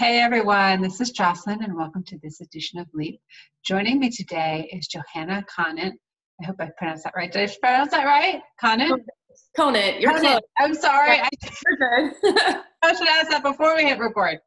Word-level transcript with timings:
Hey 0.00 0.18
everyone, 0.18 0.80
this 0.80 0.98
is 1.02 1.10
Jocelyn 1.10 1.62
and 1.62 1.76
welcome 1.76 2.02
to 2.04 2.18
this 2.22 2.40
edition 2.40 2.78
of 2.78 2.86
Leap. 2.94 3.20
Joining 3.62 3.98
me 3.98 4.08
today 4.08 4.66
is 4.72 4.86
Johanna 4.86 5.44
Conant. 5.54 5.92
I 6.40 6.46
hope 6.46 6.56
I 6.58 6.70
pronounced 6.78 7.04
that 7.04 7.12
right. 7.14 7.30
Did 7.30 7.50
I 7.50 7.54
pronounce 7.60 7.90
that 7.90 8.06
right? 8.06 8.40
Conant? 8.58 9.02
Conant, 9.54 10.00
you're 10.00 10.10
Conant. 10.10 10.42
I'm 10.58 10.72
sorry. 10.72 11.20
I, 11.20 11.28
I 12.82 12.94
should 12.94 13.08
ask 13.08 13.28
that 13.28 13.42
before 13.42 13.76
we 13.76 13.84
hit 13.84 13.98
record. 13.98 14.38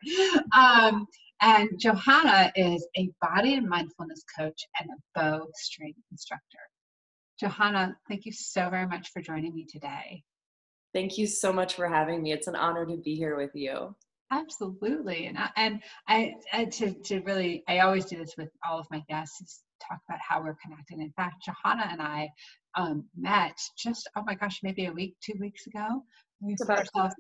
Um, 0.58 1.06
and 1.44 1.70
Johanna 1.78 2.52
is 2.56 2.88
a 2.98 3.12
body 3.22 3.54
and 3.54 3.70
mindfulness 3.70 4.24
coach 4.36 4.60
and 4.80 4.90
a 4.90 5.20
Bowspring 5.20 5.94
instructor. 6.10 6.58
Johanna, 7.40 7.96
thank 8.10 8.26
you 8.26 8.32
so 8.32 8.72
very 8.72 8.88
much 8.88 9.12
for 9.14 9.22
joining 9.22 9.54
me 9.54 9.68
today. 9.72 10.24
Thank 10.96 11.20
you 11.20 11.28
so 11.28 11.54
much 11.54 11.76
for 11.76 11.88
having 11.88 12.24
me. 12.24 12.32
It's 12.32 12.48
an 12.48 12.56
honor 12.56 12.88
to 12.88 12.98
be 12.98 13.14
here 13.14 13.38
with 13.38 13.52
you. 13.54 13.96
Absolutely, 14.34 15.28
and 15.28 15.38
I, 15.38 15.50
and 15.58 15.80
I, 16.08 16.34
I 16.52 16.66
to 16.66 16.94
to 17.04 17.20
really 17.22 17.64
I 17.68 17.80
always 17.80 18.06
do 18.06 18.18
this 18.18 18.34
with 18.36 18.50
all 18.68 18.80
of 18.80 18.88
my 18.90 19.04
guests 19.08 19.40
is 19.42 19.62
talk 19.88 20.00
about 20.10 20.20
how 20.28 20.42
we're 20.42 20.58
connected. 20.64 20.98
In 21.00 21.14
fact, 21.16 21.46
Johanna 21.46 21.88
and 21.92 22.02
I 22.02 22.30
um, 22.76 23.06
met 23.16 23.56
just 23.78 24.10
oh 24.16 24.24
my 24.26 24.34
gosh 24.34 24.62
maybe 24.64 24.88
a 24.88 24.92
week 24.92 25.16
two 25.24 25.38
weeks 25.40 25.68
ago. 25.68 26.04
We 26.42 26.56
put 26.56 26.70
ourselves 26.72 27.14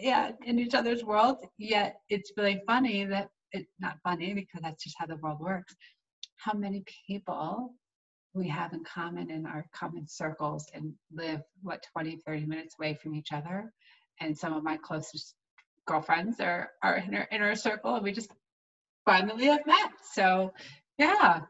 yeah 0.00 0.32
in 0.46 0.58
each 0.58 0.74
other's 0.74 1.04
world. 1.04 1.36
Yet 1.58 1.96
it's 2.08 2.32
really 2.38 2.62
funny 2.66 3.04
that 3.04 3.28
it 3.52 3.66
not 3.78 3.98
funny 4.02 4.32
because 4.32 4.62
that's 4.62 4.82
just 4.82 4.96
how 4.98 5.04
the 5.04 5.16
world 5.16 5.40
works. 5.40 5.76
How 6.36 6.54
many 6.54 6.84
people 7.06 7.74
we 8.32 8.48
have 8.48 8.72
in 8.72 8.82
common 8.84 9.30
in 9.30 9.44
our 9.44 9.66
common 9.74 10.08
circles 10.08 10.70
and 10.72 10.94
live 11.12 11.42
what 11.62 11.84
20 11.92 12.16
30 12.26 12.46
minutes 12.46 12.76
away 12.80 12.98
from 13.02 13.14
each 13.14 13.32
other 13.32 13.72
and 14.20 14.36
some 14.36 14.54
of 14.54 14.64
my 14.64 14.78
closest 14.78 15.34
girlfriends 15.86 16.40
are 16.40 16.70
are 16.82 16.96
in 16.96 17.14
our 17.14 17.28
inner 17.30 17.54
circle 17.54 17.94
and 17.94 18.04
we 18.04 18.12
just 18.12 18.30
finally 19.04 19.46
have 19.46 19.66
met. 19.66 19.90
So 20.12 20.52
yeah. 20.98 21.40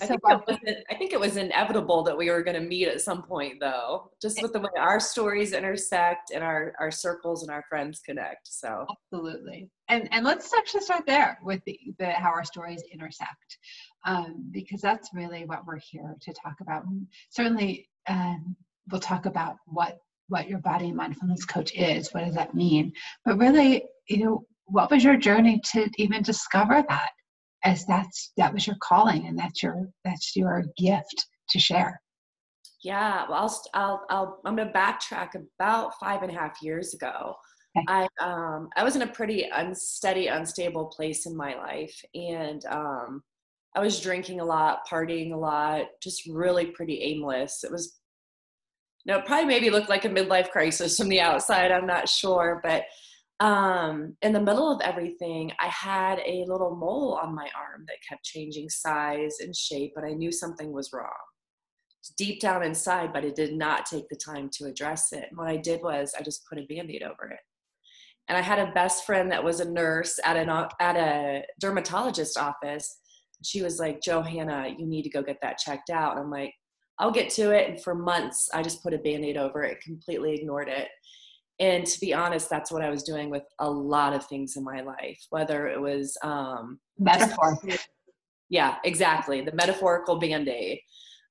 I, 0.00 0.06
so, 0.06 0.16
think 0.46 0.60
it 0.62 0.84
I 0.88 0.94
think 0.94 1.12
it 1.12 1.18
was 1.18 1.36
inevitable 1.36 2.04
that 2.04 2.16
we 2.16 2.30
were 2.30 2.44
going 2.44 2.54
to 2.54 2.66
meet 2.66 2.86
at 2.86 3.00
some 3.00 3.22
point 3.22 3.58
though 3.58 4.12
just 4.22 4.40
with 4.40 4.52
the 4.52 4.60
way 4.60 4.68
our 4.78 5.00
stories 5.00 5.52
intersect 5.52 6.30
and 6.32 6.44
our 6.44 6.74
our 6.78 6.92
circles 6.92 7.42
and 7.42 7.50
our 7.50 7.64
friends 7.68 8.00
connect 8.00 8.46
so. 8.46 8.86
Absolutely. 9.12 9.68
And 9.88 10.08
and 10.12 10.24
let's 10.24 10.54
actually 10.54 10.82
start 10.82 11.04
there 11.06 11.38
with 11.42 11.60
the, 11.66 11.78
the 11.98 12.10
how 12.12 12.30
our 12.30 12.44
stories 12.44 12.84
intersect 12.92 13.58
um, 14.06 14.48
because 14.52 14.80
that's 14.80 15.10
really 15.12 15.44
what 15.44 15.66
we're 15.66 15.80
here 15.80 16.14
to 16.20 16.32
talk 16.32 16.60
about. 16.60 16.84
And 16.84 17.06
certainly 17.30 17.88
um, 18.08 18.56
we'll 18.90 19.00
talk 19.00 19.26
about 19.26 19.56
what 19.66 19.98
what 20.30 20.48
your 20.48 20.60
body 20.60 20.92
mindfulness 20.92 21.44
coach 21.44 21.74
is. 21.74 22.12
What 22.12 22.24
does 22.24 22.34
that 22.34 22.54
mean? 22.54 22.92
But 23.24 23.38
really, 23.38 23.84
you 24.08 24.24
know, 24.24 24.44
what 24.64 24.90
was 24.90 25.04
your 25.04 25.16
journey 25.16 25.60
to 25.72 25.88
even 25.98 26.22
discover 26.22 26.82
that? 26.88 27.10
As 27.62 27.84
that's 27.84 28.32
that 28.38 28.54
was 28.54 28.66
your 28.66 28.76
calling, 28.82 29.26
and 29.26 29.38
that's 29.38 29.62
your 29.62 29.88
that's 30.02 30.34
your 30.34 30.64
gift 30.78 31.26
to 31.50 31.58
share. 31.58 32.00
Yeah, 32.82 33.26
well, 33.28 33.40
I'll, 33.42 33.60
I'll, 33.74 34.06
I'll 34.08 34.40
I'm 34.46 34.56
going 34.56 34.68
to 34.68 34.74
backtrack 34.74 35.30
about 35.58 35.92
five 36.00 36.22
and 36.22 36.30
a 36.30 36.34
half 36.34 36.62
years 36.62 36.94
ago. 36.94 37.34
Okay. 37.76 37.84
I 37.86 38.08
um 38.20 38.68
I 38.76 38.82
was 38.82 38.96
in 38.96 39.02
a 39.02 39.06
pretty 39.06 39.48
unsteady, 39.52 40.28
unstable 40.28 40.86
place 40.86 41.26
in 41.26 41.36
my 41.36 41.54
life, 41.54 42.00
and 42.14 42.64
um, 42.66 43.22
I 43.76 43.80
was 43.80 44.00
drinking 44.00 44.40
a 44.40 44.44
lot, 44.44 44.80
partying 44.90 45.32
a 45.32 45.36
lot, 45.36 45.86
just 46.02 46.22
really 46.26 46.66
pretty 46.66 47.02
aimless. 47.02 47.62
It 47.62 47.70
was 47.70 47.99
know, 49.06 49.18
it 49.18 49.26
probably 49.26 49.46
maybe 49.46 49.70
looked 49.70 49.88
like 49.88 50.04
a 50.04 50.08
midlife 50.08 50.50
crisis 50.50 50.96
from 50.96 51.08
the 51.08 51.20
outside. 51.20 51.72
I'm 51.72 51.86
not 51.86 52.08
sure, 52.08 52.60
but 52.62 52.84
um, 53.40 54.16
in 54.20 54.34
the 54.34 54.40
middle 54.40 54.70
of 54.70 54.82
everything, 54.82 55.50
I 55.58 55.68
had 55.68 56.18
a 56.26 56.44
little 56.46 56.76
mole 56.76 57.18
on 57.22 57.34
my 57.34 57.48
arm 57.56 57.86
that 57.88 57.96
kept 58.06 58.22
changing 58.24 58.68
size 58.68 59.36
and 59.40 59.56
shape, 59.56 59.92
but 59.94 60.04
I 60.04 60.12
knew 60.12 60.30
something 60.30 60.72
was 60.72 60.90
wrong. 60.92 61.08
Deep 62.18 62.40
down 62.40 62.62
inside, 62.62 63.12
but 63.12 63.24
I 63.24 63.30
did 63.30 63.54
not 63.54 63.86
take 63.86 64.08
the 64.08 64.16
time 64.16 64.50
to 64.54 64.66
address 64.66 65.12
it. 65.12 65.26
And 65.30 65.38
what 65.38 65.48
I 65.48 65.56
did 65.56 65.80
was 65.82 66.12
I 66.18 66.22
just 66.22 66.46
put 66.46 66.58
a 66.58 66.66
band-aid 66.66 67.02
over 67.02 67.30
it. 67.30 67.40
And 68.28 68.36
I 68.36 68.42
had 68.42 68.58
a 68.58 68.72
best 68.72 69.06
friend 69.06 69.32
that 69.32 69.42
was 69.42 69.60
a 69.60 69.70
nurse 69.70 70.20
at 70.24 70.36
an 70.36 70.48
at 70.78 70.96
a 70.96 71.42
dermatologist 71.58 72.38
office. 72.38 72.98
She 73.42 73.62
was 73.62 73.78
like, 73.78 74.02
Johanna, 74.02 74.68
you 74.76 74.86
need 74.86 75.02
to 75.02 75.10
go 75.10 75.22
get 75.22 75.38
that 75.42 75.58
checked 75.58 75.90
out. 75.90 76.12
And 76.12 76.20
I'm 76.20 76.30
like, 76.30 76.52
I'll 77.00 77.10
get 77.10 77.30
to 77.30 77.50
it. 77.50 77.70
And 77.70 77.82
for 77.82 77.94
months, 77.94 78.48
I 78.52 78.62
just 78.62 78.82
put 78.82 78.94
a 78.94 78.98
band 78.98 79.24
aid 79.24 79.36
over 79.36 79.64
it, 79.64 79.80
completely 79.80 80.34
ignored 80.34 80.68
it. 80.68 80.88
And 81.58 81.84
to 81.86 82.00
be 82.00 82.14
honest, 82.14 82.48
that's 82.48 82.70
what 82.70 82.82
I 82.82 82.90
was 82.90 83.02
doing 83.02 83.30
with 83.30 83.42
a 83.58 83.68
lot 83.68 84.12
of 84.12 84.24
things 84.26 84.56
in 84.56 84.64
my 84.64 84.82
life, 84.82 85.18
whether 85.30 85.66
it 85.66 85.80
was 85.80 86.16
um, 86.22 86.78
metaphor. 86.98 87.58
Yeah, 88.48 88.76
exactly. 88.84 89.40
The 89.42 89.54
metaphorical 89.54 90.18
band 90.18 90.48
aid. 90.48 90.80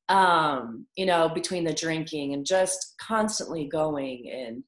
Um, 0.08 0.88
you 0.96 1.06
know, 1.06 1.30
between 1.30 1.64
the 1.64 1.74
drinking 1.74 2.34
and 2.34 2.46
just 2.46 2.96
constantly 3.00 3.68
going 3.68 4.32
and 4.32 4.64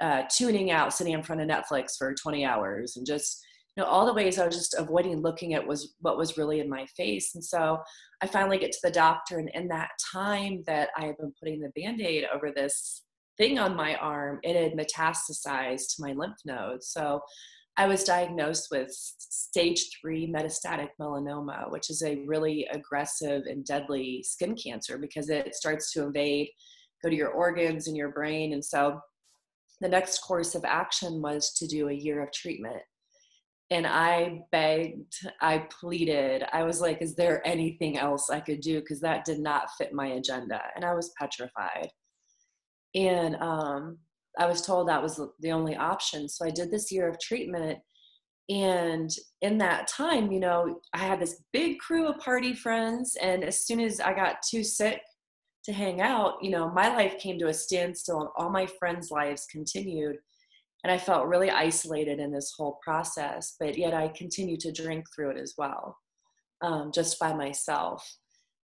uh, 0.00 0.26
tuning 0.34 0.70
out, 0.70 0.94
sitting 0.94 1.12
in 1.12 1.22
front 1.22 1.42
of 1.42 1.48
Netflix 1.48 1.98
for 1.98 2.14
20 2.14 2.44
hours 2.46 2.96
and 2.96 3.04
just 3.04 3.44
know 3.80 3.86
all 3.86 4.06
the 4.06 4.14
ways 4.14 4.38
i 4.38 4.46
was 4.46 4.56
just 4.56 4.74
avoiding 4.78 5.20
looking 5.20 5.54
at 5.54 5.66
was 5.66 5.94
what 6.00 6.18
was 6.18 6.38
really 6.38 6.60
in 6.60 6.68
my 6.68 6.86
face. 6.96 7.34
And 7.34 7.44
so 7.44 7.78
i 8.22 8.26
finally 8.26 8.58
get 8.58 8.72
to 8.72 8.78
the 8.82 8.90
doctor 8.90 9.38
and 9.38 9.50
in 9.54 9.68
that 9.68 9.90
time 10.12 10.62
that 10.66 10.90
i 10.96 11.06
had 11.06 11.16
been 11.18 11.32
putting 11.38 11.60
the 11.60 11.72
band-aid 11.80 12.26
over 12.34 12.52
this 12.54 13.02
thing 13.38 13.58
on 13.58 13.76
my 13.76 13.94
arm 13.96 14.38
it 14.42 14.56
had 14.56 14.78
metastasized 14.78 15.96
to 15.96 16.02
my 16.02 16.12
lymph 16.12 16.38
nodes. 16.44 16.88
So 16.88 17.20
i 17.76 17.86
was 17.86 18.04
diagnosed 18.04 18.68
with 18.70 18.90
stage 18.90 19.88
three 20.00 20.30
metastatic 20.30 20.90
melanoma 21.00 21.70
which 21.70 21.90
is 21.90 22.02
a 22.02 22.22
really 22.26 22.66
aggressive 22.72 23.42
and 23.46 23.64
deadly 23.64 24.22
skin 24.22 24.54
cancer 24.54 24.98
because 24.98 25.30
it 25.30 25.54
starts 25.54 25.92
to 25.92 26.04
invade 26.04 26.48
go 27.02 27.08
to 27.08 27.16
your 27.16 27.30
organs 27.30 27.88
and 27.88 27.96
your 27.96 28.10
brain. 28.10 28.52
And 28.52 28.64
so 28.64 29.00
the 29.80 29.88
next 29.88 30.20
course 30.20 30.54
of 30.54 30.64
action 30.64 31.22
was 31.22 31.52
to 31.54 31.66
do 31.66 31.88
a 31.88 31.94
year 31.94 32.22
of 32.22 32.32
treatment 32.32 32.82
and 33.70 33.86
I 33.86 34.42
begged, 34.50 35.14
I 35.40 35.58
pleaded. 35.80 36.44
I 36.52 36.64
was 36.64 36.80
like, 36.80 37.00
is 37.00 37.14
there 37.14 37.46
anything 37.46 37.98
else 37.98 38.28
I 38.28 38.40
could 38.40 38.60
do? 38.60 38.80
Because 38.80 39.00
that 39.00 39.24
did 39.24 39.38
not 39.38 39.70
fit 39.78 39.92
my 39.92 40.08
agenda. 40.08 40.60
And 40.74 40.84
I 40.84 40.92
was 40.92 41.12
petrified. 41.18 41.88
And 42.96 43.36
um, 43.36 43.98
I 44.38 44.46
was 44.46 44.62
told 44.62 44.88
that 44.88 45.02
was 45.02 45.20
the 45.38 45.52
only 45.52 45.76
option. 45.76 46.28
So 46.28 46.44
I 46.44 46.50
did 46.50 46.72
this 46.72 46.90
year 46.90 47.08
of 47.08 47.20
treatment. 47.20 47.78
And 48.48 49.08
in 49.42 49.58
that 49.58 49.86
time, 49.86 50.32
you 50.32 50.40
know, 50.40 50.80
I 50.92 50.98
had 50.98 51.20
this 51.20 51.44
big 51.52 51.78
crew 51.78 52.08
of 52.08 52.18
party 52.18 52.54
friends. 52.54 53.16
And 53.22 53.44
as 53.44 53.64
soon 53.64 53.78
as 53.78 54.00
I 54.00 54.14
got 54.14 54.42
too 54.42 54.64
sick 54.64 55.00
to 55.66 55.72
hang 55.72 56.00
out, 56.00 56.42
you 56.42 56.50
know, 56.50 56.68
my 56.70 56.88
life 56.88 57.18
came 57.18 57.38
to 57.38 57.48
a 57.48 57.54
standstill 57.54 58.20
and 58.20 58.30
all 58.36 58.50
my 58.50 58.66
friends' 58.66 59.12
lives 59.12 59.46
continued 59.48 60.16
and 60.84 60.92
I 60.92 60.98
felt 60.98 61.26
really 61.26 61.50
isolated 61.50 62.18
in 62.18 62.32
this 62.32 62.54
whole 62.56 62.78
process, 62.82 63.56
but 63.60 63.76
yet 63.76 63.94
I 63.94 64.08
continued 64.08 64.60
to 64.60 64.72
drink 64.72 65.04
through 65.14 65.30
it 65.30 65.38
as 65.38 65.54
well, 65.58 65.96
um, 66.62 66.90
just 66.92 67.18
by 67.18 67.32
myself. 67.32 68.06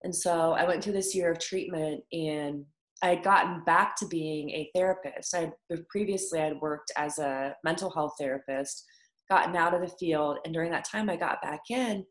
And 0.03 0.15
so 0.15 0.51
I 0.51 0.65
went 0.65 0.83
through 0.83 0.93
this 0.93 1.15
year 1.15 1.31
of 1.31 1.39
treatment 1.39 2.03
and 2.11 2.65
I 3.01 3.09
had 3.09 3.23
gotten 3.23 3.63
back 3.65 3.95
to 3.97 4.07
being 4.07 4.49
a 4.51 4.69
therapist. 4.75 5.33
I 5.33 5.51
previously 5.89 6.39
I 6.39 6.45
had 6.45 6.61
worked 6.61 6.91
as 6.95 7.19
a 7.19 7.55
mental 7.63 7.89
health 7.89 8.13
therapist, 8.19 8.85
gotten 9.29 9.55
out 9.55 9.73
of 9.73 9.81
the 9.81 9.95
field, 9.97 10.37
and 10.45 10.53
during 10.53 10.71
that 10.71 10.85
time 10.85 11.09
I 11.09 11.15
got 11.15 11.41
back 11.41 11.61
in, 11.69 12.05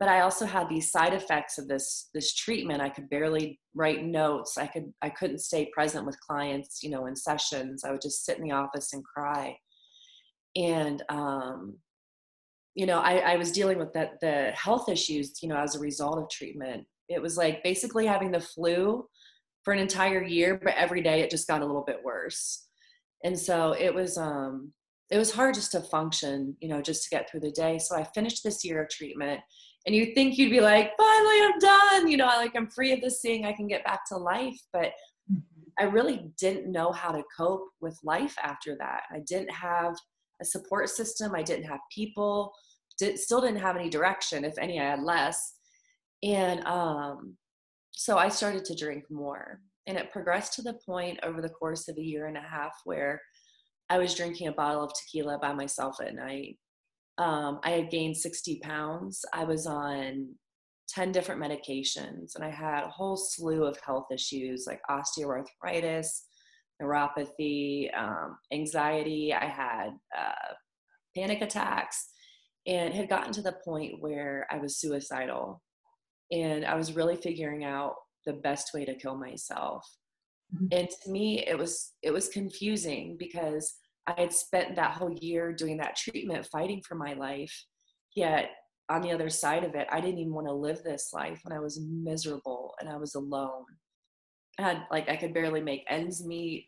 but 0.00 0.08
i 0.08 0.22
also 0.22 0.46
had 0.46 0.68
these 0.68 0.90
side 0.90 1.12
effects 1.12 1.58
of 1.58 1.68
this 1.68 2.08
this 2.14 2.34
treatment. 2.34 2.80
I 2.80 2.88
could 2.88 3.08
barely 3.10 3.60
write 3.74 4.04
notes. 4.04 4.58
I 4.58 4.66
could 4.66 4.92
i 5.02 5.10
couldn't 5.10 5.38
stay 5.38 5.70
present 5.72 6.06
with 6.06 6.18
clients 6.20 6.82
you 6.82 6.90
know 6.90 7.06
in 7.06 7.14
sessions. 7.14 7.84
I 7.84 7.92
would 7.92 8.00
just 8.00 8.24
sit 8.24 8.38
in 8.38 8.44
the 8.44 8.54
office 8.54 8.94
and 8.94 9.04
cry. 9.04 9.56
And 10.56 11.04
um 11.10 11.76
you 12.74 12.86
know 12.86 12.98
i 13.00 13.18
i 13.32 13.36
was 13.36 13.52
dealing 13.52 13.78
with 13.78 13.92
that 13.92 14.12
the 14.20 14.52
health 14.52 14.88
issues 14.88 15.42
you 15.42 15.48
know 15.48 15.56
as 15.56 15.76
a 15.76 15.80
result 15.80 16.18
of 16.18 16.30
treatment. 16.30 16.86
It 17.08 17.20
was 17.20 17.36
like 17.36 17.62
basically 17.62 18.06
having 18.06 18.30
the 18.30 18.40
flu 18.40 19.06
for 19.64 19.74
an 19.74 19.80
entire 19.80 20.22
year 20.22 20.58
but 20.64 20.74
every 20.76 21.02
day 21.02 21.20
it 21.20 21.30
just 21.30 21.46
got 21.46 21.62
a 21.62 21.66
little 21.66 21.84
bit 21.84 22.00
worse. 22.02 22.66
And 23.22 23.38
so 23.38 23.72
it 23.72 23.94
was 23.94 24.16
um 24.16 24.72
it 25.10 25.18
was 25.18 25.32
hard 25.32 25.54
just 25.56 25.72
to 25.72 25.80
function 25.80 26.56
you 26.60 26.68
know 26.70 26.80
just 26.80 27.02
to 27.04 27.10
get 27.10 27.28
through 27.28 27.40
the 27.40 27.50
day. 27.50 27.78
So 27.78 27.96
i 27.96 28.04
finished 28.14 28.42
this 28.42 28.64
year 28.64 28.82
of 28.82 28.88
treatment 28.88 29.40
and 29.86 29.94
you 29.94 30.14
think 30.14 30.36
you'd 30.36 30.50
be 30.50 30.60
like 30.60 30.92
finally 30.96 31.42
i'm 31.42 31.58
done 31.58 32.08
you 32.08 32.16
know 32.16 32.26
like 32.26 32.52
i'm 32.54 32.68
free 32.68 32.92
of 32.92 33.00
this 33.00 33.20
thing 33.20 33.44
i 33.44 33.52
can 33.52 33.66
get 33.66 33.84
back 33.84 34.04
to 34.06 34.16
life 34.16 34.58
but 34.72 34.92
mm-hmm. 35.30 35.38
i 35.78 35.84
really 35.84 36.30
didn't 36.38 36.70
know 36.70 36.92
how 36.92 37.10
to 37.10 37.22
cope 37.36 37.68
with 37.80 37.98
life 38.04 38.34
after 38.42 38.76
that. 38.76 39.02
I 39.10 39.20
didn't 39.20 39.52
have 39.52 39.96
a 40.40 40.44
support 40.44 40.88
system 40.88 41.34
i 41.34 41.42
didn't 41.42 41.64
have 41.64 41.80
people 41.92 42.52
did, 42.98 43.18
still 43.18 43.40
didn't 43.40 43.60
have 43.60 43.76
any 43.76 43.90
direction 43.90 44.44
if 44.44 44.58
any 44.58 44.80
i 44.80 44.84
had 44.84 45.02
less. 45.02 45.54
And 46.22 46.64
um, 46.66 47.36
so 47.92 48.18
i 48.18 48.28
started 48.28 48.64
to 48.66 48.74
drink 48.74 49.04
more 49.10 49.60
and 49.86 49.96
it 49.96 50.12
progressed 50.12 50.52
to 50.54 50.62
the 50.62 50.78
point 50.86 51.18
over 51.22 51.40
the 51.40 51.48
course 51.48 51.88
of 51.88 51.96
a 51.96 52.02
year 52.02 52.26
and 52.26 52.36
a 52.36 52.42
half 52.42 52.72
where 52.84 53.20
i 53.88 53.98
was 53.98 54.14
drinking 54.14 54.48
a 54.48 54.52
bottle 54.52 54.84
of 54.84 54.92
tequila 54.94 55.38
by 55.38 55.52
myself 55.52 55.96
at 56.00 56.14
night 56.14 56.56
Um, 57.20 57.60
I 57.62 57.72
had 57.72 57.90
gained 57.90 58.16
60 58.16 58.60
pounds. 58.60 59.26
I 59.34 59.44
was 59.44 59.66
on 59.66 60.34
10 60.88 61.12
different 61.12 61.40
medications, 61.40 62.34
and 62.34 62.42
I 62.42 62.48
had 62.48 62.84
a 62.84 62.88
whole 62.88 63.16
slew 63.16 63.64
of 63.64 63.78
health 63.84 64.06
issues 64.10 64.64
like 64.66 64.80
osteoarthritis, 64.90 66.06
neuropathy, 66.82 67.94
um, 67.94 68.38
anxiety. 68.52 69.34
I 69.34 69.44
had 69.44 69.90
uh, 70.18 70.54
panic 71.14 71.42
attacks, 71.42 72.08
and 72.66 72.94
had 72.94 73.10
gotten 73.10 73.34
to 73.34 73.42
the 73.42 73.56
point 73.64 74.00
where 74.00 74.46
I 74.50 74.56
was 74.56 74.78
suicidal. 74.78 75.62
And 76.32 76.64
I 76.64 76.74
was 76.74 76.96
really 76.96 77.16
figuring 77.16 77.64
out 77.64 77.96
the 78.24 78.32
best 78.32 78.72
way 78.72 78.86
to 78.86 78.94
kill 78.94 79.16
myself. 79.16 79.84
Mm-hmm. 80.54 80.66
And 80.72 80.88
to 80.88 81.10
me, 81.10 81.44
it 81.46 81.58
was 81.58 81.92
it 82.02 82.12
was 82.12 82.28
confusing 82.28 83.16
because 83.18 83.74
I 84.16 84.20
had 84.20 84.32
spent 84.32 84.76
that 84.76 84.92
whole 84.92 85.12
year 85.12 85.52
doing 85.52 85.76
that 85.78 85.96
treatment, 85.96 86.46
fighting 86.46 86.82
for 86.86 86.94
my 86.94 87.14
life. 87.14 87.64
Yet 88.14 88.50
on 88.88 89.02
the 89.02 89.12
other 89.12 89.30
side 89.30 89.64
of 89.64 89.74
it, 89.74 89.86
I 89.90 90.00
didn't 90.00 90.18
even 90.18 90.34
want 90.34 90.48
to 90.48 90.52
live 90.52 90.82
this 90.82 91.10
life 91.12 91.40
and 91.44 91.54
I 91.54 91.60
was 91.60 91.80
miserable 91.80 92.74
and 92.80 92.88
I 92.88 92.96
was 92.96 93.14
alone. 93.14 93.64
I 94.58 94.62
had 94.62 94.82
like 94.90 95.08
I 95.08 95.16
could 95.16 95.32
barely 95.32 95.60
make 95.60 95.84
ends 95.88 96.24
meet. 96.24 96.66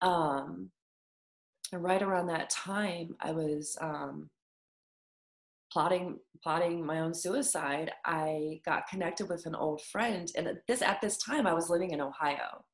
Um, 0.00 0.70
and 1.72 1.82
right 1.82 2.02
around 2.02 2.26
that 2.26 2.50
time, 2.50 3.16
I 3.20 3.32
was 3.32 3.78
um, 3.80 4.28
plotting 5.72 6.18
plotting 6.42 6.84
my 6.84 7.00
own 7.00 7.14
suicide. 7.14 7.92
I 8.04 8.60
got 8.66 8.88
connected 8.88 9.28
with 9.28 9.46
an 9.46 9.54
old 9.54 9.82
friend, 9.84 10.30
and 10.36 10.46
at 10.46 10.66
this 10.66 10.82
at 10.82 11.00
this 11.00 11.16
time, 11.16 11.46
I 11.46 11.54
was 11.54 11.70
living 11.70 11.92
in 11.92 12.00
Ohio. 12.00 12.64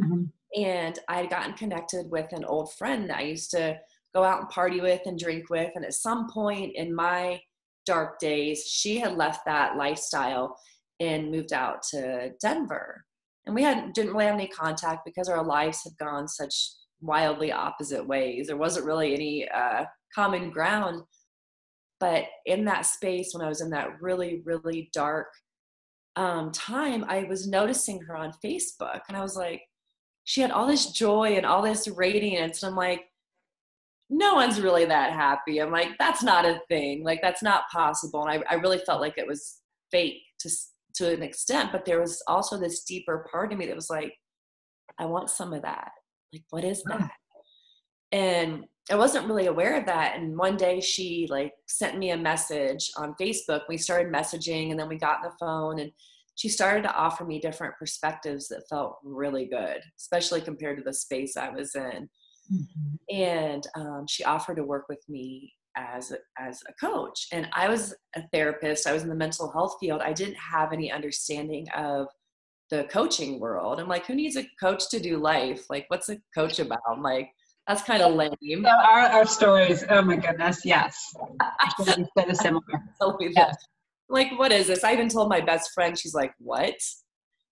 Mm-hmm. 0.00 0.24
And 0.56 0.98
I 1.08 1.18
had 1.18 1.30
gotten 1.30 1.54
connected 1.54 2.10
with 2.10 2.32
an 2.32 2.44
old 2.44 2.72
friend 2.74 3.08
that 3.10 3.18
I 3.18 3.22
used 3.22 3.50
to 3.52 3.78
go 4.14 4.22
out 4.22 4.40
and 4.40 4.48
party 4.48 4.80
with 4.80 5.02
and 5.04 5.18
drink 5.18 5.50
with. 5.50 5.70
And 5.74 5.84
at 5.84 5.94
some 5.94 6.28
point 6.30 6.72
in 6.74 6.94
my 6.94 7.40
dark 7.86 8.18
days, 8.18 8.64
she 8.64 8.98
had 8.98 9.16
left 9.16 9.44
that 9.46 9.76
lifestyle 9.76 10.58
and 11.00 11.30
moved 11.30 11.52
out 11.52 11.82
to 11.90 12.30
Denver. 12.40 13.04
And 13.46 13.54
we 13.54 13.62
had 13.62 13.92
didn't 13.92 14.12
really 14.12 14.26
have 14.26 14.34
any 14.34 14.48
contact 14.48 15.04
because 15.04 15.28
our 15.28 15.44
lives 15.44 15.82
had 15.84 15.96
gone 15.98 16.28
such 16.28 16.54
wildly 17.00 17.52
opposite 17.52 18.06
ways. 18.06 18.46
There 18.46 18.56
wasn't 18.56 18.86
really 18.86 19.14
any 19.14 19.48
uh, 19.48 19.84
common 20.14 20.50
ground. 20.50 21.02
But 22.00 22.24
in 22.46 22.64
that 22.66 22.86
space, 22.86 23.30
when 23.32 23.44
I 23.44 23.48
was 23.48 23.60
in 23.60 23.70
that 23.70 24.00
really, 24.00 24.42
really 24.44 24.90
dark 24.92 25.28
um, 26.16 26.52
time, 26.52 27.04
I 27.08 27.24
was 27.24 27.48
noticing 27.48 28.00
her 28.02 28.16
on 28.16 28.32
Facebook, 28.44 29.00
and 29.08 29.16
I 29.16 29.22
was 29.22 29.36
like, 29.36 29.62
she 30.28 30.42
had 30.42 30.50
all 30.50 30.66
this 30.66 30.92
joy 30.92 31.36
and 31.36 31.46
all 31.46 31.62
this 31.62 31.88
radiance. 31.88 32.62
And 32.62 32.68
I'm 32.68 32.76
like, 32.76 33.06
no 34.10 34.34
one's 34.34 34.60
really 34.60 34.84
that 34.84 35.14
happy. 35.14 35.58
I'm 35.58 35.70
like, 35.70 35.96
that's 35.98 36.22
not 36.22 36.44
a 36.44 36.60
thing. 36.68 37.02
Like, 37.02 37.20
that's 37.22 37.42
not 37.42 37.62
possible. 37.72 38.26
And 38.26 38.44
I, 38.46 38.54
I 38.54 38.58
really 38.58 38.76
felt 38.76 39.00
like 39.00 39.16
it 39.16 39.26
was 39.26 39.60
fake 39.90 40.20
to, 40.40 40.50
to 40.96 41.14
an 41.14 41.22
extent. 41.22 41.72
But 41.72 41.86
there 41.86 41.98
was 41.98 42.22
also 42.28 42.58
this 42.58 42.84
deeper 42.84 43.26
part 43.32 43.54
of 43.54 43.58
me 43.58 43.64
that 43.68 43.74
was 43.74 43.88
like, 43.88 44.12
I 44.98 45.06
want 45.06 45.30
some 45.30 45.54
of 45.54 45.62
that. 45.62 45.92
Like, 46.34 46.44
what 46.50 46.62
is 46.62 46.82
that? 46.82 47.10
And 48.12 48.66
I 48.90 48.96
wasn't 48.96 49.28
really 49.28 49.46
aware 49.46 49.78
of 49.78 49.86
that. 49.86 50.16
And 50.18 50.36
one 50.36 50.58
day 50.58 50.82
she 50.82 51.26
like 51.30 51.54
sent 51.68 51.96
me 51.96 52.10
a 52.10 52.18
message 52.18 52.90
on 52.98 53.14
Facebook. 53.18 53.62
We 53.66 53.78
started 53.78 54.12
messaging 54.12 54.72
and 54.72 54.78
then 54.78 54.90
we 54.90 54.98
got 54.98 55.24
on 55.24 55.30
the 55.30 55.36
phone 55.40 55.78
and 55.78 55.90
she 56.38 56.48
started 56.48 56.84
to 56.84 56.94
offer 56.94 57.24
me 57.24 57.40
different 57.40 57.74
perspectives 57.80 58.46
that 58.46 58.68
felt 58.70 58.98
really 59.02 59.46
good, 59.46 59.80
especially 59.98 60.40
compared 60.40 60.78
to 60.78 60.84
the 60.84 60.94
space 60.94 61.36
I 61.36 61.48
was 61.48 61.74
in. 61.74 62.08
Mm-hmm. 62.52 63.12
And 63.12 63.66
um, 63.74 64.06
she 64.08 64.22
offered 64.22 64.56
to 64.58 64.64
work 64.64 64.84
with 64.88 65.02
me 65.08 65.52
as 65.76 66.12
a, 66.12 66.18
as 66.38 66.62
a 66.68 66.86
coach. 66.86 67.26
And 67.32 67.48
I 67.52 67.68
was 67.68 67.92
a 68.14 68.22
therapist. 68.32 68.86
I 68.86 68.92
was 68.92 69.02
in 69.02 69.08
the 69.08 69.16
mental 69.16 69.50
health 69.50 69.78
field. 69.80 70.00
I 70.00 70.12
didn't 70.12 70.36
have 70.36 70.72
any 70.72 70.92
understanding 70.92 71.66
of 71.76 72.06
the 72.70 72.84
coaching 72.84 73.40
world. 73.40 73.80
I'm 73.80 73.88
like, 73.88 74.06
who 74.06 74.14
needs 74.14 74.36
a 74.36 74.48
coach 74.60 74.88
to 74.90 75.00
do 75.00 75.16
life? 75.16 75.64
Like, 75.68 75.86
what's 75.88 76.08
a 76.08 76.18
coach 76.36 76.60
about? 76.60 76.78
I'm 76.88 77.02
like, 77.02 77.30
that's 77.66 77.82
kind 77.82 78.00
of 78.00 78.14
lame. 78.14 78.30
So 78.40 78.68
our, 78.68 79.08
our 79.08 79.26
stories, 79.26 79.84
oh 79.90 80.02
my 80.02 80.14
goodness, 80.14 80.64
yes. 80.64 80.96
so 81.84 82.32
similar. 82.32 82.62
yes 83.34 83.56
like, 84.08 84.38
what 84.38 84.52
is 84.52 84.68
this? 84.68 84.84
I 84.84 84.92
even 84.92 85.08
told 85.08 85.28
my 85.28 85.40
best 85.40 85.72
friend, 85.74 85.98
she's 85.98 86.14
like, 86.14 86.32
what? 86.38 86.78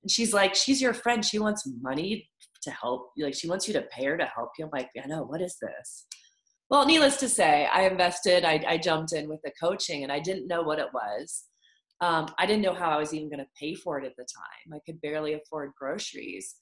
And 0.03 0.11
she's 0.11 0.33
like, 0.33 0.55
she's 0.55 0.81
your 0.81 0.95
friend. 0.95 1.25
She 1.25 1.39
wants 1.39 1.69
money 1.81 2.29
to 2.63 2.71
help. 2.71 3.11
You. 3.17 3.27
Like, 3.27 3.35
she 3.35 3.49
wants 3.49 3.67
you 3.69 3.75
to 3.75 3.83
pay 3.83 4.07
her 4.07 4.17
to 4.17 4.25
help 4.25 4.51
you. 4.59 4.65
I'm 4.65 4.71
like, 4.73 4.89
I 5.03 5.07
know, 5.07 5.23
what 5.23 5.43
is 5.43 5.57
this? 5.61 6.07
Well, 6.69 6.85
needless 6.85 7.17
to 7.19 7.29
say, 7.29 7.67
I 7.73 7.83
invested, 7.83 8.45
I, 8.45 8.63
I 8.67 8.77
jumped 8.79 9.13
in 9.13 9.29
with 9.29 9.41
the 9.45 9.53
coaching 9.61 10.03
and 10.03 10.11
I 10.11 10.19
didn't 10.19 10.49
know 10.49 10.63
what 10.63 10.81
it 10.81 10.89
was. 10.93 11.45
Um, 12.01 12.27
I 12.39 12.47
didn't 12.47 12.63
know 12.63 12.75
how 12.75 12.91
I 12.91 12.99
was 12.99 13.15
even 13.15 13.31
going 13.31 13.39
to 13.39 13.51
pay 13.59 13.75
for 13.75 14.01
it 14.01 14.05
at 14.05 14.17
the 14.17 14.25
time. 14.25 14.75
I 14.75 14.81
could 14.85 15.01
barely 15.01 15.35
afford 15.35 15.71
groceries, 15.79 16.57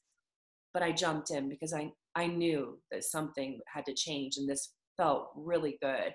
but 0.75 0.83
I 0.83 0.93
jumped 0.93 1.31
in 1.31 1.49
because 1.49 1.73
I, 1.73 1.91
I 2.15 2.27
knew 2.27 2.79
that 2.93 3.05
something 3.05 3.61
had 3.67 3.87
to 3.87 3.95
change 3.95 4.37
and 4.37 4.49
this 4.49 4.75
felt 4.97 5.31
really 5.35 5.79
good. 5.81 6.13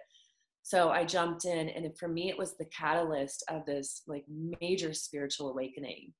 So 0.63 0.89
I 0.89 1.03
jumped 1.03 1.45
in, 1.45 1.69
and 1.69 1.97
for 1.97 2.07
me, 2.07 2.29
it 2.29 2.37
was 2.37 2.55
the 2.55 2.65
catalyst 2.65 3.43
of 3.49 3.65
this 3.65 4.03
like 4.07 4.25
major 4.61 4.93
spiritual 4.93 5.49
awakening. 5.49 6.13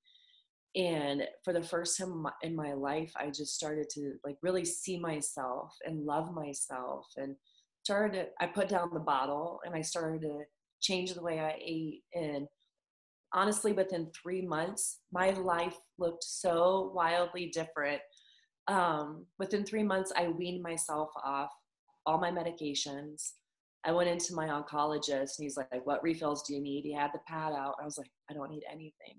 And 0.76 1.24
for 1.44 1.54
the 1.54 1.64
first 1.64 1.98
time 1.98 2.26
in 2.42 2.56
my 2.56 2.74
life, 2.74 3.12
I 3.16 3.28
just 3.28 3.56
started 3.56 3.90
to 3.92 4.14
like 4.24 4.38
really 4.42 4.66
see 4.66 5.00
myself 5.00 5.76
and 5.86 6.06
love 6.06 6.34
myself 6.34 7.08
and 7.18 7.36
started 7.84 8.14
to, 8.14 8.28
I 8.40 8.48
put 8.48 8.70
down 8.70 8.94
the 8.94 9.00
bottle 9.00 9.60
and 9.66 9.74
I 9.74 9.82
started 9.82 10.22
to 10.22 10.42
change 10.80 11.14
the 11.14 11.24
way 11.24 11.40
I 11.40 11.58
ate. 11.60 12.04
And 12.14 12.48
honestly, 13.34 13.74
within 13.74 14.12
three 14.12 14.42
months, 14.42 15.00
my 15.12 15.32
life 15.32 15.76
looked 15.98 16.24
so 16.24 16.92
wildly 16.94 17.48
different. 17.48 18.02
Um, 18.68 19.26
within 19.40 19.66
three 19.66 19.84
months, 19.84 20.12
I 20.16 20.28
weaned 20.28 20.62
myself 20.62 21.10
off 21.24 21.50
all 22.06 22.20
my 22.20 22.32
medications. 22.32 23.32
I 23.86 23.92
went 23.92 24.10
into 24.10 24.36
my 24.36 24.48
oncologist 24.48 25.38
and 25.38 25.44
he's 25.44 25.58
like, 25.58 25.86
What 25.86 26.04
refills 26.04 26.44
do 26.44 26.54
you 26.54 26.62
need? 26.62 26.84
He 26.84 26.94
had 26.94 27.12
the 27.14 27.20
pad 27.28 27.54
out. 27.54 27.76
I 27.82 27.86
was 27.86 27.98
like, 27.98 28.12
I 28.30 28.34
don't 28.34 28.52
need 28.52 28.64
anything. 28.70 29.18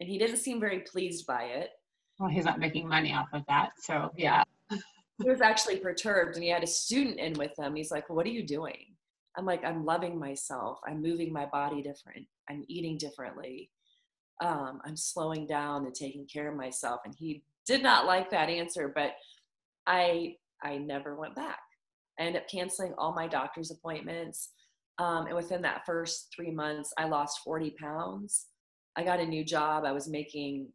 And 0.00 0.08
he 0.08 0.18
didn't 0.18 0.38
seem 0.38 0.60
very 0.60 0.80
pleased 0.80 1.26
by 1.26 1.44
it. 1.44 1.70
Well, 2.18 2.30
he's 2.30 2.44
not 2.44 2.58
making 2.58 2.88
money 2.88 3.12
off 3.12 3.28
of 3.32 3.42
that. 3.48 3.70
So, 3.78 4.10
yeah. 4.16 4.42
he 4.70 5.28
was 5.28 5.40
actually 5.40 5.76
perturbed 5.76 6.34
and 6.34 6.42
he 6.42 6.50
had 6.50 6.64
a 6.64 6.66
student 6.66 7.18
in 7.18 7.34
with 7.34 7.58
him. 7.58 7.74
He's 7.74 7.90
like, 7.90 8.08
well, 8.08 8.16
What 8.16 8.26
are 8.26 8.30
you 8.30 8.46
doing? 8.46 8.96
I'm 9.36 9.46
like, 9.46 9.64
I'm 9.64 9.84
loving 9.84 10.18
myself. 10.18 10.78
I'm 10.86 11.00
moving 11.00 11.32
my 11.32 11.46
body 11.46 11.82
different. 11.82 12.26
I'm 12.48 12.64
eating 12.68 12.98
differently. 12.98 13.70
Um, 14.42 14.80
I'm 14.84 14.96
slowing 14.96 15.46
down 15.46 15.84
and 15.84 15.94
taking 15.94 16.26
care 16.26 16.50
of 16.50 16.56
myself. 16.56 17.02
And 17.04 17.14
he 17.16 17.44
did 17.66 17.82
not 17.82 18.06
like 18.06 18.30
that 18.30 18.48
answer, 18.48 18.92
but 18.94 19.12
I 19.86 20.34
I 20.62 20.78
never 20.78 21.16
went 21.16 21.36
back. 21.36 21.60
I 22.20 22.24
ended 22.24 22.42
up 22.42 22.48
canceling 22.48 22.92
all 22.98 23.14
my 23.14 23.26
doctor's 23.26 23.70
appointments. 23.70 24.50
Um, 24.98 25.26
and 25.26 25.34
within 25.34 25.62
that 25.62 25.86
first 25.86 26.28
three 26.34 26.50
months, 26.50 26.92
I 26.98 27.06
lost 27.06 27.40
40 27.42 27.74
pounds. 27.80 28.46
I 28.96 29.02
got 29.02 29.20
a 29.20 29.26
new 29.26 29.42
job. 29.42 29.84
I 29.84 29.92
was 29.92 30.08
making 30.08 30.68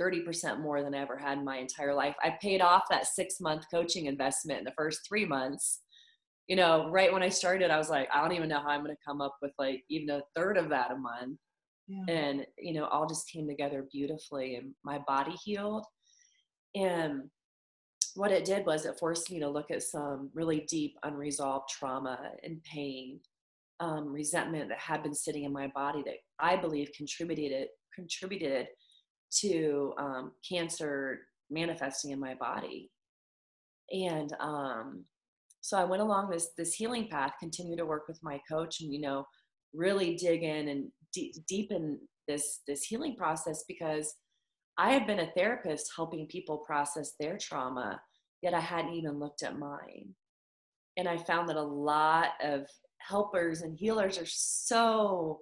30% 0.00 0.60
more 0.60 0.82
than 0.82 0.94
I 0.94 0.98
ever 0.98 1.16
had 1.16 1.38
in 1.38 1.44
my 1.44 1.58
entire 1.58 1.94
life. 1.94 2.16
I 2.22 2.36
paid 2.42 2.60
off 2.60 2.82
that 2.90 3.06
six 3.06 3.40
month 3.40 3.64
coaching 3.70 4.06
investment 4.06 4.58
in 4.58 4.64
the 4.64 4.74
first 4.76 5.06
three 5.06 5.24
months. 5.24 5.80
You 6.48 6.56
know, 6.56 6.90
right 6.90 7.12
when 7.12 7.22
I 7.22 7.28
started, 7.28 7.70
I 7.70 7.78
was 7.78 7.88
like, 7.88 8.08
I 8.12 8.20
don't 8.20 8.36
even 8.36 8.48
know 8.48 8.58
how 8.60 8.68
I'm 8.68 8.82
going 8.82 8.94
to 8.94 9.02
come 9.06 9.20
up 9.20 9.36
with 9.40 9.52
like 9.58 9.84
even 9.88 10.10
a 10.10 10.22
third 10.34 10.56
of 10.56 10.68
that 10.70 10.90
a 10.90 10.96
month. 10.96 11.38
Yeah. 11.86 12.14
And, 12.14 12.46
you 12.58 12.74
know, 12.74 12.86
all 12.86 13.06
just 13.06 13.30
came 13.30 13.46
together 13.46 13.86
beautifully 13.92 14.56
and 14.56 14.72
my 14.82 14.98
body 15.06 15.36
healed. 15.44 15.84
And 16.74 17.30
what 18.14 18.32
it 18.32 18.44
did 18.44 18.66
was 18.66 18.84
it 18.84 18.98
forced 18.98 19.30
me 19.30 19.40
to 19.40 19.48
look 19.48 19.70
at 19.70 19.82
some 19.82 20.30
really 20.34 20.66
deep 20.68 20.96
unresolved 21.02 21.68
trauma 21.68 22.18
and 22.42 22.62
pain 22.64 23.20
um, 23.80 24.12
resentment 24.12 24.68
that 24.68 24.78
had 24.78 25.02
been 25.02 25.14
sitting 25.14 25.44
in 25.44 25.52
my 25.52 25.66
body 25.68 26.02
that 26.04 26.16
i 26.38 26.56
believe 26.56 26.90
contributed 26.96 27.68
contributed 27.94 28.68
to 29.40 29.92
um, 29.98 30.32
cancer 30.46 31.20
manifesting 31.50 32.10
in 32.10 32.20
my 32.20 32.34
body. 32.34 32.90
And 33.92 34.34
um, 34.40 35.04
so 35.60 35.78
i 35.78 35.84
went 35.84 36.02
along 36.02 36.28
this 36.28 36.48
this 36.58 36.74
healing 36.74 37.06
path 37.08 37.34
continue 37.38 37.76
to 37.76 37.86
work 37.86 38.08
with 38.08 38.18
my 38.20 38.40
coach 38.50 38.80
and 38.80 38.92
you 38.92 39.00
know 39.00 39.24
really 39.72 40.16
dig 40.16 40.42
in 40.42 40.66
and 40.66 40.90
de- 41.12 41.32
deepen 41.46 42.00
this 42.26 42.62
this 42.66 42.82
healing 42.82 43.14
process 43.14 43.62
because 43.68 44.12
I 44.78 44.92
had 44.92 45.06
been 45.06 45.20
a 45.20 45.30
therapist 45.32 45.92
helping 45.94 46.26
people 46.26 46.58
process 46.58 47.12
their 47.18 47.36
trauma, 47.36 48.00
yet 48.42 48.54
I 48.54 48.60
hadn't 48.60 48.94
even 48.94 49.18
looked 49.18 49.42
at 49.42 49.58
mine. 49.58 50.14
And 50.96 51.08
I 51.08 51.16
found 51.16 51.48
that 51.48 51.56
a 51.56 51.62
lot 51.62 52.30
of 52.42 52.66
helpers 52.98 53.62
and 53.62 53.76
healers 53.76 54.18
are 54.18 54.26
so 54.26 55.40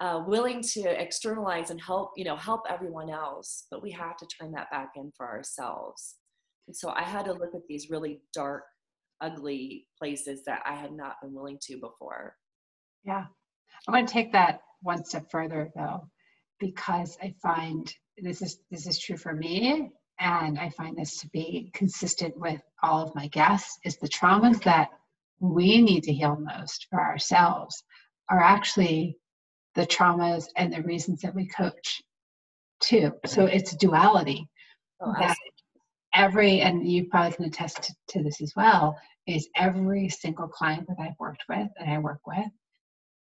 uh, 0.00 0.22
willing 0.26 0.60
to 0.60 1.00
externalize 1.00 1.70
and 1.70 1.80
help, 1.80 2.12
you 2.16 2.24
know, 2.24 2.36
help 2.36 2.62
everyone 2.68 3.10
else, 3.10 3.66
but 3.70 3.82
we 3.82 3.90
have 3.92 4.16
to 4.16 4.26
turn 4.26 4.52
that 4.52 4.70
back 4.70 4.92
in 4.96 5.12
for 5.16 5.26
ourselves. 5.28 6.16
And 6.66 6.76
so 6.76 6.90
I 6.90 7.02
had 7.02 7.26
to 7.26 7.32
look 7.32 7.54
at 7.54 7.66
these 7.68 7.90
really 7.90 8.20
dark, 8.32 8.64
ugly 9.20 9.86
places 9.98 10.42
that 10.46 10.62
I 10.66 10.74
had 10.74 10.92
not 10.92 11.16
been 11.22 11.32
willing 11.32 11.58
to 11.62 11.74
before. 11.74 12.36
Yeah. 13.04 13.26
I 13.86 13.90
want 13.90 14.08
to 14.08 14.12
take 14.12 14.32
that 14.32 14.60
one 14.82 15.04
step 15.04 15.30
further 15.30 15.70
though, 15.76 16.08
because 16.58 17.16
I 17.22 17.34
find 17.42 17.92
this 18.18 18.42
is 18.42 18.58
this 18.70 18.86
is 18.86 18.98
true 18.98 19.16
for 19.16 19.34
me 19.34 19.90
and 20.20 20.58
I 20.58 20.70
find 20.70 20.96
this 20.96 21.18
to 21.20 21.28
be 21.28 21.70
consistent 21.74 22.38
with 22.38 22.60
all 22.82 23.02
of 23.02 23.14
my 23.14 23.26
guests 23.28 23.78
is 23.84 23.96
the 23.96 24.08
traumas 24.08 24.62
that 24.62 24.90
we 25.40 25.82
need 25.82 26.04
to 26.04 26.12
heal 26.12 26.36
most 26.36 26.86
for 26.90 27.00
ourselves 27.00 27.82
are 28.30 28.40
actually 28.40 29.18
the 29.74 29.86
traumas 29.86 30.46
and 30.56 30.72
the 30.72 30.82
reasons 30.82 31.20
that 31.22 31.34
we 31.34 31.46
coach 31.48 32.00
too. 32.80 33.12
So 33.26 33.46
it's 33.46 33.76
duality. 33.76 34.48
Oh, 35.00 35.12
that 35.18 35.36
every, 36.14 36.60
and 36.60 36.88
you 36.88 37.06
probably 37.06 37.32
can 37.32 37.44
attest 37.46 37.82
to, 37.82 37.94
to 38.10 38.22
this 38.22 38.40
as 38.40 38.52
well, 38.56 38.96
is 39.26 39.48
every 39.56 40.08
single 40.08 40.48
client 40.48 40.86
that 40.88 41.00
I've 41.00 41.18
worked 41.18 41.44
with 41.48 41.68
and 41.78 41.90
I 41.90 41.98
work 41.98 42.20
with, 42.26 42.46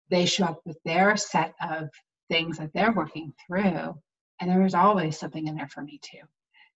they 0.10 0.26
show 0.26 0.46
up 0.46 0.62
with 0.66 0.78
their 0.84 1.16
set 1.16 1.54
of 1.62 1.90
things 2.32 2.58
that 2.58 2.72
they're 2.74 2.94
working 2.94 3.34
through, 3.46 3.96
and 4.40 4.50
there 4.50 4.66
is 4.66 4.74
always 4.74 5.20
something 5.20 5.48
in 5.48 5.56
there 5.56 5.68
for 5.68 5.82
me 5.82 6.00
too. 6.02 6.22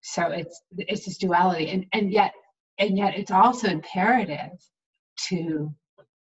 So 0.02 0.28
it's 0.28 0.60
it's 0.76 1.06
this 1.06 1.18
duality, 1.18 1.70
and 1.70 1.86
and 1.92 2.12
yet 2.12 2.32
and 2.78 2.96
yet 2.96 3.18
it's 3.18 3.30
also 3.30 3.68
imperative 3.68 4.58
to 5.28 5.74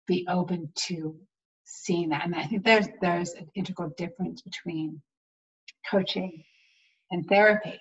be 0.07 0.25
open 0.27 0.71
to 0.87 1.15
seeing 1.63 2.09
that. 2.09 2.25
And 2.25 2.35
I 2.35 2.45
think 2.45 2.65
there's 2.65 2.87
there's 3.01 3.33
an 3.33 3.47
integral 3.55 3.91
difference 3.97 4.41
between 4.41 5.01
coaching 5.89 6.43
and 7.11 7.25
therapy. 7.27 7.79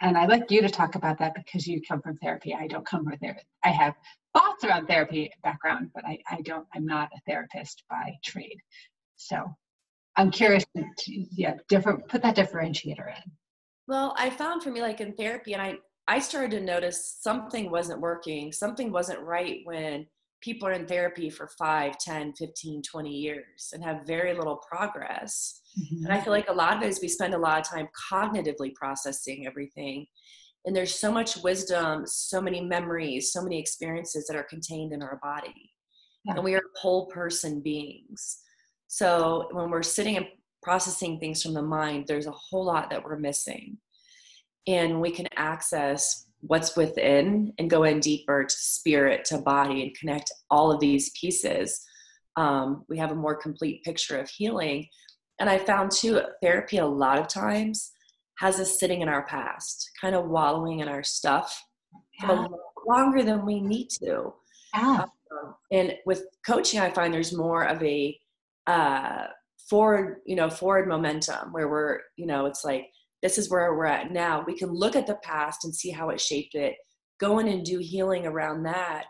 And 0.00 0.16
I'd 0.16 0.28
like 0.28 0.50
you 0.50 0.62
to 0.62 0.68
talk 0.68 0.94
about 0.94 1.18
that 1.18 1.34
because 1.34 1.66
you 1.66 1.80
come 1.82 2.00
from 2.00 2.16
therapy. 2.18 2.54
I 2.54 2.68
don't 2.68 2.86
come 2.86 3.04
from 3.04 3.18
therapy. 3.18 3.40
I 3.64 3.70
have 3.70 3.94
thoughts 4.32 4.62
around 4.62 4.86
therapy 4.86 5.32
background, 5.42 5.90
but 5.92 6.04
I, 6.04 6.18
I 6.30 6.40
don't, 6.42 6.66
I'm 6.72 6.86
not 6.86 7.10
a 7.16 7.20
therapist 7.26 7.82
by 7.90 8.12
trade. 8.24 8.58
So 9.18 9.44
I'm 10.16 10.30
curious 10.30 10.64
to, 10.76 10.84
yeah, 11.06 11.54
different, 11.68 12.08
put 12.08 12.22
that 12.22 12.36
differentiator 12.36 13.08
in. 13.08 13.32
Well, 13.86 14.14
I 14.16 14.30
found 14.30 14.62
for 14.62 14.70
me, 14.70 14.80
like 14.80 15.00
in 15.00 15.12
therapy, 15.14 15.52
and 15.52 15.62
I, 15.62 15.74
I 16.06 16.18
started 16.18 16.52
to 16.52 16.60
notice 16.60 17.18
something 17.20 17.70
wasn't 17.70 18.00
working, 18.00 18.52
something 18.52 18.90
wasn't 18.90 19.20
right 19.20 19.60
when 19.64 20.06
people 20.40 20.68
are 20.68 20.72
in 20.72 20.86
therapy 20.86 21.30
for 21.30 21.48
5 21.58 21.98
10 21.98 22.34
15 22.34 22.82
20 22.82 23.10
years 23.10 23.70
and 23.72 23.82
have 23.82 24.06
very 24.06 24.34
little 24.34 24.60
progress 24.70 25.60
mm-hmm. 25.78 26.04
and 26.04 26.12
i 26.12 26.20
feel 26.20 26.32
like 26.32 26.48
a 26.48 26.52
lot 26.52 26.76
of 26.76 26.82
it 26.82 26.88
is 26.88 27.00
we 27.02 27.08
spend 27.08 27.34
a 27.34 27.38
lot 27.38 27.58
of 27.58 27.66
time 27.66 27.88
cognitively 28.10 28.72
processing 28.74 29.46
everything 29.46 30.06
and 30.64 30.76
there's 30.76 30.94
so 30.94 31.10
much 31.10 31.36
wisdom 31.38 32.04
so 32.06 32.40
many 32.40 32.60
memories 32.60 33.32
so 33.32 33.42
many 33.42 33.58
experiences 33.58 34.26
that 34.26 34.36
are 34.36 34.44
contained 34.44 34.92
in 34.92 35.02
our 35.02 35.18
body 35.22 35.72
yeah. 36.24 36.34
and 36.34 36.44
we 36.44 36.54
are 36.54 36.62
whole 36.76 37.06
person 37.06 37.60
beings 37.60 38.38
so 38.88 39.48
when 39.52 39.70
we're 39.70 39.82
sitting 39.82 40.16
and 40.16 40.26
processing 40.62 41.20
things 41.20 41.42
from 41.42 41.54
the 41.54 41.62
mind 41.62 42.06
there's 42.06 42.26
a 42.26 42.32
whole 42.32 42.64
lot 42.64 42.90
that 42.90 43.04
we're 43.04 43.18
missing 43.18 43.78
and 44.66 45.00
we 45.00 45.10
can 45.10 45.28
access 45.36 46.26
what's 46.40 46.76
within 46.76 47.52
and 47.58 47.70
go 47.70 47.84
in 47.84 48.00
deeper 48.00 48.44
to 48.44 48.54
spirit 48.54 49.24
to 49.24 49.38
body 49.38 49.82
and 49.82 49.96
connect 49.96 50.32
all 50.50 50.72
of 50.72 50.80
these 50.80 51.10
pieces 51.18 51.84
um, 52.36 52.84
we 52.88 52.96
have 52.96 53.10
a 53.10 53.16
more 53.16 53.34
complete 53.34 53.82
picture 53.84 54.18
of 54.18 54.28
healing 54.30 54.86
and 55.38 55.48
i 55.50 55.58
found 55.58 55.90
too 55.90 56.20
therapy 56.42 56.78
a 56.78 56.86
lot 56.86 57.18
of 57.18 57.28
times 57.28 57.92
has 58.38 58.58
us 58.60 58.78
sitting 58.78 59.00
in 59.00 59.08
our 59.08 59.26
past 59.26 59.90
kind 60.00 60.14
of 60.14 60.28
wallowing 60.28 60.80
in 60.80 60.88
our 60.88 61.02
stuff 61.02 61.60
yeah. 62.22 62.46
longer 62.86 63.22
than 63.22 63.44
we 63.44 63.60
need 63.60 63.88
to 63.88 64.32
yeah. 64.74 65.04
um, 65.32 65.54
and 65.72 65.94
with 66.06 66.24
coaching 66.46 66.80
i 66.80 66.90
find 66.90 67.12
there's 67.12 67.36
more 67.36 67.64
of 67.64 67.82
a 67.82 68.18
uh, 68.68 69.26
forward 69.68 70.18
you 70.24 70.36
know 70.36 70.48
forward 70.48 70.88
momentum 70.88 71.52
where 71.52 71.68
we're 71.68 71.98
you 72.16 72.26
know 72.26 72.46
it's 72.46 72.64
like 72.64 72.86
this 73.22 73.38
is 73.38 73.50
where 73.50 73.74
we're 73.74 73.86
at 73.86 74.12
now. 74.12 74.44
We 74.46 74.56
can 74.56 74.70
look 74.70 74.94
at 74.94 75.06
the 75.06 75.18
past 75.22 75.64
and 75.64 75.74
see 75.74 75.90
how 75.90 76.10
it 76.10 76.20
shaped 76.20 76.54
it, 76.54 76.76
go 77.18 77.38
in 77.38 77.48
and 77.48 77.64
do 77.64 77.78
healing 77.78 78.26
around 78.26 78.62
that 78.64 79.04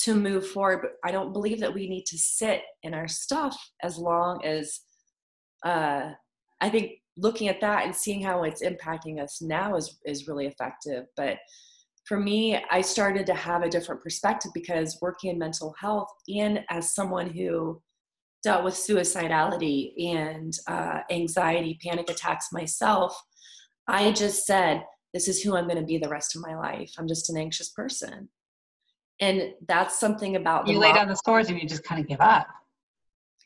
to 0.00 0.14
move 0.14 0.46
forward. 0.48 0.80
But 0.82 0.92
I 1.04 1.12
don't 1.12 1.32
believe 1.32 1.60
that 1.60 1.74
we 1.74 1.88
need 1.88 2.04
to 2.06 2.18
sit 2.18 2.62
in 2.82 2.94
our 2.94 3.08
stuff 3.08 3.56
as 3.82 3.96
long 3.96 4.44
as 4.44 4.80
uh, 5.64 6.10
I 6.60 6.68
think 6.68 6.92
looking 7.16 7.48
at 7.48 7.60
that 7.60 7.84
and 7.84 7.94
seeing 7.94 8.22
how 8.22 8.44
it's 8.44 8.62
impacting 8.62 9.20
us 9.22 9.40
now 9.40 9.76
is 9.76 9.98
is 10.04 10.28
really 10.28 10.46
effective. 10.46 11.04
But 11.16 11.38
for 12.06 12.18
me, 12.18 12.58
I 12.70 12.80
started 12.80 13.26
to 13.26 13.34
have 13.34 13.62
a 13.62 13.68
different 13.68 14.02
perspective 14.02 14.50
because 14.54 14.98
working 15.02 15.30
in 15.30 15.38
mental 15.38 15.74
health 15.78 16.08
and 16.28 16.64
as 16.70 16.94
someone 16.94 17.28
who 17.28 17.80
dealt 18.42 18.64
with 18.64 18.74
suicidality 18.74 19.92
and 20.14 20.56
uh, 20.66 21.00
anxiety, 21.10 21.78
panic 21.82 22.10
attacks 22.10 22.52
myself, 22.52 23.20
I 23.86 24.12
just 24.12 24.46
said, 24.46 24.84
this 25.14 25.28
is 25.28 25.42
who 25.42 25.56
I'm 25.56 25.66
going 25.66 25.78
to 25.78 25.84
be 25.84 25.98
the 25.98 26.08
rest 26.08 26.36
of 26.36 26.42
my 26.42 26.54
life. 26.54 26.92
I'm 26.98 27.08
just 27.08 27.30
an 27.30 27.36
anxious 27.36 27.70
person. 27.70 28.28
And 29.20 29.54
that's 29.66 29.98
something 29.98 30.36
about 30.36 30.68
you 30.68 30.78
lay 30.78 30.92
down 30.92 31.08
the 31.08 31.16
scores 31.16 31.48
and 31.48 31.60
you 31.60 31.66
just 31.66 31.82
kind 31.84 32.00
of 32.00 32.06
give 32.06 32.20
up. 32.20 32.46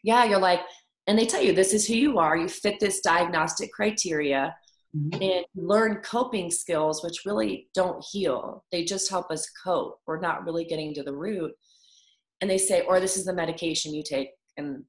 Yeah, 0.03 0.25
you're 0.25 0.41
like, 0.41 0.61
and 1.07 1.19
they 1.19 1.27
tell 1.27 1.43
you 1.43 1.53
this 1.53 1.73
is 1.73 1.87
who 1.87 1.95
you 1.95 2.19
are. 2.19 2.37
You 2.37 2.49
fit 2.49 2.79
this 2.79 3.01
diagnostic 3.01 3.73
criteria 3.73 4.55
mm-hmm. 4.95 5.23
and 5.23 5.45
learn 5.55 6.03
coping 6.05 6.51
skills, 6.51 7.03
which 7.03 7.25
really 7.25 7.69
don't 7.75 8.05
heal. 8.11 8.65
They 8.71 8.85
just 8.85 9.09
help 9.09 9.31
us 9.31 9.49
cope. 9.65 9.99
We're 10.07 10.21
not 10.21 10.45
really 10.45 10.65
getting 10.65 10.93
to 10.95 11.03
the 11.03 11.15
root. 11.15 11.53
And 12.41 12.51
they 12.51 12.59
say, 12.59 12.83
or 12.83 13.01
this 13.01 13.17
is 13.17 13.25
the 13.25 13.33
medication 13.33 13.95
you 13.95 14.03
take, 14.03 14.31
and 14.57 14.85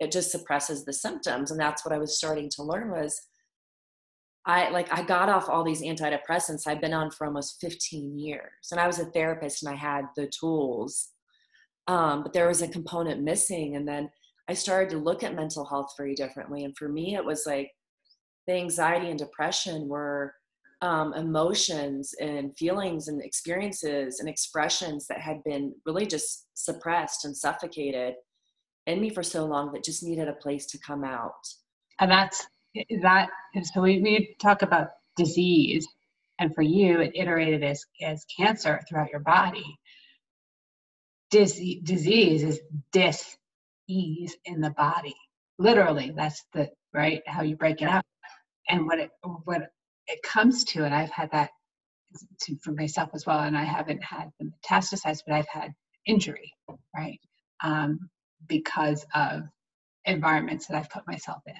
it 0.00 0.12
just 0.12 0.30
suppresses 0.30 0.84
the 0.84 0.92
symptoms. 0.92 1.50
And 1.50 1.60
that's 1.60 1.84
what 1.84 1.94
I 1.94 1.98
was 1.98 2.16
starting 2.16 2.48
to 2.50 2.62
learn 2.62 2.90
was 2.90 3.20
I 4.46 4.70
like 4.70 4.92
I 4.92 5.02
got 5.02 5.28
off 5.28 5.48
all 5.48 5.64
these 5.64 5.82
antidepressants 5.82 6.66
I've 6.66 6.80
been 6.80 6.94
on 6.94 7.10
for 7.10 7.26
almost 7.26 7.60
15 7.60 8.18
years. 8.18 8.68
And 8.70 8.80
I 8.80 8.86
was 8.86 8.98
a 8.98 9.06
therapist 9.06 9.62
and 9.62 9.72
I 9.72 9.76
had 9.76 10.06
the 10.16 10.26
tools. 10.28 11.08
Um, 11.86 12.22
but 12.22 12.32
there 12.32 12.48
was 12.48 12.62
a 12.62 12.68
component 12.68 13.22
missing. 13.22 13.76
And 13.76 13.86
then 13.86 14.10
I 14.48 14.54
started 14.54 14.90
to 14.90 14.98
look 14.98 15.22
at 15.22 15.34
mental 15.34 15.64
health 15.64 15.92
very 15.96 16.14
differently. 16.14 16.64
And 16.64 16.76
for 16.76 16.88
me, 16.88 17.14
it 17.14 17.24
was 17.24 17.44
like 17.46 17.70
the 18.46 18.54
anxiety 18.54 19.10
and 19.10 19.18
depression 19.18 19.88
were 19.88 20.34
um, 20.80 21.12
emotions 21.14 22.14
and 22.20 22.56
feelings 22.56 23.08
and 23.08 23.22
experiences 23.22 24.20
and 24.20 24.28
expressions 24.28 25.06
that 25.08 25.20
had 25.20 25.42
been 25.44 25.74
really 25.84 26.06
just 26.06 26.46
suppressed 26.54 27.24
and 27.24 27.36
suffocated 27.36 28.14
in 28.88 29.00
me 29.00 29.10
for 29.10 29.24
so 29.24 29.46
long 29.46 29.72
that 29.72 29.84
just 29.84 30.04
needed 30.04 30.28
a 30.28 30.34
place 30.34 30.66
to 30.68 30.78
come 30.78 31.04
out. 31.04 31.48
And 32.00 32.10
that's 32.10 32.46
that 33.02 33.30
so 33.74 33.82
we, 33.82 34.00
we 34.02 34.36
talk 34.40 34.62
about 34.62 34.90
disease 35.16 35.88
and 36.38 36.54
for 36.54 36.62
you 36.62 37.00
it 37.00 37.12
iterated 37.16 37.64
as 37.64 37.84
as 38.02 38.26
cancer 38.38 38.80
throughout 38.88 39.10
your 39.10 39.20
body. 39.20 39.78
Dis, 41.30 41.60
disease 41.84 42.44
is 42.44 42.60
dis 42.92 43.36
ease 43.88 44.36
in 44.44 44.60
the 44.60 44.70
body. 44.70 45.16
Literally 45.58 46.12
that's 46.16 46.44
the 46.54 46.70
right 46.94 47.22
how 47.26 47.42
you 47.42 47.56
break 47.56 47.82
it 47.82 47.88
up. 47.88 48.06
And 48.68 48.86
what 48.86 49.00
it 49.00 49.10
what 49.44 49.62
it 50.08 50.22
comes 50.22 50.64
to 50.64 50.84
and 50.84 50.94
i've 50.94 51.10
had 51.10 51.30
that 51.32 51.50
to, 52.42 52.56
for 52.64 52.72
myself 52.72 53.10
as 53.14 53.26
well 53.26 53.40
and 53.40 53.56
i 53.58 53.64
haven't 53.64 54.02
had 54.04 54.30
the 54.40 54.46
metastasized 54.46 55.22
but 55.26 55.34
i've 55.34 55.48
had 55.48 55.72
injury 56.06 56.52
right? 56.96 57.20
Um, 57.62 58.10
because 58.46 59.04
of 59.14 59.42
environments 60.04 60.66
that 60.66 60.76
i've 60.76 60.90
put 60.90 61.06
myself 61.06 61.42
in 61.46 61.54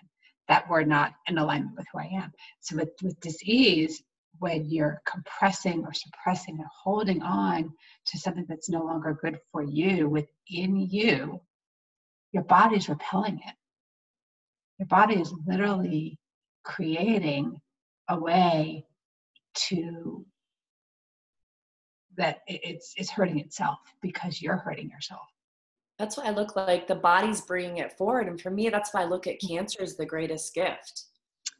that 0.48 0.68
were 0.68 0.84
not 0.84 1.12
in 1.28 1.38
alignment 1.38 1.76
with 1.76 1.86
who 1.92 1.98
I 1.98 2.10
am. 2.22 2.32
So 2.60 2.76
with, 2.76 2.90
with 3.02 3.20
disease, 3.20 4.02
when 4.38 4.68
you're 4.68 5.02
compressing 5.06 5.84
or 5.84 5.92
suppressing 5.92 6.58
or 6.58 6.66
holding 6.82 7.22
on 7.22 7.72
to 8.06 8.18
something 8.18 8.46
that's 8.48 8.68
no 8.70 8.82
longer 8.82 9.18
good 9.20 9.38
for 9.52 9.62
you 9.62 10.08
within 10.08 10.76
you, 10.76 11.40
your 12.32 12.44
body's 12.44 12.88
repelling 12.88 13.40
it. 13.46 13.54
Your 14.78 14.86
body 14.86 15.16
is 15.20 15.32
literally 15.46 16.18
creating 16.64 17.60
a 18.08 18.18
way 18.18 18.86
to 19.54 20.24
that 22.16 22.40
it's 22.46 22.94
it's 22.96 23.10
hurting 23.10 23.38
itself 23.38 23.78
because 24.02 24.42
you're 24.42 24.56
hurting 24.56 24.90
yourself 24.90 25.26
that's 25.98 26.16
why 26.16 26.26
I 26.26 26.30
look 26.30 26.54
like 26.54 26.86
the 26.86 26.94
body's 26.94 27.40
bringing 27.40 27.78
it 27.78 27.96
forward. 27.98 28.28
And 28.28 28.40
for 28.40 28.50
me, 28.50 28.68
that's 28.68 28.94
why 28.94 29.02
I 29.02 29.06
look 29.06 29.26
at 29.26 29.40
mm-hmm. 29.40 29.56
cancer 29.56 29.82
as 29.82 29.96
the 29.96 30.06
greatest 30.06 30.54
gift 30.54 31.04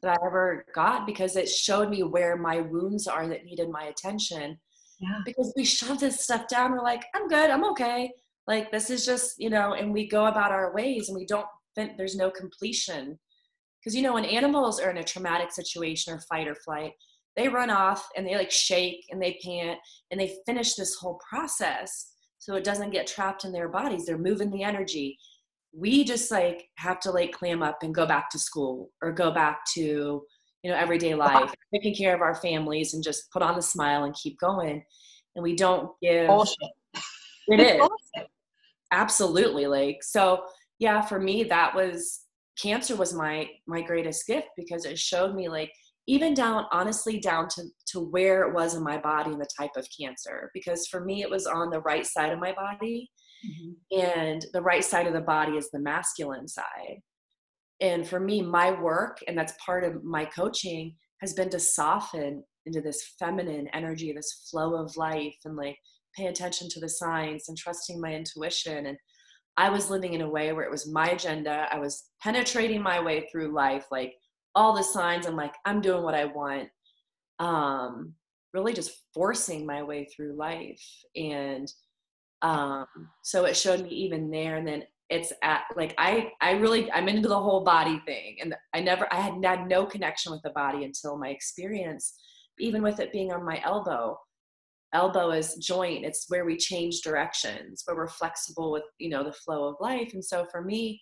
that 0.03 0.17
I 0.17 0.27
ever 0.27 0.65
got 0.75 1.07
because 1.07 1.35
it 1.35 1.49
showed 1.49 1.91
me 1.91 2.03
where 2.05 2.37
my 2.37 2.61
wounds 2.61 3.09
are 3.09 3.27
that 3.27 3.45
needed 3.45 3.69
my 3.69 3.85
attention. 3.85 4.59
Yeah. 5.01 5.21
Because 5.25 5.53
we 5.57 5.65
shove 5.65 6.01
this 6.01 6.21
stuff 6.21 6.47
down, 6.49 6.73
we're 6.73 6.83
like, 6.83 7.05
I'm 7.15 7.29
good, 7.29 7.51
I'm 7.51 7.65
okay. 7.71 8.13
Like 8.47 8.71
this 8.71 8.91
is 8.91 9.05
just, 9.05 9.35
you 9.39 9.51
know, 9.51 9.75
and 9.75 9.93
we 9.93 10.09
go 10.09 10.27
about 10.27 10.53
our 10.53 10.73
ways 10.73 11.09
and 11.09 11.19
we 11.19 11.27
don't 11.27 11.47
think 11.75 11.97
there's 11.97 12.17
no 12.17 12.31
completion. 12.31 13.19
Because 13.81 13.95
you 13.95 14.03
know, 14.03 14.15
when 14.15 14.25
animals 14.25 14.81
are 14.81 14.91
in 14.91 14.99
a 14.99 15.05
traumatic 15.05 15.53
situation 15.53 16.15
or 16.15 16.21
fight 16.21 16.49
or 16.49 16.55
flight, 16.55 16.93
they 17.37 17.49
run 17.49 17.71
off 17.71 18.09
and 18.17 18.27
they 18.27 18.37
like 18.37 18.51
shake 18.51 19.05
and 19.11 19.23
they 19.23 19.39
pant 19.45 19.79
and 20.11 20.21
they 20.21 20.37
finish 20.47 20.75
this 20.75 20.97
whole 20.97 21.21
process 21.29 22.13
so 22.39 22.55
it 22.55 22.65
doesn't 22.65 22.91
get 22.91 23.07
trapped 23.07 23.45
in 23.45 23.53
their 23.53 23.69
bodies. 23.69 24.07
They're 24.07 24.19
moving 24.19 24.51
the 24.51 24.63
energy. 24.63 25.19
We 25.73 26.05
just 26.05 26.31
like 26.31 26.69
have 26.77 27.01
to 27.01 27.11
like 27.11 27.33
clam 27.33 27.63
up 27.63 27.83
and 27.83 27.95
go 27.95 28.07
back 28.07 28.31
to 28.31 28.39
school 28.39 28.91
or 29.03 29.13
go 29.13 29.31
back 29.31 29.65
to, 29.75 29.81
you 29.81 30.71
know, 30.71 30.77
everyday 30.77 31.13
uh-huh. 31.13 31.41
life, 31.41 31.55
taking 31.75 31.95
care 31.95 32.15
of 32.15 32.23
our 32.23 32.35
families 32.35 32.95
and 32.95 33.03
just 33.03 33.31
put 33.33 33.43
on 33.43 33.59
a 33.59 33.63
smile 33.63 34.05
and 34.05 34.15
keep 34.15 34.39
going. 34.39 34.83
And 35.37 35.43
we 35.43 35.55
don't 35.55 35.91
give 36.01 36.29
bullshit. 36.29 36.57
It 37.49 37.61
is. 37.61 37.79
Bullshit. 37.79 38.31
Absolutely. 38.91 39.67
Like, 39.67 40.03
so 40.03 40.45
yeah, 40.79 41.03
for 41.03 41.21
me, 41.21 41.45
that 41.45 41.75
was 41.75 42.21
cancer 42.61 42.97
was 42.97 43.15
my 43.15 43.49
my 43.67 43.81
greatest 43.81 44.27
gift 44.27 44.49
because 44.57 44.85
it 44.85 44.99
showed 44.99 45.35
me 45.35 45.49
like 45.49 45.73
even 46.09 46.33
down 46.33 46.65
honestly 46.73 47.21
down 47.21 47.47
to 47.49 47.63
to 47.87 48.01
where 48.01 48.43
it 48.43 48.55
was 48.55 48.75
in 48.75 48.83
my 48.83 48.99
body 48.99 49.31
and 49.31 49.41
the 49.41 49.49
type 49.57 49.71
of 49.77 49.87
cancer 50.01 50.51
because 50.55 50.89
for 50.89 51.05
me 51.05 51.23
it 51.23 51.31
was 51.31 51.47
on 51.47 51.71
the 51.71 51.81
right 51.83 52.07
side 52.07 52.33
of 52.33 52.41
my 52.41 52.53
body 52.53 53.09
mm-hmm. 53.47 54.01
and 54.01 54.47
the 54.53 54.63
right 54.63 54.85
side 54.85 55.07
of 55.07 55.13
the 55.13 55.21
body 55.21 55.53
is 55.53 55.71
the 55.71 55.79
masculine 55.79 56.49
side 56.49 56.99
and 57.81 58.09
for 58.09 58.19
me 58.19 58.43
my 58.43 58.73
work 58.81 59.19
and 59.29 59.39
that's 59.39 59.53
part 59.65 59.85
of 59.85 60.03
my 60.03 60.25
coaching 60.25 60.97
has 61.21 61.35
been 61.35 61.51
to 61.51 61.61
soften 61.61 62.43
into 62.67 62.81
this 62.81 63.15
feminine 63.19 63.69
energy 63.73 64.13
this 64.13 64.49
flow 64.51 64.75
of 64.75 64.97
life 64.97 65.37
and 65.45 65.57
like 65.57 65.77
pay 66.17 66.27
attention 66.27 66.69
to 66.71 66.81
the 66.81 66.89
signs 66.89 67.49
and 67.49 67.57
trusting 67.57 68.01
my 68.01 68.13
intuition 68.13 68.87
and 68.87 68.97
I 69.59 69.71
was 69.71 69.91
living 69.91 70.15
in 70.15 70.21
a 70.21 70.31
way 70.31 70.53
where 70.53 70.63
it 70.63 70.71
was 70.71 70.89
my 70.89 71.09
agenda. 71.09 71.67
I 71.73 71.81
was 71.81 72.11
penetrating 72.23 72.81
my 72.81 73.01
way 73.01 73.27
through 73.27 73.53
life, 73.53 73.87
like 73.91 74.15
all 74.59 74.75
the 74.75 74.83
signs. 74.83 75.25
I'm 75.25 75.37
like, 75.37 75.55
I'm 75.65 75.81
doing 75.81 76.03
what 76.03 76.17
I 76.17 76.25
want. 76.25 76.69
Um, 77.39 78.15
really 78.53 78.73
just 78.73 78.91
forcing 79.15 79.65
my 79.65 79.85
way 79.85 80.05
through 80.07 80.37
life. 80.37 80.83
And 81.15 81.73
um, 82.43 82.87
so 83.23 83.45
it 83.45 83.57
showed 83.57 83.85
me 83.85 83.91
even 83.91 84.33
there. 84.33 84.57
And 84.57 84.67
then 84.67 84.83
it's 85.11 85.33
at 85.43 85.63
like 85.77 85.95
I 85.97 86.33
I 86.41 86.53
really 86.53 86.91
I'm 86.91 87.09
into 87.09 87.29
the 87.29 87.41
whole 87.41 87.63
body 87.63 88.03
thing. 88.05 88.39
And 88.43 88.55
I 88.75 88.81
never 88.81 89.07
I 89.13 89.21
had 89.21 89.45
had 89.45 89.69
no 89.69 89.87
connection 89.87 90.33
with 90.33 90.43
the 90.43 90.51
body 90.51 90.85
until 90.85 91.17
my 91.17 91.29
experience, 91.29 92.15
even 92.59 92.83
with 92.83 92.99
it 92.99 93.13
being 93.13 93.33
on 93.33 93.45
my 93.45 93.63
elbow 93.65 94.19
elbow 94.95 95.33
is 95.33 95.55
joint 95.57 96.03
it's 96.03 96.31
where 96.31 96.47
we 96.47 96.57
change 96.57 97.03
directions 97.03 97.83
where 97.85 97.95
we're 97.95 98.09
flexible 98.09 98.73
with 98.73 98.85
you 98.99 99.11
know 99.11 99.23
the 99.23 99.35
flow 99.35 99.69
of 99.69 99.77
life 99.81 100.15
and 100.15 100.25
so 100.25 100.47
for 100.51 100.63
me 100.63 100.99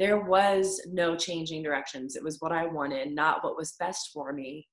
there 0.00 0.18
was 0.18 0.80
no 0.90 1.14
changing 1.14 1.62
directions. 1.62 2.16
It 2.16 2.24
was 2.24 2.38
what 2.40 2.52
i 2.52 2.66
wanted 2.66 3.14
not 3.14 3.44
what 3.44 3.56
was 3.56 3.76
best 3.78 4.10
for 4.12 4.32
me. 4.32 4.66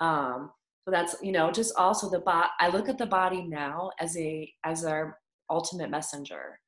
Um 0.00 0.50
so 0.84 0.90
that's 0.90 1.14
you 1.22 1.30
know 1.30 1.52
just 1.52 1.76
also 1.76 2.10
the 2.10 2.18
bot 2.20 2.50
i 2.58 2.68
look 2.68 2.88
at 2.88 2.98
the 2.98 3.06
body 3.06 3.44
now 3.46 3.90
as 4.00 4.16
a 4.16 4.50
as 4.64 4.84
our 4.84 5.18
ultimate 5.50 5.90
messenger. 5.90 6.58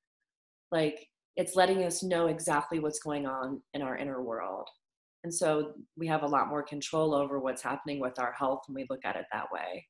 Like 0.70 1.08
it's 1.36 1.56
letting 1.56 1.82
us 1.82 2.02
know 2.02 2.26
exactly 2.28 2.78
what's 2.78 3.00
going 3.00 3.26
on 3.26 3.60
in 3.72 3.82
our 3.82 3.96
inner 3.96 4.22
world. 4.22 4.68
And 5.24 5.34
so 5.34 5.72
we 5.96 6.06
have 6.06 6.22
a 6.22 6.28
lot 6.28 6.48
more 6.48 6.62
control 6.62 7.14
over 7.14 7.40
what's 7.40 7.62
happening 7.62 7.98
with 7.98 8.18
our 8.20 8.32
health 8.32 8.60
when 8.66 8.74
we 8.74 8.86
look 8.90 9.04
at 9.04 9.16
it 9.16 9.24
that 9.32 9.46
way 9.50 9.86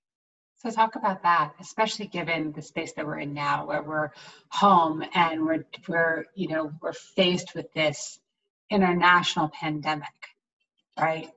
so 0.64 0.70
talk 0.70 0.96
about 0.96 1.22
that, 1.24 1.52
especially 1.60 2.06
given 2.06 2.52
the 2.52 2.62
space 2.62 2.92
that 2.94 3.06
we're 3.06 3.18
in 3.18 3.34
now, 3.34 3.66
where 3.66 3.82
we're 3.82 4.10
home 4.48 5.04
and 5.14 5.44
we're 5.44 5.66
we're 5.86 6.24
you 6.34 6.48
know 6.48 6.72
we're 6.80 6.94
faced 6.94 7.54
with 7.54 7.70
this 7.74 8.18
international 8.70 9.50
pandemic, 9.50 10.08
right? 10.98 11.30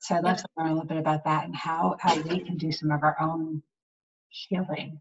So 0.00 0.16
I'd 0.16 0.24
love 0.24 0.38
to 0.38 0.48
learn 0.56 0.68
a 0.68 0.72
little 0.72 0.88
bit 0.88 0.98
about 0.98 1.24
that 1.24 1.44
and 1.44 1.54
how 1.54 1.96
how 2.00 2.20
we 2.20 2.40
can 2.40 2.56
do 2.56 2.72
some 2.72 2.90
of 2.90 3.04
our 3.04 3.16
own 3.20 3.62
healing. 4.28 5.00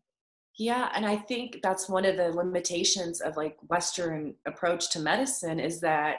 Yeah, 0.58 0.90
and 0.96 1.06
I 1.06 1.16
think 1.18 1.62
that's 1.64 1.90
one 1.90 2.06
of 2.06 2.18
the 2.18 2.30
limitations 2.30 3.22
of 3.22 3.38
like 3.38 3.58
Western 3.68 4.36
approach 4.46 4.92
to 4.92 5.00
medicine 5.00 5.60
is 5.60 5.82
that 5.82 6.18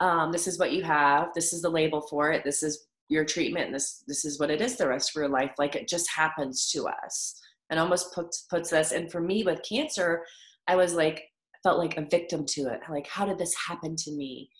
um, 0.00 0.32
this 0.32 0.46
is 0.46 0.58
what 0.58 0.72
you 0.72 0.82
have, 0.82 1.28
this 1.34 1.52
is 1.52 1.62
the 1.62 1.70
label 1.70 2.02
for 2.02 2.30
it, 2.30 2.44
this 2.44 2.62
is 2.62 2.86
your 3.12 3.24
treatment 3.24 3.66
and 3.66 3.74
this 3.74 4.02
this 4.06 4.24
is 4.24 4.40
what 4.40 4.50
it 4.50 4.60
is 4.60 4.76
the 4.76 4.88
rest 4.88 5.10
of 5.10 5.20
your 5.20 5.28
life 5.28 5.52
like 5.58 5.74
it 5.76 5.88
just 5.88 6.08
happens 6.10 6.70
to 6.70 6.86
us. 6.86 7.40
And 7.70 7.80
almost 7.80 8.12
puts 8.14 8.42
puts 8.50 8.72
us 8.72 8.92
and 8.92 9.10
for 9.10 9.20
me 9.20 9.44
with 9.44 9.60
cancer 9.66 10.24
i 10.68 10.76
was 10.76 10.94
like 10.94 11.22
felt 11.62 11.78
like 11.78 11.96
a 11.96 12.06
victim 12.10 12.44
to 12.44 12.62
it. 12.62 12.80
Like 12.90 13.06
how 13.06 13.24
did 13.24 13.38
this 13.38 13.54
happen 13.54 13.96
to 13.96 14.12
me? 14.12 14.50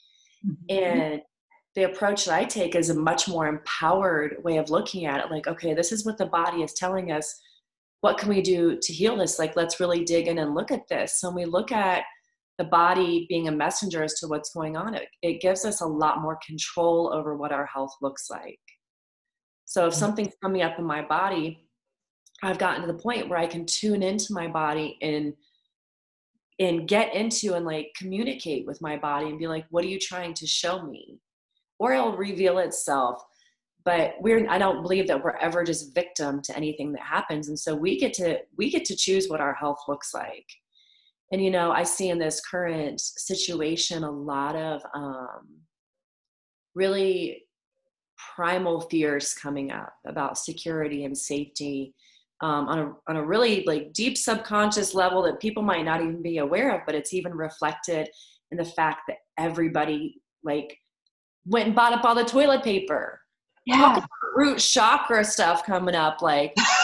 Mm-hmm. 0.45 0.85
and 0.85 1.21
the 1.77 1.85
approach 1.85 2.25
that 2.25 2.35
i 2.35 2.45
take 2.45 2.75
is 2.75 2.91
a 2.91 2.95
much 2.95 3.29
more 3.29 3.47
empowered 3.47 4.43
way 4.43 4.57
of 4.57 4.71
looking 4.71 5.07
at 5.07 5.25
it 5.25 5.31
like 5.31 5.47
okay 5.47 5.73
this 5.73 5.93
is 5.93 6.05
what 6.05 6.19
the 6.19 6.27
body 6.27 6.63
is 6.63 6.73
telling 6.73 7.13
us. 7.13 7.41
What 8.01 8.19
can 8.19 8.29
we 8.29 8.43
do 8.43 8.77
to 8.83 8.93
heal 8.93 9.17
this? 9.17 9.39
Like 9.39 9.55
let's 9.55 9.79
really 9.79 10.05
dig 10.05 10.27
in 10.27 10.39
and 10.39 10.55
look 10.55 10.73
at 10.73 10.89
this. 10.89 11.21
So 11.21 11.29
when 11.29 11.37
we 11.37 11.45
look 11.45 11.71
at 11.71 12.03
the 12.63 12.69
body 12.69 13.27
being 13.29 13.49
a 13.49 13.53
messenger 13.53 14.05
as 14.05 14.15
to 14.15 14.29
what's 14.29 14.55
going 14.55 14.77
on, 14.77 14.95
it, 14.95 15.09
it 15.23 15.41
gives 15.41 15.65
us 15.65 15.81
a 15.81 15.87
lot 15.87 16.21
more 16.21 16.39
control 16.47 17.13
over 17.13 17.37
what 17.37 17.51
our 17.51 17.67
health 17.67 17.93
looks 18.01 18.31
like. 18.31 18.61
So 19.65 19.87
if 19.87 19.93
mm-hmm. 19.93 19.99
something's 19.99 20.35
coming 20.41 20.63
up 20.63 20.79
in 20.79 20.85
my 20.85 21.03
body, 21.03 21.67
I've 22.45 22.59
gotten 22.59 22.83
to 22.83 22.87
the 22.87 22.99
point 22.99 23.29
where 23.29 23.39
I 23.39 23.49
can 23.49 23.67
tune 23.67 24.03
into 24.03 24.33
my 24.33 24.47
body 24.47 24.97
and 25.03 25.33
and 26.61 26.87
get 26.87 27.13
into 27.17 27.55
and 27.55 27.67
like 27.67 27.89
communicate 27.97 28.65
with 28.65 28.81
my 28.81 28.97
body 28.97 29.27
and 29.27 29.39
be 29.41 29.49
like, 29.49 29.65
what 29.71 29.85
are 29.85 29.89
you 29.89 29.99
trying 29.99 30.35
to 30.35 30.47
show 30.47 30.87
me? 30.87 31.19
Or 31.81 31.93
it'll 31.93 32.17
reveal 32.17 32.59
itself. 32.59 33.25
But 33.85 34.15
we're 34.21 34.49
I 34.49 34.59
don't 34.59 34.83
believe 34.83 35.09
that 35.09 35.25
we're 35.25 35.37
ever 35.39 35.65
just 35.65 35.97
victim 35.97 36.43
to 36.43 36.57
anything 36.57 36.93
that 36.93 37.03
happens. 37.03 37.49
And 37.49 37.59
so 37.59 37.75
we 37.75 37.99
get 37.99 38.13
to 38.15 38.39
we 38.57 38.71
get 38.71 38.85
to 38.85 38.97
choose 38.97 39.27
what 39.29 39.41
our 39.41 39.55
health 39.55 39.81
looks 39.89 40.15
like 40.15 40.47
and 41.33 41.43
you 41.43 41.51
know 41.51 41.73
i 41.73 41.83
see 41.83 42.11
in 42.11 42.19
this 42.19 42.41
current 42.41 43.01
situation 43.01 44.05
a 44.05 44.11
lot 44.11 44.55
of 44.55 44.83
um, 44.95 45.49
really 46.75 47.45
primal 48.37 48.81
fears 48.83 49.35
coming 49.35 49.73
up 49.73 49.93
about 50.07 50.39
security 50.39 51.05
and 51.05 51.17
safety 51.17 51.95
um, 52.41 52.69
on, 52.69 52.79
a, 52.79 52.93
on 53.09 53.17
a 53.17 53.25
really 53.25 53.65
like 53.67 53.93
deep 53.93 54.17
subconscious 54.17 54.95
level 54.95 55.23
that 55.23 55.41
people 55.41 55.63
might 55.63 55.85
not 55.85 56.01
even 56.01 56.23
be 56.23 56.39
aware 56.39 56.75
of 56.75 56.83
but 56.87 56.95
it's 56.95 57.13
even 57.13 57.33
reflected 57.33 58.09
in 58.53 58.59
the 58.59 58.65
fact 58.65 59.01
that 59.09 59.17
everybody 59.39 60.21
like 60.45 60.79
went 61.47 61.67
and 61.67 61.75
bought 61.75 61.93
up 61.93 62.05
all 62.05 62.15
the 62.15 62.25
toilet 62.25 62.63
paper. 62.63 63.19
Yeah. 63.65 64.05
root 64.35 64.59
chakra 64.59 65.25
stuff 65.25 65.65
coming 65.65 65.95
up 65.95 66.21
like 66.21 66.53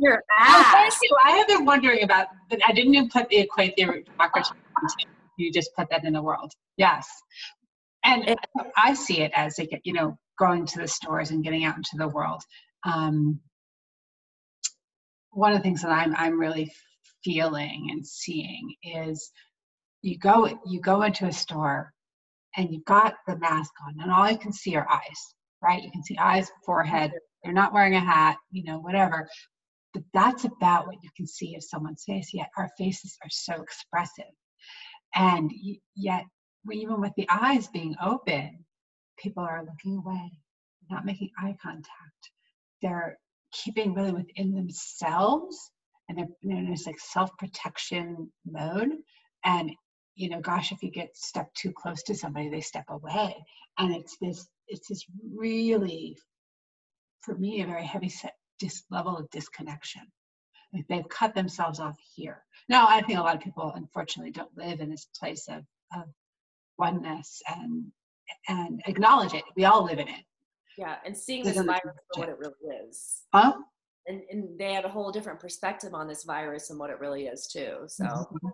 your 0.00 0.22
ass. 0.38 0.98
I 1.24 1.30
have 1.30 1.48
been 1.48 1.64
wondering 1.64 2.02
about, 2.02 2.28
but 2.50 2.60
I 2.66 2.72
didn't 2.72 2.94
even 2.94 3.08
put 3.08 3.28
the 3.28 3.38
equate 3.38 3.76
the 3.76 4.04
democracy. 4.04 4.54
You 5.38 5.52
just 5.52 5.70
put 5.76 5.88
that 5.90 6.04
in 6.04 6.12
the 6.12 6.22
world. 6.22 6.52
Yes. 6.76 7.08
And 8.04 8.36
I 8.76 8.94
see 8.94 9.20
it 9.20 9.32
as 9.34 9.58
like, 9.58 9.80
you 9.84 9.92
know, 9.92 10.16
going 10.38 10.66
to 10.66 10.78
the 10.78 10.88
stores 10.88 11.30
and 11.30 11.42
getting 11.42 11.64
out 11.64 11.76
into 11.76 11.96
the 11.96 12.08
world. 12.08 12.42
Um, 12.84 13.40
one 15.30 15.52
of 15.52 15.58
the 15.58 15.62
things 15.62 15.82
that 15.82 15.90
I'm, 15.90 16.14
I'm 16.16 16.38
really 16.38 16.72
feeling 17.24 17.88
and 17.90 18.06
seeing 18.06 18.74
is 18.82 19.30
you 20.02 20.18
go, 20.18 20.58
you 20.66 20.80
go 20.80 21.02
into 21.02 21.26
a 21.26 21.32
store 21.32 21.92
and 22.56 22.70
you've 22.70 22.84
got 22.84 23.14
the 23.26 23.36
mask 23.38 23.72
on 23.86 23.96
and 24.00 24.12
all 24.12 24.30
you 24.30 24.38
can 24.38 24.52
see 24.52 24.76
are 24.76 24.88
eyes, 24.90 25.34
right? 25.62 25.82
You 25.82 25.90
can 25.90 26.04
see 26.04 26.16
eyes, 26.16 26.50
forehead, 26.64 27.12
they're 27.42 27.52
not 27.52 27.72
wearing 27.72 27.94
a 27.94 28.00
hat, 28.00 28.36
you 28.50 28.64
know, 28.64 28.78
whatever 28.78 29.28
but 29.96 30.04
that's 30.12 30.44
about 30.44 30.86
what 30.86 31.02
you 31.02 31.08
can 31.16 31.26
see 31.26 31.54
of 31.54 31.64
someone's 31.64 32.04
face 32.04 32.30
yet 32.34 32.50
our 32.58 32.68
faces 32.76 33.16
are 33.24 33.30
so 33.30 33.54
expressive. 33.62 34.32
And 35.14 35.50
yet 35.94 36.24
even 36.70 37.00
with 37.00 37.12
the 37.16 37.26
eyes 37.30 37.68
being 37.68 37.94
open 38.04 38.64
people 39.18 39.42
are 39.42 39.64
looking 39.64 39.96
away 39.96 40.30
not 40.90 41.06
making 41.06 41.30
eye 41.38 41.56
contact. 41.62 42.30
They're 42.82 43.18
keeping 43.52 43.94
really 43.94 44.12
within 44.12 44.54
themselves 44.54 45.56
and 46.08 46.18
they're, 46.18 46.28
they're 46.42 46.58
in 46.58 46.70
this 46.70 46.86
like 46.86 47.00
self-protection 47.00 48.30
mode. 48.44 48.90
And 49.44 49.72
you 50.14 50.28
know 50.28 50.40
gosh 50.40 50.72
if 50.72 50.82
you 50.82 50.90
get 50.90 51.16
step 51.16 51.48
too 51.54 51.72
close 51.72 52.02
to 52.04 52.14
somebody 52.14 52.50
they 52.50 52.60
step 52.60 52.84
away. 52.90 53.34
And 53.78 53.94
it's 53.94 54.18
this 54.20 54.46
it's 54.68 54.88
this 54.88 55.06
really 55.34 56.18
for 57.22 57.34
me 57.34 57.62
a 57.62 57.66
very 57.66 57.84
heavy 57.84 58.10
set 58.10 58.34
dis- 58.58 58.84
level 58.90 59.16
of 59.16 59.30
disconnection. 59.30 60.02
Like 60.72 60.86
they've 60.88 61.08
cut 61.08 61.34
themselves 61.34 61.80
off 61.80 61.96
here. 62.14 62.44
Now, 62.68 62.86
I 62.88 63.00
think 63.02 63.18
a 63.18 63.22
lot 63.22 63.36
of 63.36 63.40
people, 63.40 63.72
unfortunately, 63.74 64.32
don't 64.32 64.56
live 64.56 64.80
in 64.80 64.90
this 64.90 65.06
place 65.18 65.48
of, 65.48 65.62
of 65.94 66.04
oneness 66.78 67.40
and 67.48 67.86
and 68.48 68.82
acknowledge 68.86 69.34
it. 69.34 69.44
We 69.56 69.64
all 69.64 69.84
live 69.84 70.00
in 70.00 70.08
it. 70.08 70.24
Yeah, 70.76 70.96
and 71.06 71.16
seeing 71.16 71.44
this 71.44 71.56
virus 71.56 71.80
for 72.12 72.20
what 72.20 72.28
it 72.28 72.38
really 72.38 72.86
is. 72.88 73.22
Huh? 73.32 73.54
And, 74.08 74.22
and 74.30 74.58
they 74.58 74.74
have 74.74 74.84
a 74.84 74.88
whole 74.88 75.10
different 75.10 75.40
perspective 75.40 75.94
on 75.94 76.06
this 76.06 76.24
virus 76.24 76.70
and 76.70 76.78
what 76.78 76.90
it 76.90 77.00
really 77.00 77.26
is 77.26 77.46
too. 77.46 77.78
So. 77.86 78.04
Mm-hmm. 78.04 78.48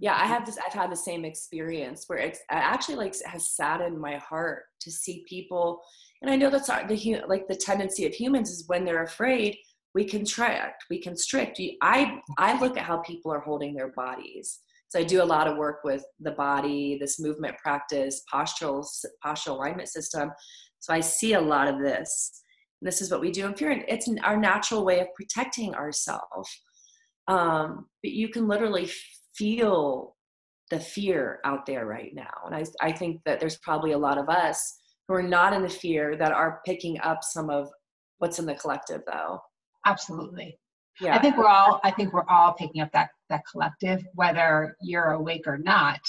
Yeah, 0.00 0.14
I 0.14 0.26
have 0.26 0.46
this. 0.46 0.58
I've 0.64 0.72
had 0.72 0.92
the 0.92 0.96
same 0.96 1.24
experience 1.24 2.04
where 2.06 2.18
it's 2.18 2.40
actually 2.50 2.96
like 2.96 3.14
has 3.26 3.50
saddened 3.50 3.98
my 4.00 4.16
heart 4.16 4.62
to 4.80 4.92
see 4.92 5.24
people 5.28 5.80
and 6.22 6.30
i 6.30 6.36
know 6.36 6.50
that's 6.50 6.68
the 6.68 7.22
like 7.26 7.48
the 7.48 7.56
tendency 7.56 8.06
of 8.06 8.14
humans 8.14 8.48
is 8.48 8.64
when 8.68 8.84
they're 8.84 9.02
afraid 9.02 9.56
we 9.94 10.04
contract, 10.04 10.84
we 10.90 11.00
constrict. 11.00 11.60
I 11.82 12.20
I 12.38 12.60
look 12.60 12.76
at 12.76 12.84
how 12.84 12.98
people 12.98 13.32
are 13.32 13.40
holding 13.40 13.74
their 13.74 13.92
bodies. 13.96 14.60
So 14.88 15.00
I 15.00 15.02
do 15.02 15.22
a 15.22 15.24
lot 15.24 15.48
of 15.48 15.56
work 15.56 15.80
with 15.84 16.04
the 16.20 16.30
body, 16.30 16.98
this 17.00 17.18
movement 17.18 17.56
practice, 17.58 18.22
postural 18.32 18.86
postural 19.24 19.56
alignment 19.56 19.88
system. 19.88 20.30
So 20.78 20.92
I 20.94 21.00
see 21.00 21.34
a 21.34 21.40
lot 21.40 21.68
of 21.68 21.80
this. 21.80 22.42
This 22.80 23.02
is 23.02 23.10
what 23.10 23.20
we 23.20 23.32
do 23.32 23.46
in 23.46 23.54
fear. 23.54 23.72
and 23.72 23.84
It's 23.88 24.08
our 24.22 24.36
natural 24.36 24.84
way 24.84 25.00
of 25.00 25.08
protecting 25.14 25.74
ourselves. 25.74 26.48
Um, 27.26 27.86
but 28.02 28.12
you 28.12 28.28
can 28.28 28.46
literally 28.46 28.88
feel 29.38 30.16
the 30.70 30.80
fear 30.80 31.40
out 31.44 31.64
there 31.66 31.86
right 31.86 32.14
now. 32.14 32.44
And 32.44 32.54
I, 32.54 32.64
I 32.80 32.92
think 32.92 33.22
that 33.24 33.40
there's 33.40 33.56
probably 33.58 33.92
a 33.92 33.98
lot 33.98 34.18
of 34.18 34.28
us 34.28 34.76
who 35.06 35.14
are 35.14 35.22
not 35.22 35.52
in 35.52 35.62
the 35.62 35.68
fear 35.68 36.16
that 36.16 36.32
are 36.32 36.60
picking 36.66 37.00
up 37.00 37.22
some 37.22 37.48
of 37.48 37.68
what's 38.18 38.38
in 38.38 38.46
the 38.46 38.54
collective 38.54 39.02
though. 39.06 39.40
Absolutely. 39.86 40.58
Yeah. 41.00 41.14
I 41.14 41.20
think 41.20 41.36
we're 41.36 41.46
all 41.46 41.80
I 41.84 41.90
think 41.90 42.12
we're 42.12 42.28
all 42.28 42.52
picking 42.54 42.82
up 42.82 42.92
that 42.92 43.10
that 43.30 43.42
collective, 43.50 44.04
whether 44.14 44.76
you're 44.82 45.12
awake 45.12 45.46
or 45.46 45.56
not, 45.56 46.00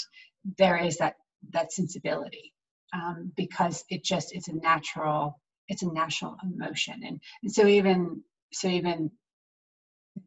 there 0.58 0.76
is 0.76 0.96
that 0.98 1.14
that 1.52 1.72
sensibility. 1.72 2.52
Um, 2.92 3.30
because 3.36 3.84
it 3.88 4.02
just 4.02 4.34
it's 4.34 4.48
a 4.48 4.56
natural 4.56 5.40
it's 5.68 5.82
a 5.82 5.92
natural 5.92 6.36
emotion 6.42 7.00
and, 7.06 7.20
and 7.44 7.52
so 7.52 7.66
even 7.68 8.20
so 8.52 8.66
even 8.66 9.12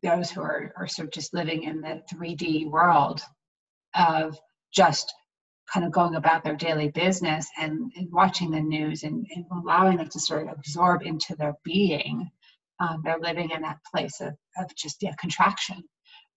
those 0.01 0.31
who 0.31 0.41
are, 0.41 0.73
are 0.77 0.87
sort 0.87 1.07
of 1.07 1.13
just 1.13 1.33
living 1.33 1.63
in 1.63 1.81
the 1.81 2.01
3D 2.13 2.69
world 2.69 3.21
of 3.95 4.37
just 4.73 5.13
kind 5.71 5.85
of 5.85 5.91
going 5.91 6.15
about 6.15 6.43
their 6.43 6.55
daily 6.55 6.89
business 6.89 7.47
and, 7.57 7.91
and 7.95 8.11
watching 8.11 8.51
the 8.51 8.61
news 8.61 9.03
and, 9.03 9.25
and, 9.35 9.45
allowing 9.51 9.99
it 9.99 10.11
to 10.11 10.19
sort 10.19 10.47
of 10.47 10.53
absorb 10.57 11.03
into 11.03 11.35
their 11.35 11.53
being. 11.63 12.29
Um, 12.79 13.01
they're 13.03 13.19
living 13.19 13.51
in 13.51 13.61
that 13.61 13.77
place 13.93 14.19
of, 14.19 14.33
of 14.57 14.75
just 14.75 14.97
yeah, 15.01 15.13
contraction. 15.19 15.83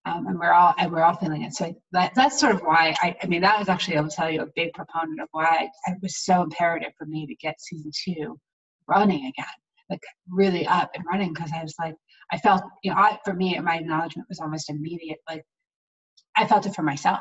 Um, 0.05 0.29
and 0.29 0.39
we're 0.39 0.53
all 0.53 0.73
and 0.79 0.93
we're 0.93 1.03
all 1.03 1.17
feeling 1.17 1.43
it. 1.43 1.53
So 1.53 1.75
that, 1.91 2.15
that's 2.15 2.39
sort 2.39 2.55
of 2.55 2.61
why 2.61 2.95
I, 3.03 3.17
I 3.21 3.27
mean 3.27 3.41
that 3.41 3.59
was 3.59 3.69
actually 3.69 3.97
I'll 3.97 4.09
tell 4.09 4.31
you 4.31 4.43
a 4.43 4.53
big 4.55 4.73
proponent 4.73 5.21
of 5.21 5.27
why 5.33 5.69
it 5.87 5.99
was 6.01 6.25
so 6.25 6.43
imperative 6.43 6.93
for 6.97 7.07
me 7.07 7.27
to 7.27 7.35
get 7.35 7.61
season 7.61 7.91
two 8.05 8.39
running 8.87 9.27
again, 9.27 9.47
like 9.91 10.01
really 10.31 10.65
up 10.65 10.93
and 10.95 11.05
running 11.11 11.33
because 11.35 11.51
I 11.53 11.61
was 11.61 11.75
like 11.81 11.97
I 12.33 12.39
felt 12.39 12.63
you 12.83 12.91
know 12.91 12.99
I, 12.99 13.19
for 13.25 13.35
me 13.35 13.59
my 13.61 13.77
acknowledgement 13.77 14.29
was 14.29 14.41
almost 14.41 14.71
immediate. 14.71 15.19
Like 15.29 15.45
I 16.37 16.47
felt 16.47 16.67
it 16.67 16.75
for 16.75 16.83
myself 16.83 17.21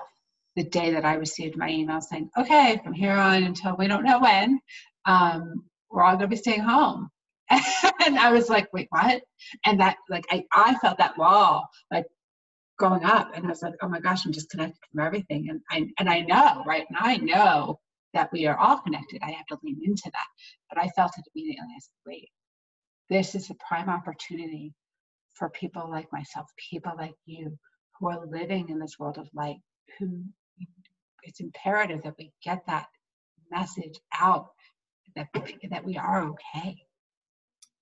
the 0.56 0.64
day 0.64 0.92
that 0.92 1.06
I 1.06 1.16
received 1.16 1.58
my 1.58 1.70
email 1.70 2.02
saying, 2.02 2.30
okay, 2.38 2.80
from 2.84 2.94
here 2.94 3.12
on 3.12 3.44
until 3.44 3.76
we 3.78 3.88
don't 3.88 4.06
know 4.06 4.20
when, 4.20 4.60
um, 5.06 5.66
we're 5.90 6.04
all 6.04 6.16
going 6.16 6.30
to 6.30 6.36
be 6.36 6.36
staying 6.36 6.62
home. 6.62 7.10
and 7.50 8.18
I 8.18 8.32
was 8.32 8.50
like, 8.50 8.72
wait, 8.74 8.88
what? 8.90 9.22
And 9.66 9.80
that, 9.80 9.98
like, 10.10 10.26
I, 10.32 10.44
I 10.54 10.76
felt 10.76 10.98
that 10.98 11.18
wall, 11.18 11.68
like, 11.92 12.06
going 12.80 13.04
up. 13.04 13.32
And 13.36 13.46
I 13.46 13.50
was 13.50 13.62
like, 13.62 13.74
oh 13.82 13.88
my 13.88 14.00
gosh, 14.00 14.26
I'm 14.26 14.32
disconnected 14.32 14.78
from 14.92 15.06
everything. 15.06 15.48
And 15.50 15.62
I, 15.70 15.88
and 16.00 16.10
I 16.10 16.22
know, 16.22 16.64
right? 16.66 16.86
And 16.90 16.98
I 17.00 17.18
know 17.18 17.80
that 18.14 18.32
we 18.32 18.48
are 18.48 18.58
all 18.58 18.80
connected. 18.80 19.22
I 19.24 19.32
have 19.32 19.46
to 19.48 19.58
lean 19.64 19.80
into 19.84 20.10
that. 20.12 20.28
But 20.70 20.82
I 20.82 20.88
felt 20.90 21.12
it 21.18 21.26
immediately. 21.36 21.68
I 21.70 21.80
said, 21.80 21.92
wait, 22.06 22.30
this 23.10 23.36
is 23.36 23.50
a 23.50 23.56
prime 23.68 23.90
opportunity 23.90 24.74
for 25.36 25.50
people 25.50 25.90
like 25.90 26.12
myself, 26.12 26.48
people 26.70 26.94
like 26.98 27.16
you, 27.26 27.58
who 28.00 28.10
are 28.10 28.26
living 28.28 28.70
in 28.70 28.80
this 28.80 28.98
world 29.00 29.18
of 29.18 29.28
light, 29.34 29.58
who 30.00 30.24
it's 31.26 31.40
imperative 31.40 32.02
that 32.04 32.16
we 32.18 32.32
get 32.44 32.62
that 32.68 32.88
message 33.52 34.00
out 34.20 34.50
that 35.16 35.28
that 35.70 35.86
we 35.86 35.98
are 35.98 36.24
okay 36.24 36.76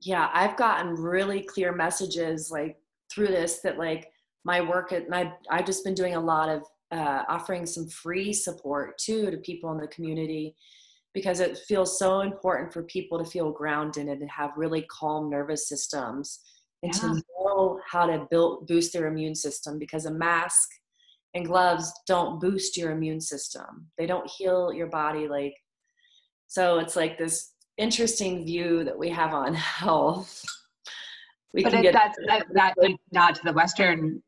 yeah 0.02 0.30
i've 0.34 0.58
gotten 0.58 0.94
really 0.94 1.42
clear 1.42 1.72
messages 1.72 2.50
like 2.52 2.78
through 3.12 3.28
this 3.28 3.60
that 3.60 3.78
like 3.78 4.10
my 4.44 4.62
work 4.62 4.92
at 4.92 5.06
I, 5.12 5.34
i've 5.50 5.66
just 5.66 5.84
been 5.84 5.94
doing 5.94 6.16
a 6.16 6.20
lot 6.20 6.50
of 6.50 6.64
uh, 6.92 7.24
offering 7.28 7.66
some 7.66 7.88
free 7.88 8.32
support 8.34 9.00
too 9.00 9.32
to 9.32 9.38
people 9.38 9.72
in 9.72 9.80
the 9.80 9.88
community 9.88 10.56
because 11.16 11.40
it 11.40 11.58
feels 11.58 11.98
so 11.98 12.22
important 12.22 12.72
for 12.72 12.84
people 12.84 13.18
to 13.18 13.26
feel 13.26 13.52
grounded 13.52 14.08
and 14.08 14.20
to 14.20 14.28
have 14.28 14.52
really 14.58 14.86
calm 14.92 15.28
nervous 15.28 15.68
systems 15.68 16.42
and 16.84 16.94
yeah. 16.94 17.00
to 17.00 17.24
know 17.56 17.80
how 17.90 18.06
to 18.06 18.28
build 18.30 18.68
boost 18.68 18.94
their 18.94 19.08
immune 19.08 19.36
system 19.36 19.80
because 19.80 20.06
a 20.06 20.12
mask 20.12 20.70
and 21.34 21.46
gloves 21.46 21.92
don't 22.08 22.40
boost 22.40 22.78
your 22.78 22.92
immune 22.92 23.22
system. 23.22 23.88
They 23.98 24.06
don't 24.06 24.30
heal 24.30 24.72
your 24.74 24.88
body 24.88 25.28
like 25.28 25.56
so 26.48 26.78
it's 26.78 26.96
like 26.96 27.18
this 27.18 27.54
interesting 27.78 28.46
view 28.46 28.84
that 28.84 28.98
we 28.98 29.10
have 29.10 29.34
on 29.34 29.54
health. 29.56 30.44
We 31.54 31.64
but 31.64 31.74
it, 31.74 31.94
that's 31.94 32.18
that, 32.28 32.46
that 32.54 32.76
nod 33.12 33.36
to 33.36 33.42
the 33.44 33.54
Western 33.54 34.22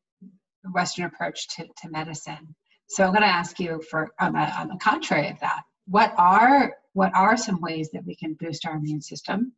Western 0.74 1.06
approach 1.06 1.48
to, 1.56 1.64
to 1.64 1.90
medicine. 1.90 2.56
So 2.88 3.04
I'm 3.04 3.12
going 3.12 3.22
to 3.22 3.28
ask 3.28 3.60
you 3.60 3.82
for 3.90 4.10
on 4.20 4.34
the, 4.34 4.40
on 4.40 4.68
the 4.68 4.78
contrary 4.78 5.30
of 5.30 5.40
that. 5.40 5.62
What 5.88 6.14
are 6.18 6.74
what 6.94 7.14
are 7.14 7.38
some 7.38 7.62
ways 7.62 7.90
that 7.94 8.06
we 8.06 8.16
can 8.16 8.36
boost 8.40 8.66
our 8.66 8.76
immune 8.76 9.02
system? 9.02 9.54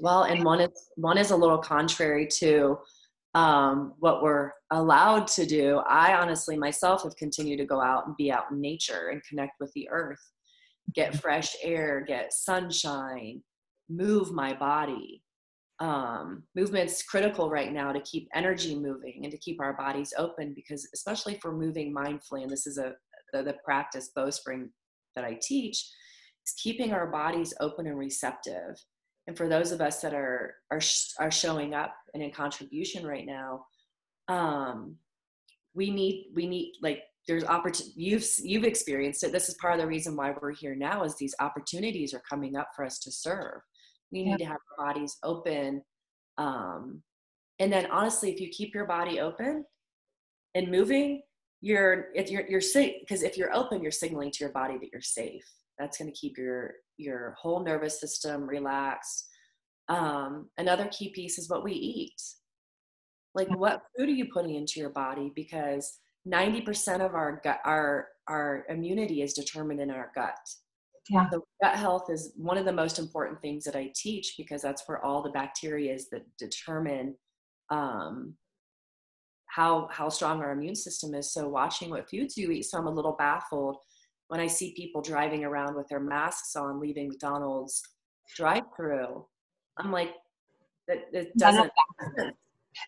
Well, 0.00 0.24
and 0.24 0.44
one 0.44 0.60
is 0.60 0.90
one 0.96 1.18
is 1.18 1.30
a 1.30 1.36
little 1.36 1.58
contrary 1.58 2.26
to 2.38 2.78
um, 3.34 3.94
what 3.98 4.22
we're 4.22 4.52
allowed 4.70 5.26
to 5.26 5.44
do, 5.44 5.78
I 5.88 6.14
honestly 6.14 6.56
myself 6.56 7.02
have 7.02 7.16
continued 7.16 7.58
to 7.58 7.64
go 7.64 7.80
out 7.80 8.06
and 8.06 8.16
be 8.16 8.30
out 8.30 8.50
in 8.50 8.60
nature 8.60 9.08
and 9.08 9.24
connect 9.24 9.54
with 9.60 9.72
the 9.72 9.88
earth, 9.90 10.20
get 10.94 11.10
mm-hmm. 11.10 11.18
fresh 11.18 11.56
air, 11.62 12.04
get 12.06 12.32
sunshine, 12.32 13.42
move 13.88 14.32
my 14.32 14.54
body. 14.54 15.22
Um, 15.80 16.44
movement's 16.54 17.02
critical 17.02 17.50
right 17.50 17.72
now 17.72 17.90
to 17.90 18.00
keep 18.02 18.28
energy 18.32 18.76
moving 18.76 19.22
and 19.24 19.32
to 19.32 19.38
keep 19.38 19.60
our 19.60 19.72
bodies 19.72 20.14
open 20.16 20.52
because, 20.54 20.88
especially 20.94 21.36
for 21.42 21.50
moving 21.50 21.92
mindfully, 21.92 22.42
and 22.42 22.50
this 22.50 22.68
is 22.68 22.78
a 22.78 22.92
the, 23.32 23.42
the 23.42 23.56
practice 23.64 24.12
bowspring 24.14 24.70
that 25.16 25.24
I 25.24 25.36
teach, 25.42 25.76
is 26.46 26.54
keeping 26.62 26.92
our 26.92 27.08
bodies 27.08 27.52
open 27.58 27.88
and 27.88 27.98
receptive 27.98 28.76
and 29.26 29.36
for 29.36 29.48
those 29.48 29.72
of 29.72 29.80
us 29.80 30.00
that 30.00 30.14
are 30.14 30.54
are 30.70 30.80
are 31.18 31.30
showing 31.30 31.74
up 31.74 31.94
and 32.12 32.22
in 32.22 32.30
contribution 32.30 33.06
right 33.06 33.26
now 33.26 33.64
um 34.28 34.96
we 35.74 35.90
need 35.90 36.30
we 36.34 36.46
need 36.46 36.72
like 36.82 37.02
there's 37.26 37.44
opportunity 37.44 37.92
you've 37.96 38.26
you've 38.42 38.64
experienced 38.64 39.24
it. 39.24 39.32
This 39.32 39.48
is 39.48 39.56
part 39.60 39.74
of 39.74 39.80
the 39.80 39.86
reason 39.86 40.16
why 40.16 40.34
we're 40.40 40.52
here 40.52 40.74
now 40.74 41.04
is 41.04 41.16
these 41.16 41.34
opportunities 41.40 42.12
are 42.12 42.22
coming 42.28 42.56
up 42.56 42.68
for 42.76 42.84
us 42.84 42.98
to 43.00 43.10
serve. 43.10 43.60
We 44.12 44.24
need 44.24 44.38
to 44.38 44.44
have 44.44 44.58
our 44.78 44.86
bodies 44.86 45.16
open 45.22 45.82
um 46.36 47.02
and 47.58 47.72
then 47.72 47.86
honestly 47.90 48.32
if 48.32 48.40
you 48.40 48.48
keep 48.48 48.74
your 48.74 48.86
body 48.86 49.20
open 49.20 49.64
and 50.54 50.70
moving 50.70 51.22
you're 51.60 52.06
if 52.14 52.30
you're 52.30 52.46
you're 52.48 52.60
safe 52.60 52.94
because 53.00 53.22
if 53.22 53.36
you're 53.38 53.54
open 53.54 53.82
you're 53.82 53.92
signaling 53.92 54.30
to 54.32 54.44
your 54.44 54.52
body 54.52 54.76
that 54.78 54.90
you're 54.92 55.00
safe. 55.00 55.44
That's 55.78 55.98
going 55.98 56.12
to 56.12 56.16
keep 56.16 56.38
your 56.38 56.74
your 56.96 57.34
whole 57.38 57.62
nervous 57.62 58.00
system 58.00 58.46
relaxed 58.46 59.28
um, 59.88 60.48
another 60.56 60.88
key 60.88 61.10
piece 61.10 61.38
is 61.38 61.50
what 61.50 61.64
we 61.64 61.72
eat 61.72 62.20
like 63.34 63.48
what 63.58 63.82
food 63.96 64.08
are 64.08 64.12
you 64.12 64.26
putting 64.32 64.54
into 64.54 64.80
your 64.80 64.90
body 64.90 65.32
because 65.34 65.98
90% 66.26 67.04
of 67.04 67.14
our 67.14 67.40
gut 67.44 67.60
our 67.64 68.08
our 68.28 68.64
immunity 68.70 69.20
is 69.20 69.34
determined 69.34 69.80
in 69.80 69.90
our 69.90 70.10
gut 70.14 70.38
yeah. 71.10 71.26
The 71.30 71.40
gut 71.62 71.76
health 71.76 72.08
is 72.08 72.32
one 72.36 72.56
of 72.56 72.64
the 72.64 72.72
most 72.72 72.98
important 72.98 73.40
things 73.42 73.64
that 73.64 73.76
I 73.76 73.92
teach 73.94 74.34
because 74.38 74.62
that's 74.62 74.84
where 74.86 75.04
all 75.04 75.22
the 75.22 75.30
bacteria 75.30 75.92
is 75.92 76.08
that 76.10 76.24
determine 76.38 77.14
um, 77.70 78.34
how 79.46 79.88
how 79.90 80.08
strong 80.08 80.40
our 80.40 80.52
immune 80.52 80.74
system 80.74 81.14
is. 81.14 81.32
So 81.32 81.48
watching 81.48 81.90
what 81.90 82.08
foods 82.08 82.36
you 82.36 82.50
eat. 82.50 82.64
So 82.64 82.78
I'm 82.78 82.86
a 82.86 82.90
little 82.90 83.16
baffled 83.18 83.76
when 84.28 84.40
I 84.40 84.46
see 84.46 84.74
people 84.76 85.02
driving 85.02 85.44
around 85.44 85.76
with 85.76 85.88
their 85.88 86.00
masks 86.00 86.56
on, 86.56 86.80
leaving 86.80 87.08
McDonald's 87.08 87.82
drive-through, 88.36 89.24
I'm 89.78 89.92
like, 89.92 90.14
that 90.88 91.04
it 91.12 91.36
doesn't. 91.36 91.70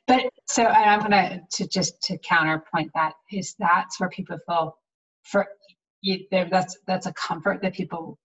But 0.06 0.24
so 0.46 0.64
I'm 0.66 1.00
gonna 1.00 1.40
to 1.52 1.68
just 1.68 2.02
to 2.02 2.18
counterpoint 2.18 2.90
that 2.94 3.12
is 3.30 3.54
that's 3.58 4.00
where 4.00 4.08
people 4.08 4.36
feel 4.46 4.76
for 5.22 5.46
you, 6.02 6.24
that's 6.30 6.76
that's 6.86 7.06
a 7.06 7.12
comfort 7.12 7.62
that 7.62 7.74
people 7.74 8.18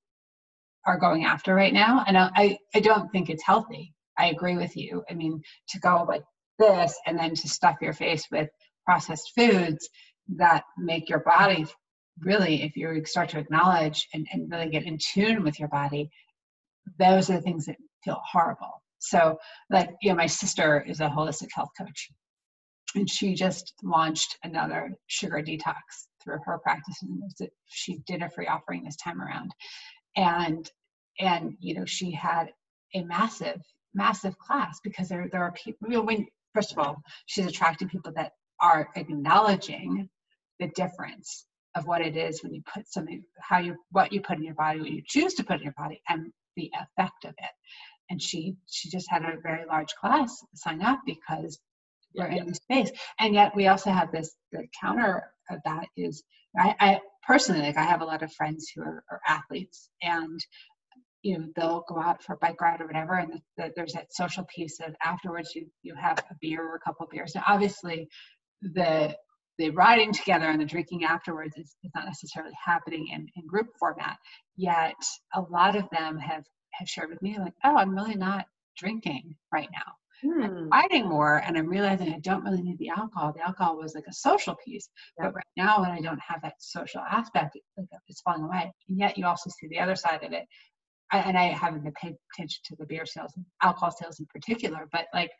are 0.88 0.98
going 0.98 1.26
after 1.26 1.54
right 1.54 1.74
now, 1.74 2.04
and 2.08 2.18
I 2.18 2.58
I 2.74 2.80
don't 2.80 3.12
think 3.12 3.30
it's 3.30 3.44
healthy. 3.44 3.94
I 4.18 4.28
agree 4.28 4.58
with 4.58 4.76
you. 4.76 5.04
I 5.10 5.14
mean, 5.14 5.42
to 5.70 5.80
go 5.80 6.06
like 6.08 6.24
this 6.60 6.98
and 7.06 7.18
then 7.18 7.36
to 7.36 7.48
stuff 7.48 7.78
your 7.82 7.94
face 7.94 8.28
with 8.32 8.50
processed 8.86 9.32
foods 9.36 9.88
that 10.36 10.64
make 10.78 11.10
your 11.10 11.20
body 11.20 11.66
really, 12.22 12.64
if 12.64 12.76
you 12.76 13.04
start 13.06 13.30
to 13.30 13.40
acknowledge 13.40 14.08
and, 14.14 14.28
and 14.32 14.52
really 14.52 14.70
get 14.70 14.84
in 14.84 14.98
tune 14.98 15.44
with 15.44 15.60
your 15.60 15.70
body, 15.70 16.10
those 17.00 17.30
are 17.30 17.36
the 17.36 17.42
things 17.42 17.66
that 17.66 17.78
feel 18.04 18.22
horrible. 18.32 18.82
So, 19.00 19.40
like, 19.70 19.90
you 20.02 20.10
know, 20.10 20.16
my 20.16 20.28
sister 20.28 20.82
is 20.82 21.00
a 21.00 21.10
holistic 21.10 21.50
health 21.54 21.72
coach, 21.78 22.10
and 22.96 23.10
she 23.10 23.34
just 23.34 23.74
launched 23.84 24.38
another 24.44 24.92
sugar 25.08 25.42
detox 25.42 25.76
through 26.24 26.38
her 26.46 26.60
practice, 26.60 27.02
and 27.02 27.24
she 27.66 28.00
did 28.06 28.22
a 28.22 28.30
free 28.30 28.48
offering 28.48 28.84
this 28.84 28.98
time 28.98 29.22
around, 29.22 29.52
and 30.16 30.70
and 31.20 31.56
you 31.60 31.74
know, 31.74 31.86
she 31.86 32.12
had 32.12 32.52
a 32.94 33.04
massive 33.04 33.62
massive 33.94 34.38
class 34.38 34.80
because 34.84 35.10
there 35.10 35.28
there 35.32 35.44
are 35.44 35.54
people. 35.54 35.88
You 35.90 35.96
know, 35.96 36.04
when 36.04 36.28
first 36.54 36.72
of 36.72 36.78
all, 36.78 37.02
she's 37.26 37.48
attracting 37.48 37.90
people 37.90 38.12
that 38.16 38.34
are 38.62 38.90
acknowledging 38.96 40.10
the 40.60 40.68
difference 40.76 41.48
of 41.76 41.86
what 41.86 42.02
it 42.02 42.18
is 42.18 42.44
when 42.44 42.54
you 42.54 42.62
put 42.74 42.88
something, 42.92 43.24
how 43.40 43.60
you 43.60 43.76
what 43.92 44.12
you 44.12 44.22
put 44.22 44.38
in 44.38 44.44
your 44.44 44.56
body, 44.56 44.80
what 44.80 44.92
you 44.92 45.02
choose 45.06 45.34
to 45.36 45.44
put 45.44 45.58
in 45.58 45.64
your 45.64 45.74
body, 45.78 46.02
and 46.10 46.32
the 46.56 46.72
effect 46.76 47.26
of 47.26 47.32
it. 47.38 47.52
And 48.10 48.22
she 48.22 48.56
she 48.68 48.90
just 48.90 49.10
had 49.10 49.24
a 49.24 49.40
very 49.42 49.66
large 49.66 49.94
class 49.96 50.36
sign 50.54 50.82
up 50.82 51.00
because 51.06 51.60
we're 52.14 52.28
in 52.28 52.48
this 52.48 52.58
space. 52.58 52.92
And 53.20 53.34
yet 53.34 53.56
we 53.56 53.68
also 53.68 53.92
have 53.92 54.12
this 54.12 54.36
the 54.52 54.68
counter 54.82 55.32
of 55.50 55.60
that 55.66 55.88
is 55.96 56.24
I, 56.58 56.76
I 56.80 57.00
personally 57.26 57.62
like 57.62 57.78
I 57.78 57.84
have 57.84 58.02
a 58.02 58.06
lot 58.06 58.24
of 58.24 58.34
friends 58.34 58.72
who 58.74 58.82
are, 58.82 59.04
are 59.10 59.22
athletes 59.28 59.90
and 60.02 60.40
you 61.22 61.38
know 61.38 61.48
they'll 61.56 61.86
go 61.88 62.00
out 62.00 62.24
for 62.24 62.34
a 62.34 62.38
bike 62.38 62.60
ride 62.60 62.82
or 62.82 62.88
whatever 62.88 63.16
and 63.16 63.34
the, 63.34 63.40
the, 63.58 63.74
there's 63.76 63.94
that 63.94 64.14
social 64.14 64.46
piece 64.54 64.80
of 64.80 64.96
afterwards 65.04 65.54
you 65.56 65.68
you 65.84 65.94
have 65.96 66.18
a 66.20 66.36
beer 66.42 66.64
or 66.64 66.76
a 66.76 66.80
couple 66.80 67.06
of 67.06 67.12
beers 67.12 67.36
now 67.36 67.44
obviously 67.48 68.10
the 68.62 69.16
the 69.62 69.70
riding 69.70 70.12
together 70.12 70.46
and 70.50 70.60
the 70.60 70.66
drinking 70.66 71.04
afterwards 71.04 71.56
is, 71.56 71.76
is 71.84 71.92
not 71.94 72.06
necessarily 72.06 72.54
happening 72.64 73.08
in, 73.14 73.28
in 73.36 73.46
group 73.46 73.68
format 73.80 74.18
yet 74.58 74.96
a 75.36 75.42
lot 75.42 75.76
of 75.76 75.86
them 75.92 76.18
have 76.18 76.44
have 76.72 76.88
shared 76.88 77.10
with 77.10 77.22
me 77.22 77.38
like 77.38 77.54
oh 77.64 77.76
i'm 77.76 77.96
really 77.96 78.16
not 78.16 78.46
drinking 78.78 79.36
right 79.54 79.70
now 79.72 79.94
hmm. 80.24 80.44
I'm 80.44 80.70
fighting 80.70 81.08
more 81.08 81.44
and 81.46 81.58
I'm 81.58 81.68
realizing 81.68 82.14
I 82.14 82.20
don't 82.20 82.44
really 82.44 82.62
need 82.62 82.78
the 82.78 82.90
alcohol. 82.90 83.34
The 83.36 83.42
alcohol 83.42 83.78
was 83.78 83.96
like 83.96 84.06
a 84.08 84.14
social 84.14 84.56
piece. 84.64 84.88
Yeah. 85.18 85.26
But 85.26 85.36
right 85.36 85.54
now 85.58 85.82
when 85.82 85.90
I 85.90 86.00
don't 86.00 86.20
have 86.20 86.42
that 86.44 86.54
social 86.60 87.02
aspect, 87.02 87.58
it's 88.08 88.22
falling 88.22 88.44
away. 88.44 88.72
And 88.88 89.00
yet 89.00 89.18
you 89.18 89.26
also 89.26 89.50
see 89.50 89.68
the 89.68 89.80
other 89.80 89.96
side 89.96 90.24
of 90.24 90.32
it. 90.32 90.46
I, 91.12 91.20
and 91.20 91.38
I 91.38 91.46
haven't 91.46 91.84
been 91.84 91.94
paying 92.00 92.16
attention 92.34 92.62
to 92.66 92.76
the 92.78 92.86
beer 92.86 93.06
sales 93.06 93.34
alcohol 93.64 93.92
sales 93.92 94.20
in 94.20 94.28
particular, 94.28 94.88
but 94.92 95.08
like, 95.14 95.32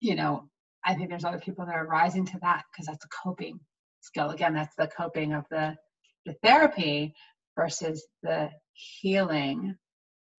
you 0.00 0.14
know, 0.14 0.48
I 0.86 0.94
think 0.94 1.10
there's 1.10 1.24
other 1.24 1.40
people 1.40 1.66
that 1.66 1.74
are 1.74 1.86
rising 1.86 2.24
to 2.26 2.38
that 2.42 2.64
because 2.70 2.86
that's 2.86 3.04
a 3.04 3.08
coping 3.08 3.58
skill. 4.00 4.30
Again, 4.30 4.54
that's 4.54 4.76
the 4.76 4.88
coping 4.96 5.32
of 5.32 5.44
the 5.50 5.76
the 6.24 6.34
therapy 6.42 7.14
versus 7.56 8.06
the 8.22 8.50
healing 8.72 9.76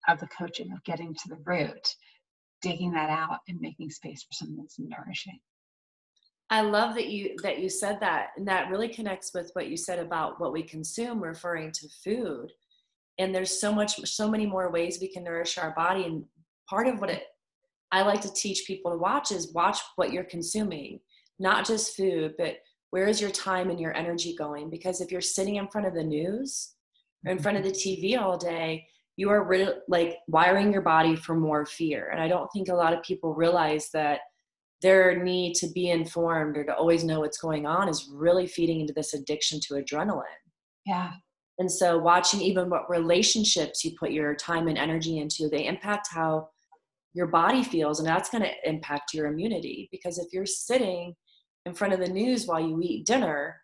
of 0.08 0.20
the 0.20 0.28
coaching 0.28 0.72
of 0.72 0.82
getting 0.84 1.14
to 1.14 1.28
the 1.28 1.38
root, 1.44 1.94
digging 2.62 2.92
that 2.92 3.10
out 3.10 3.38
and 3.48 3.60
making 3.60 3.90
space 3.90 4.22
for 4.22 4.32
something 4.32 4.56
that's 4.56 4.78
nourishing. 4.78 5.38
I 6.50 6.62
love 6.62 6.94
that 6.94 7.08
you 7.08 7.36
that 7.42 7.58
you 7.58 7.68
said 7.68 8.00
that 8.00 8.30
and 8.36 8.48
that 8.48 8.70
really 8.70 8.88
connects 8.88 9.34
with 9.34 9.50
what 9.52 9.68
you 9.68 9.76
said 9.76 9.98
about 9.98 10.40
what 10.40 10.52
we 10.52 10.62
consume 10.62 11.22
referring 11.22 11.72
to 11.72 11.88
food 12.02 12.52
and 13.18 13.34
there's 13.34 13.60
so 13.60 13.72
much 13.72 14.00
so 14.08 14.30
many 14.30 14.46
more 14.46 14.70
ways 14.70 14.98
we 14.98 15.12
can 15.12 15.24
nourish 15.24 15.58
our 15.58 15.74
body 15.74 16.04
and 16.04 16.24
part 16.68 16.86
of 16.86 17.00
what 17.00 17.10
it 17.10 17.24
i 17.92 18.02
like 18.02 18.20
to 18.20 18.32
teach 18.32 18.66
people 18.66 18.90
to 18.90 18.98
watch 18.98 19.30
is 19.30 19.52
watch 19.52 19.78
what 19.96 20.12
you're 20.12 20.24
consuming 20.24 20.98
not 21.38 21.66
just 21.66 21.96
food 21.96 22.34
but 22.38 22.58
where 22.90 23.06
is 23.06 23.20
your 23.20 23.30
time 23.30 23.70
and 23.70 23.80
your 23.80 23.94
energy 23.96 24.34
going? 24.34 24.70
Because 24.70 25.00
if 25.00 25.12
you're 25.12 25.20
sitting 25.20 25.56
in 25.56 25.68
front 25.68 25.86
of 25.86 25.94
the 25.94 26.04
news 26.04 26.74
or 27.26 27.32
in 27.32 27.38
front 27.38 27.58
of 27.58 27.64
the 27.64 27.70
tv 27.84 28.18
all 28.18 28.36
day 28.36 28.86
you 29.16 29.28
are 29.30 29.48
really 29.48 29.72
like 29.88 30.18
wiring 30.28 30.72
your 30.72 30.82
body 30.82 31.16
for 31.16 31.34
more 31.34 31.66
fear. 31.66 32.08
And 32.12 32.20
i 32.20 32.28
don't 32.28 32.48
think 32.52 32.68
a 32.68 32.74
lot 32.74 32.92
of 32.92 33.02
people 33.02 33.34
realize 33.34 33.90
that 33.92 34.20
their 34.80 35.22
need 35.24 35.54
to 35.54 35.68
be 35.70 35.90
informed 35.90 36.56
or 36.56 36.64
to 36.64 36.74
always 36.74 37.02
know 37.02 37.20
what's 37.20 37.38
going 37.38 37.66
on 37.66 37.88
is 37.88 38.08
really 38.12 38.46
feeding 38.46 38.80
into 38.80 38.92
this 38.92 39.12
addiction 39.12 39.58
to 39.58 39.74
adrenaline. 39.74 40.22
Yeah. 40.86 41.10
And 41.58 41.68
so, 41.68 41.98
watching 41.98 42.40
even 42.40 42.70
what 42.70 42.88
relationships 42.88 43.84
you 43.84 43.96
put 43.98 44.12
your 44.12 44.36
time 44.36 44.68
and 44.68 44.78
energy 44.78 45.18
into, 45.18 45.48
they 45.48 45.66
impact 45.66 46.06
how 46.12 46.50
your 47.14 47.26
body 47.26 47.62
feels, 47.62 47.98
and 47.98 48.08
that's 48.08 48.30
going 48.30 48.44
to 48.44 48.68
impact 48.68 49.14
your 49.14 49.26
immunity. 49.26 49.88
Because 49.90 50.18
if 50.18 50.28
you're 50.32 50.46
sitting 50.46 51.14
in 51.66 51.74
front 51.74 51.92
of 51.92 52.00
the 52.00 52.08
news 52.08 52.46
while 52.46 52.60
you 52.60 52.78
eat 52.82 53.06
dinner, 53.06 53.60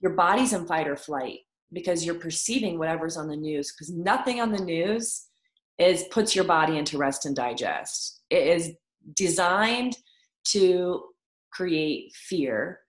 your 0.00 0.12
body's 0.12 0.52
in 0.52 0.66
fight 0.66 0.88
or 0.88 0.96
flight 0.96 1.40
because 1.72 2.04
you're 2.04 2.14
perceiving 2.14 2.78
whatever's 2.78 3.16
on 3.16 3.28
the 3.28 3.36
news. 3.36 3.72
Because 3.72 3.92
nothing 3.92 4.40
on 4.40 4.52
the 4.52 4.62
news 4.62 5.26
is 5.78 6.04
puts 6.10 6.34
your 6.34 6.44
body 6.44 6.76
into 6.76 6.98
rest 6.98 7.26
and 7.26 7.36
digest. 7.36 8.22
It 8.30 8.46
is 8.46 8.72
designed 9.14 9.96
to 10.48 11.04
create 11.52 12.12
fear. 12.14 12.80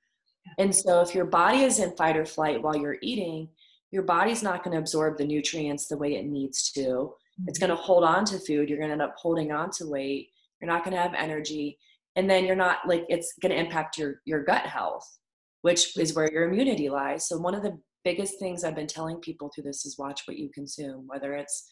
And 0.57 0.73
so, 0.73 1.01
if 1.01 1.13
your 1.13 1.25
body 1.25 1.59
is 1.59 1.79
in 1.79 1.95
fight 1.95 2.17
or 2.17 2.25
flight 2.25 2.62
while 2.62 2.75
you're 2.75 2.97
eating, 3.01 3.49
your 3.91 4.03
body's 4.03 4.43
not 4.43 4.63
going 4.63 4.73
to 4.73 4.79
absorb 4.79 5.17
the 5.17 5.25
nutrients 5.25 5.88
the 5.88 5.97
way 5.97 6.15
it 6.15 6.25
needs 6.25 6.71
to. 6.71 7.13
It's 7.47 7.60
going 7.60 7.69
to 7.69 7.75
hold 7.75 8.04
on 8.04 8.25
to 8.25 8.39
food. 8.39 8.69
You're 8.69 8.78
going 8.78 8.89
to 8.89 8.93
end 8.93 9.02
up 9.02 9.15
holding 9.17 9.52
on 9.52 9.71
to 9.71 9.88
weight. 9.88 10.30
You're 10.62 10.71
not 10.71 10.84
going 10.84 10.95
to 10.95 11.02
have 11.02 11.13
energy. 11.13 11.78
And 12.15 12.30
then 12.30 12.45
you're 12.45 12.56
not 12.56 12.80
like, 12.88 13.06
it's 13.08 13.34
going 13.41 13.52
to 13.52 13.60
impact 13.60 13.97
your, 13.97 14.21
your 14.25 14.43
gut 14.43 14.65
health, 14.65 15.08
which 15.62 15.97
is 15.97 16.15
where 16.15 16.32
your 16.32 16.49
immunity 16.49 16.89
lies. 16.89 17.28
So, 17.28 17.38
one 17.38 17.56
of 17.56 17.63
the 17.63 17.78
biggest 18.04 18.39
things 18.39 18.63
I've 18.63 18.75
been 18.75 18.88
telling 18.88 19.17
people 19.17 19.52
through 19.54 19.65
this 19.65 19.86
is 19.86 19.97
watch 19.97 20.21
what 20.25 20.38
you 20.38 20.49
consume, 20.49 21.06
whether 21.08 21.34
it's 21.34 21.69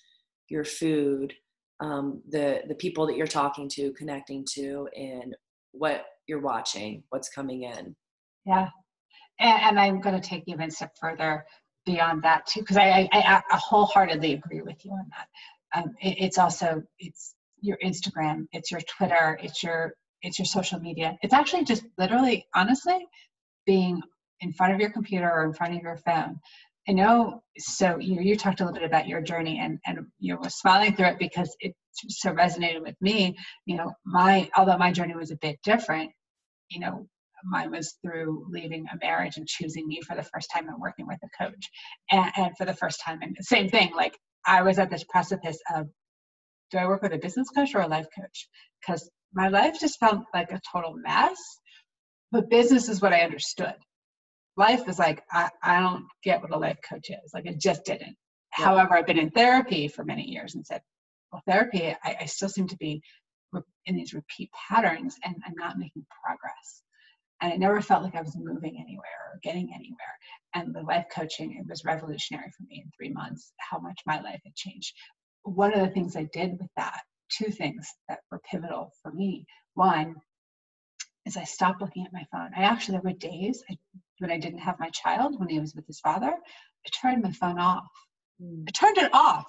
your 0.49 0.63
food, 0.63 1.33
um, 1.79 2.21
the, 2.29 2.61
the 2.67 2.75
people 2.75 3.07
that 3.07 3.17
you're 3.17 3.27
talking 3.27 3.69
to, 3.69 3.91
connecting 3.93 4.45
to, 4.53 4.87
and 4.95 5.35
what 5.71 6.05
you're 6.27 6.41
watching, 6.41 7.03
what's 7.09 7.29
coming 7.29 7.63
in. 7.63 7.95
Yeah. 8.45 8.69
And, 9.39 9.61
and 9.61 9.79
I'm 9.79 10.01
going 10.01 10.19
to 10.19 10.27
take 10.27 10.43
even 10.47 10.69
a 10.69 10.71
step 10.71 10.93
further 10.99 11.45
beyond 11.85 12.21
that 12.23 12.45
too 12.45 12.59
because 12.59 12.77
I, 12.77 13.07
I, 13.13 13.41
I, 13.49 13.57
wholeheartedly 13.57 14.33
agree 14.33 14.61
with 14.61 14.83
you 14.83 14.91
on 14.91 15.05
that 15.17 15.27
um, 15.77 15.95
it, 16.01 16.15
it's 16.19 16.37
also 16.37 16.81
it's 16.99 17.35
your 17.61 17.77
instagram 17.83 18.45
it's 18.51 18.71
your 18.71 18.81
twitter 18.81 19.39
it's 19.41 19.63
your 19.63 19.93
it's 20.21 20.39
your 20.39 20.45
social 20.45 20.79
media 20.79 21.17
it's 21.21 21.33
actually 21.33 21.63
just 21.63 21.83
literally 21.97 22.45
honestly 22.55 23.07
being 23.65 24.01
in 24.41 24.53
front 24.53 24.73
of 24.73 24.79
your 24.79 24.91
computer 24.91 25.29
or 25.29 25.45
in 25.45 25.53
front 25.53 25.75
of 25.75 25.81
your 25.81 25.97
phone 25.97 26.39
i 26.87 26.91
know 26.91 27.41
so 27.57 27.97
you 27.99 28.21
you 28.21 28.35
talked 28.35 28.61
a 28.61 28.65
little 28.65 28.79
bit 28.79 28.87
about 28.87 29.07
your 29.07 29.21
journey 29.21 29.59
and 29.59 29.79
and 29.85 29.99
you 30.19 30.33
know 30.33 30.39
was 30.41 30.55
smiling 30.55 30.95
through 30.95 31.07
it 31.07 31.19
because 31.19 31.55
it 31.59 31.73
so 31.93 32.31
resonated 32.31 32.81
with 32.81 32.95
me 33.01 33.35
you 33.65 33.75
know 33.75 33.91
my 34.05 34.49
although 34.55 34.77
my 34.77 34.91
journey 34.91 35.15
was 35.15 35.31
a 35.31 35.37
bit 35.37 35.57
different 35.63 36.11
you 36.69 36.79
know 36.79 37.07
mine 37.43 37.71
was 37.71 37.97
through 38.01 38.45
leaving 38.49 38.85
a 38.91 38.97
marriage 39.05 39.37
and 39.37 39.47
choosing 39.47 39.87
me 39.87 40.01
for 40.01 40.15
the 40.15 40.23
first 40.23 40.49
time 40.53 40.67
and 40.67 40.79
working 40.79 41.07
with 41.07 41.19
a 41.23 41.43
coach. 41.43 41.69
And, 42.11 42.31
and 42.35 42.57
for 42.57 42.65
the 42.65 42.73
first 42.73 43.01
time, 43.01 43.19
and 43.21 43.35
same 43.41 43.69
thing, 43.69 43.91
like 43.95 44.17
I 44.47 44.63
was 44.63 44.79
at 44.79 44.89
this 44.89 45.03
precipice 45.03 45.59
of 45.75 45.87
do 46.71 46.77
I 46.77 46.87
work 46.87 47.01
with 47.01 47.13
a 47.13 47.17
business 47.17 47.49
coach 47.49 47.75
or 47.75 47.81
a 47.81 47.87
life 47.87 48.07
coach? 48.17 48.49
Because 48.81 49.09
my 49.33 49.49
life 49.49 49.79
just 49.79 49.99
felt 49.99 50.23
like 50.33 50.51
a 50.51 50.61
total 50.71 50.95
mess, 50.95 51.37
but 52.31 52.49
business 52.49 52.89
is 52.89 53.01
what 53.01 53.13
I 53.13 53.21
understood. 53.21 53.75
Life 54.55 54.87
is 54.87 54.97
like, 54.97 55.21
I, 55.31 55.49
I 55.61 55.79
don't 55.79 56.05
get 56.23 56.41
what 56.41 56.53
a 56.53 56.57
life 56.57 56.79
coach 56.87 57.09
is. 57.09 57.31
Like, 57.33 57.45
it 57.45 57.59
just 57.59 57.85
didn't. 57.85 58.15
Yeah. 58.57 58.65
However, 58.65 58.95
I've 58.95 59.05
been 59.05 59.19
in 59.19 59.29
therapy 59.29 59.87
for 59.87 60.03
many 60.03 60.23
years 60.23 60.55
and 60.55 60.65
said, 60.65 60.81
well, 61.31 61.43
therapy, 61.47 61.95
I, 62.03 62.17
I 62.21 62.25
still 62.25 62.49
seem 62.49 62.67
to 62.67 62.77
be 62.77 63.01
in 63.85 63.95
these 63.95 64.13
repeat 64.13 64.49
patterns 64.69 65.15
and 65.23 65.35
I'm 65.45 65.55
not 65.57 65.77
making 65.77 66.05
progress 66.23 66.83
and 67.41 67.53
it 67.53 67.59
never 67.59 67.81
felt 67.81 68.03
like 68.03 68.15
I 68.15 68.21
was 68.21 68.35
moving 68.35 68.77
anywhere 68.79 69.31
or 69.31 69.39
getting 69.43 69.71
anywhere. 69.73 69.97
And 70.55 70.73
the 70.73 70.81
life 70.81 71.05
coaching, 71.13 71.55
it 71.55 71.69
was 71.69 71.85
revolutionary 71.85 72.51
for 72.57 72.63
me 72.63 72.81
in 72.83 72.91
three 72.97 73.13
months, 73.13 73.53
how 73.57 73.79
much 73.79 74.01
my 74.05 74.19
life 74.21 74.41
had 74.43 74.55
changed. 74.55 74.93
One 75.43 75.73
of 75.73 75.81
the 75.81 75.93
things 75.93 76.15
I 76.15 76.27
did 76.33 76.57
with 76.59 76.69
that, 76.77 77.01
two 77.29 77.51
things 77.51 77.87
that 78.09 78.19
were 78.31 78.41
pivotal 78.49 78.91
for 79.01 79.11
me. 79.11 79.45
One 79.75 80.15
is 81.25 81.37
I 81.37 81.43
stopped 81.43 81.81
looking 81.81 82.05
at 82.05 82.13
my 82.13 82.25
phone. 82.31 82.49
I 82.55 82.63
actually, 82.63 82.93
there 82.93 83.11
were 83.11 83.17
days 83.17 83.63
I, 83.69 83.77
when 84.19 84.31
I 84.31 84.39
didn't 84.39 84.59
have 84.59 84.79
my 84.79 84.89
child, 84.89 85.39
when 85.39 85.49
he 85.49 85.59
was 85.59 85.75
with 85.75 85.85
his 85.85 85.99
father, 85.99 86.31
I 86.31 86.89
turned 86.89 87.21
my 87.21 87.31
phone 87.31 87.59
off. 87.59 87.87
Hmm. 88.41 88.63
I 88.67 88.71
turned 88.71 88.97
it 88.97 89.13
off. 89.13 89.45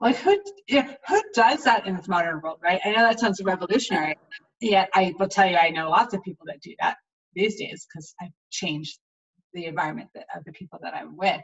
Like 0.00 0.16
who, 0.16 0.40
who 0.68 1.22
does 1.34 1.64
that 1.64 1.86
in 1.86 1.96
this 1.96 2.08
modern 2.08 2.40
world, 2.40 2.60
right? 2.62 2.80
I 2.84 2.90
know 2.90 3.02
that 3.02 3.18
sounds 3.18 3.40
revolutionary. 3.42 4.16
Yet 4.60 4.90
I 4.94 5.12
will 5.18 5.28
tell 5.28 5.50
you, 5.50 5.56
I 5.56 5.70
know 5.70 5.90
lots 5.90 6.14
of 6.14 6.22
people 6.22 6.46
that 6.46 6.60
do 6.60 6.72
that 6.80 6.98
these 7.34 7.58
days 7.58 7.86
because 7.86 8.14
I've 8.20 8.32
changed 8.50 8.98
the 9.54 9.66
environment 9.66 10.10
that, 10.14 10.26
of 10.36 10.44
the 10.44 10.52
people 10.52 10.78
that 10.82 10.94
I'm 10.94 11.16
with. 11.16 11.42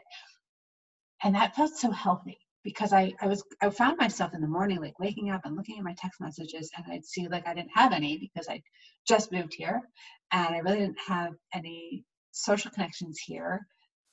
And 1.23 1.35
that 1.35 1.55
felt 1.55 1.71
so 1.75 1.91
healthy 1.91 2.37
because 2.63 2.93
I, 2.93 3.13
I 3.21 3.27
was 3.27 3.43
I 3.61 3.69
found 3.69 3.97
myself 3.97 4.33
in 4.33 4.41
the 4.41 4.47
morning 4.47 4.79
like 4.79 4.99
waking 4.99 5.31
up 5.31 5.41
and 5.45 5.55
looking 5.55 5.77
at 5.77 5.83
my 5.83 5.95
text 5.97 6.19
messages 6.19 6.69
and 6.75 6.85
I'd 6.91 7.05
see 7.05 7.27
like 7.27 7.47
I 7.47 7.53
didn't 7.53 7.71
have 7.73 7.93
any 7.93 8.17
because 8.17 8.47
I 8.49 8.61
just 9.07 9.31
moved 9.31 9.53
here 9.53 9.81
and 10.31 10.55
I 10.55 10.59
really 10.59 10.79
didn't 10.79 10.99
have 11.07 11.33
any 11.53 12.03
social 12.31 12.71
connections 12.71 13.19
here. 13.19 13.65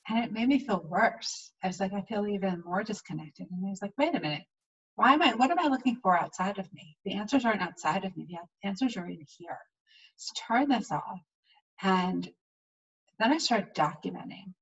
And 0.09 0.23
it 0.23 0.31
made 0.31 0.47
me 0.47 0.59
feel 0.59 0.85
worse. 0.87 1.51
I 1.63 1.67
was 1.67 1.79
like, 1.79 1.93
I 1.93 2.01
feel 2.01 2.25
even 2.27 2.63
more 2.65 2.83
disconnected. 2.83 3.47
And 3.51 3.65
I 3.65 3.69
was 3.69 3.81
like, 3.81 3.91
wait 3.97 4.15
a 4.15 4.19
minute, 4.19 4.43
why 4.95 5.13
am 5.13 5.21
I 5.21 5.35
what 5.35 5.51
am 5.51 5.59
I 5.59 5.67
looking 5.67 5.97
for 5.97 6.17
outside 6.17 6.57
of 6.57 6.71
me? 6.73 6.97
The 7.05 7.13
answers 7.13 7.45
aren't 7.45 7.61
outside 7.61 8.05
of 8.05 8.15
me, 8.15 8.27
the 8.29 8.67
answers 8.67 8.97
are 8.97 9.07
in 9.07 9.19
here. 9.37 9.59
So 10.15 10.33
turn 10.47 10.69
this 10.69 10.91
off 10.91 11.19
and 11.81 12.27
then 13.19 13.33
I 13.33 13.37
started 13.37 13.73
documenting 13.75 14.53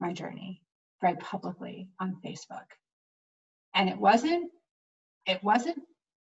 my 0.00 0.12
journey 0.12 0.62
very 1.00 1.16
publicly 1.16 1.88
on 2.00 2.16
Facebook. 2.24 2.66
And 3.74 3.88
it 3.88 3.96
wasn't, 3.96 4.50
it 5.26 5.42
wasn't 5.42 5.78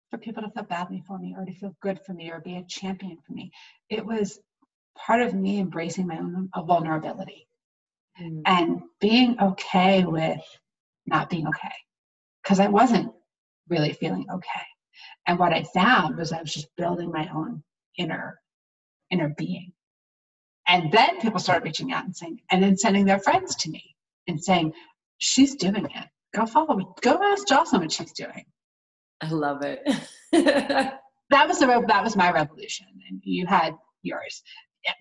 for 0.09 0.17
people 0.17 0.43
to 0.43 0.49
feel 0.49 0.63
badly 0.63 1.03
for 1.07 1.17
me 1.17 1.35
or 1.37 1.45
to 1.45 1.53
feel 1.53 1.75
good 1.81 1.99
for 2.05 2.13
me 2.13 2.31
or 2.31 2.39
be 2.39 2.57
a 2.57 2.63
champion 2.63 3.17
for 3.25 3.33
me. 3.33 3.51
It 3.89 4.05
was 4.05 4.39
part 4.97 5.21
of 5.21 5.33
me 5.33 5.59
embracing 5.59 6.07
my 6.07 6.17
own 6.17 6.49
vulnerability 6.65 7.47
mm. 8.21 8.41
and 8.45 8.81
being 8.99 9.37
okay 9.41 10.03
with 10.03 10.41
not 11.07 11.29
being 11.29 11.47
okay 11.47 11.73
because 12.43 12.59
I 12.59 12.67
wasn't 12.67 13.11
really 13.69 13.93
feeling 13.93 14.25
okay. 14.31 14.65
And 15.27 15.39
what 15.39 15.53
I 15.53 15.63
found 15.63 16.17
was 16.17 16.31
I 16.31 16.41
was 16.41 16.53
just 16.53 16.75
building 16.75 17.11
my 17.11 17.29
own 17.33 17.63
inner 17.97 18.40
inner 19.11 19.33
being. 19.37 19.73
And 20.67 20.91
then 20.91 21.19
people 21.19 21.39
started 21.39 21.65
reaching 21.65 21.91
out 21.91 22.05
and 22.05 22.15
saying, 22.15 22.39
and 22.49 22.63
then 22.63 22.77
sending 22.77 23.05
their 23.05 23.19
friends 23.19 23.55
to 23.57 23.69
me 23.69 23.95
and 24.27 24.41
saying, 24.41 24.73
she's 25.17 25.55
doing 25.55 25.85
it. 25.85 26.07
Go 26.33 26.45
follow 26.45 26.75
me. 26.75 26.85
Go 27.01 27.19
ask 27.21 27.47
Jocelyn 27.47 27.81
what 27.81 27.91
she's 27.91 28.13
doing. 28.13 28.45
I 29.21 29.29
love 29.29 29.63
it. 29.63 29.81
that 30.31 31.47
was 31.47 31.59
the 31.59 31.83
that 31.87 32.03
was 32.03 32.15
my 32.15 32.31
revolution, 32.31 32.87
and 33.09 33.21
you 33.23 33.45
had 33.45 33.75
yours. 34.01 34.41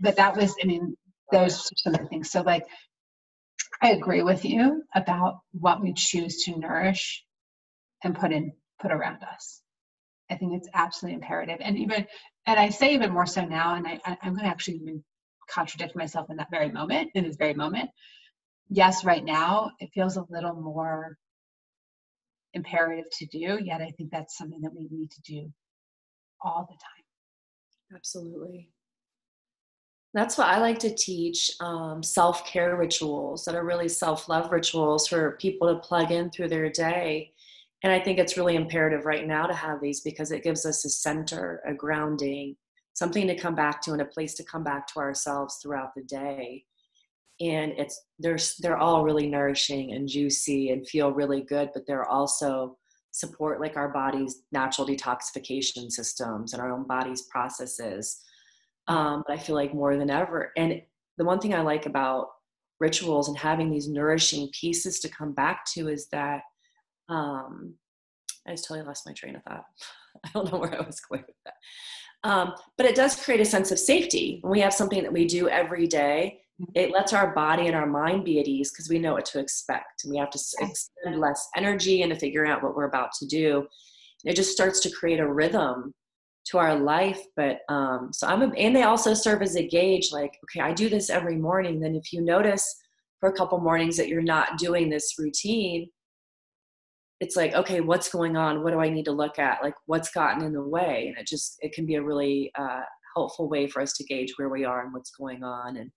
But 0.00 0.16
that 0.16 0.36
was, 0.36 0.54
I 0.62 0.66
mean, 0.66 0.96
those 1.32 1.54
are 1.54 1.76
some 1.76 1.94
of 1.94 2.00
the 2.00 2.06
things. 2.06 2.30
So 2.30 2.42
like, 2.42 2.66
I 3.82 3.92
agree 3.92 4.22
with 4.22 4.44
you 4.44 4.82
about 4.94 5.40
what 5.52 5.80
we 5.80 5.94
choose 5.94 6.44
to 6.44 6.58
nourish 6.58 7.24
and 8.04 8.18
put 8.18 8.32
in 8.32 8.52
put 8.80 8.92
around 8.92 9.22
us. 9.22 9.62
I 10.30 10.36
think 10.36 10.54
it's 10.54 10.68
absolutely 10.74 11.16
imperative. 11.16 11.58
And 11.60 11.76
even, 11.78 12.06
and 12.46 12.58
I 12.58 12.68
say 12.70 12.94
even 12.94 13.12
more 13.12 13.26
so 13.26 13.44
now, 13.44 13.74
and 13.74 13.86
I, 13.86 14.00
I'm 14.22 14.34
going 14.34 14.44
to 14.44 14.50
actually 14.50 14.76
even 14.76 15.02
contradict 15.48 15.96
myself 15.96 16.30
in 16.30 16.36
that 16.36 16.50
very 16.50 16.70
moment, 16.70 17.10
in 17.14 17.24
this 17.24 17.36
very 17.36 17.54
moment. 17.54 17.90
Yes, 18.68 19.04
right 19.04 19.24
now 19.24 19.72
it 19.80 19.90
feels 19.92 20.16
a 20.16 20.24
little 20.30 20.54
more 20.54 21.16
imperative 22.54 23.10
to 23.18 23.26
do, 23.26 23.58
yet 23.62 23.80
I 23.80 23.90
think 23.96 24.10
that's 24.10 24.38
something 24.38 24.60
that 24.62 24.74
we 24.74 24.88
need 24.90 25.10
to 25.10 25.20
do 25.22 25.52
all 26.42 26.66
the 26.68 26.74
time. 26.74 27.96
Absolutely. 27.96 28.70
That's 30.12 30.36
what 30.36 30.48
I 30.48 30.58
like 30.58 30.78
to 30.80 30.94
teach 30.94 31.52
um, 31.60 32.02
self 32.02 32.44
care 32.44 32.76
rituals 32.76 33.44
that 33.44 33.54
are 33.54 33.64
really 33.64 33.88
self 33.88 34.28
love 34.28 34.50
rituals 34.50 35.06
for 35.06 35.36
people 35.40 35.72
to 35.72 35.80
plug 35.80 36.10
in 36.10 36.30
through 36.30 36.48
their 36.48 36.68
day 36.68 37.32
and 37.82 37.92
I 37.92 38.00
think 38.00 38.18
it's 38.18 38.36
really 38.36 38.56
imperative 38.56 39.06
right 39.06 39.26
now 39.26 39.46
to 39.46 39.54
have 39.54 39.80
these 39.80 40.00
because 40.00 40.32
it 40.32 40.42
gives 40.42 40.66
us 40.66 40.84
a 40.84 40.90
center, 40.90 41.62
a 41.66 41.72
grounding, 41.72 42.56
something 42.92 43.26
to 43.26 43.36
come 43.36 43.54
back 43.54 43.80
to 43.82 43.92
and 43.92 44.02
a 44.02 44.06
place 44.06 44.34
to 44.34 44.44
come 44.44 44.62
back 44.62 44.86
to 44.88 44.98
ourselves 44.98 45.58
throughout 45.62 45.94
the 45.94 46.02
day. 46.02 46.64
And 47.40 47.72
it's 47.78 47.98
they're 48.18 48.38
they're 48.60 48.76
all 48.76 49.02
really 49.02 49.26
nourishing 49.26 49.92
and 49.92 50.06
juicy 50.06 50.70
and 50.70 50.86
feel 50.86 51.12
really 51.12 51.40
good, 51.40 51.70
but 51.72 51.86
they're 51.86 52.08
also 52.08 52.76
support 53.12 53.60
like 53.60 53.76
our 53.76 53.88
body's 53.88 54.42
natural 54.52 54.86
detoxification 54.86 55.90
systems 55.90 56.52
and 56.52 56.60
our 56.60 56.70
own 56.70 56.86
body's 56.86 57.22
processes. 57.22 58.20
Um, 58.88 59.24
but 59.26 59.38
I 59.38 59.38
feel 59.38 59.56
like 59.56 59.74
more 59.74 59.96
than 59.96 60.10
ever. 60.10 60.52
And 60.56 60.82
the 61.16 61.24
one 61.24 61.38
thing 61.40 61.54
I 61.54 61.62
like 61.62 61.86
about 61.86 62.28
rituals 62.78 63.28
and 63.28 63.38
having 63.38 63.70
these 63.70 63.88
nourishing 63.88 64.50
pieces 64.58 65.00
to 65.00 65.08
come 65.08 65.32
back 65.32 65.64
to 65.74 65.88
is 65.88 66.08
that 66.08 66.42
um, 67.10 67.74
I 68.46 68.52
just 68.52 68.66
totally 68.66 68.86
lost 68.86 69.06
my 69.06 69.12
train 69.12 69.36
of 69.36 69.42
thought. 69.42 69.64
I 70.24 70.30
don't 70.32 70.50
know 70.50 70.58
where 70.58 70.74
I 70.74 70.84
was 70.84 71.00
going 71.00 71.24
with 71.26 71.36
that. 71.44 71.54
Um, 72.22 72.54
but 72.76 72.86
it 72.86 72.94
does 72.94 73.16
create 73.16 73.40
a 73.40 73.44
sense 73.44 73.70
of 73.70 73.78
safety. 73.78 74.38
When 74.42 74.52
we 74.52 74.60
have 74.60 74.74
something 74.74 75.02
that 75.02 75.12
we 75.12 75.26
do 75.26 75.48
every 75.48 75.86
day, 75.86 76.40
mm-hmm. 76.60 76.72
it 76.74 76.90
lets 76.90 77.12
our 77.12 77.34
body 77.34 77.66
and 77.66 77.76
our 77.76 77.86
mind 77.86 78.24
be 78.24 78.40
at 78.40 78.46
ease 78.46 78.70
because 78.70 78.88
we 78.88 78.98
know 78.98 79.14
what 79.14 79.24
to 79.26 79.38
expect. 79.38 80.04
And 80.04 80.12
we 80.12 80.18
have 80.18 80.30
to 80.30 80.40
expend 80.60 81.18
less 81.18 81.48
energy 81.56 82.02
into 82.02 82.16
figuring 82.16 82.50
out 82.50 82.62
what 82.62 82.76
we're 82.76 82.88
about 82.88 83.10
to 83.20 83.26
do. 83.26 83.66
It 84.24 84.36
just 84.36 84.52
starts 84.52 84.80
to 84.80 84.90
create 84.90 85.20
a 85.20 85.32
rhythm 85.32 85.94
to 86.46 86.58
our 86.58 86.78
life. 86.78 87.20
But 87.36 87.60
um, 87.68 88.10
so 88.12 88.26
I'm, 88.26 88.42
a, 88.42 88.48
and 88.56 88.74
they 88.74 88.82
also 88.82 89.14
serve 89.14 89.42
as 89.42 89.56
a 89.56 89.66
gauge 89.66 90.10
like, 90.12 90.32
okay, 90.44 90.60
I 90.60 90.72
do 90.72 90.88
this 90.88 91.08
every 91.08 91.36
morning. 91.36 91.80
Then 91.80 91.94
if 91.94 92.12
you 92.12 92.20
notice 92.20 92.76
for 93.20 93.30
a 93.30 93.32
couple 93.32 93.58
mornings 93.60 93.96
that 93.96 94.08
you're 94.08 94.22
not 94.22 94.58
doing 94.58 94.90
this 94.90 95.14
routine, 95.18 95.88
it's 97.20 97.36
like 97.36 97.54
okay 97.54 97.80
what's 97.80 98.08
going 98.08 98.36
on? 98.36 98.62
What 98.62 98.72
do 98.72 98.80
i 98.80 98.88
need 98.88 99.04
to 99.04 99.12
look 99.12 99.38
at? 99.38 99.62
Like 99.62 99.74
what's 99.86 100.10
gotten 100.10 100.42
in 100.42 100.52
the 100.52 100.62
way? 100.62 101.06
And 101.08 101.18
it 101.18 101.26
just 101.26 101.58
it 101.60 101.72
can 101.72 101.86
be 101.86 101.96
a 101.96 102.02
really 102.02 102.50
uh, 102.58 102.80
helpful 103.14 103.48
way 103.48 103.68
for 103.68 103.82
us 103.82 103.92
to 103.94 104.04
gauge 104.04 104.32
where 104.36 104.48
we 104.48 104.64
are 104.64 104.82
and 104.82 104.92
what's 104.92 105.10
going 105.10 105.44
on 105.44 105.76
and 105.76 105.90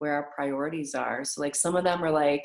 where 0.00 0.14
our 0.14 0.30
priorities 0.34 0.94
are. 0.94 1.24
So 1.24 1.40
like 1.40 1.54
some 1.54 1.76
of 1.76 1.84
them 1.84 2.02
are 2.02 2.10
like 2.10 2.44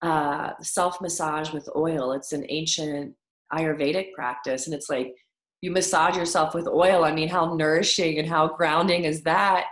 uh, 0.00 0.52
self 0.62 1.00
massage 1.00 1.52
with 1.52 1.68
oil. 1.76 2.12
It's 2.12 2.32
an 2.32 2.46
ancient 2.48 3.14
ayurvedic 3.52 4.12
practice 4.12 4.66
and 4.66 4.74
it's 4.74 4.88
like 4.88 5.14
you 5.60 5.70
massage 5.70 6.16
yourself 6.16 6.54
with 6.54 6.66
oil. 6.66 7.04
I 7.04 7.12
mean 7.12 7.28
how 7.28 7.54
nourishing 7.54 8.18
and 8.18 8.28
how 8.28 8.48
grounding 8.48 9.04
is 9.04 9.22
that? 9.24 9.66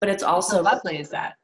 But 0.00 0.10
it's 0.10 0.22
also 0.22 0.56
how 0.56 0.62
lovely 0.64 0.98
is 0.98 1.08
that? 1.10 1.34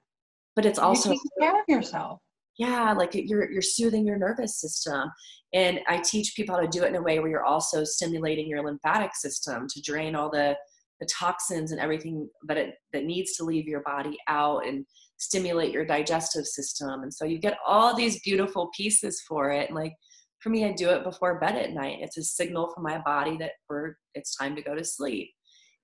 But 0.54 0.66
it's 0.66 0.78
also 0.78 1.12
you 1.12 1.20
care 1.40 1.58
of 1.58 1.64
yourself 1.66 2.20
yeah 2.60 2.92
like 2.92 3.12
you're 3.14 3.50
you're 3.50 3.62
soothing 3.62 4.06
your 4.06 4.18
nervous 4.18 4.60
system. 4.60 5.10
And 5.52 5.80
i 5.88 5.98
teach 5.98 6.36
people 6.36 6.54
how 6.54 6.60
to 6.60 6.68
do 6.68 6.84
it 6.84 6.88
in 6.88 6.96
a 6.96 7.02
way 7.02 7.18
where 7.18 7.30
you're 7.30 7.44
also 7.44 7.82
stimulating 7.82 8.46
your 8.46 8.62
lymphatic 8.64 9.16
system 9.16 9.66
to 9.68 9.82
drain 9.82 10.14
all 10.14 10.30
the 10.30 10.56
the 11.00 11.06
toxins 11.06 11.72
and 11.72 11.80
everything 11.80 12.28
that 12.46 12.58
it 12.58 12.74
that 12.92 13.04
needs 13.04 13.34
to 13.36 13.44
leave 13.44 13.66
your 13.66 13.82
body 13.82 14.16
out 14.28 14.66
and 14.66 14.84
stimulate 15.16 15.72
your 15.72 15.84
digestive 15.84 16.46
system. 16.46 17.02
And 17.02 17.12
so 17.12 17.24
you 17.24 17.38
get 17.38 17.58
all 17.66 17.94
these 17.94 18.20
beautiful 18.20 18.70
pieces 18.76 19.22
for 19.28 19.50
it. 19.50 19.68
And 19.68 19.76
like 19.76 19.94
for 20.40 20.48
me 20.50 20.64
i 20.64 20.72
do 20.72 20.90
it 20.90 21.04
before 21.04 21.40
bed 21.40 21.56
at 21.56 21.72
night. 21.72 21.98
It's 22.00 22.18
a 22.18 22.22
signal 22.22 22.70
for 22.74 22.82
my 22.82 22.98
body 22.98 23.36
that 23.38 23.52
we're 23.68 23.94
it's 24.14 24.36
time 24.36 24.54
to 24.56 24.62
go 24.62 24.74
to 24.74 24.84
sleep. 24.84 25.30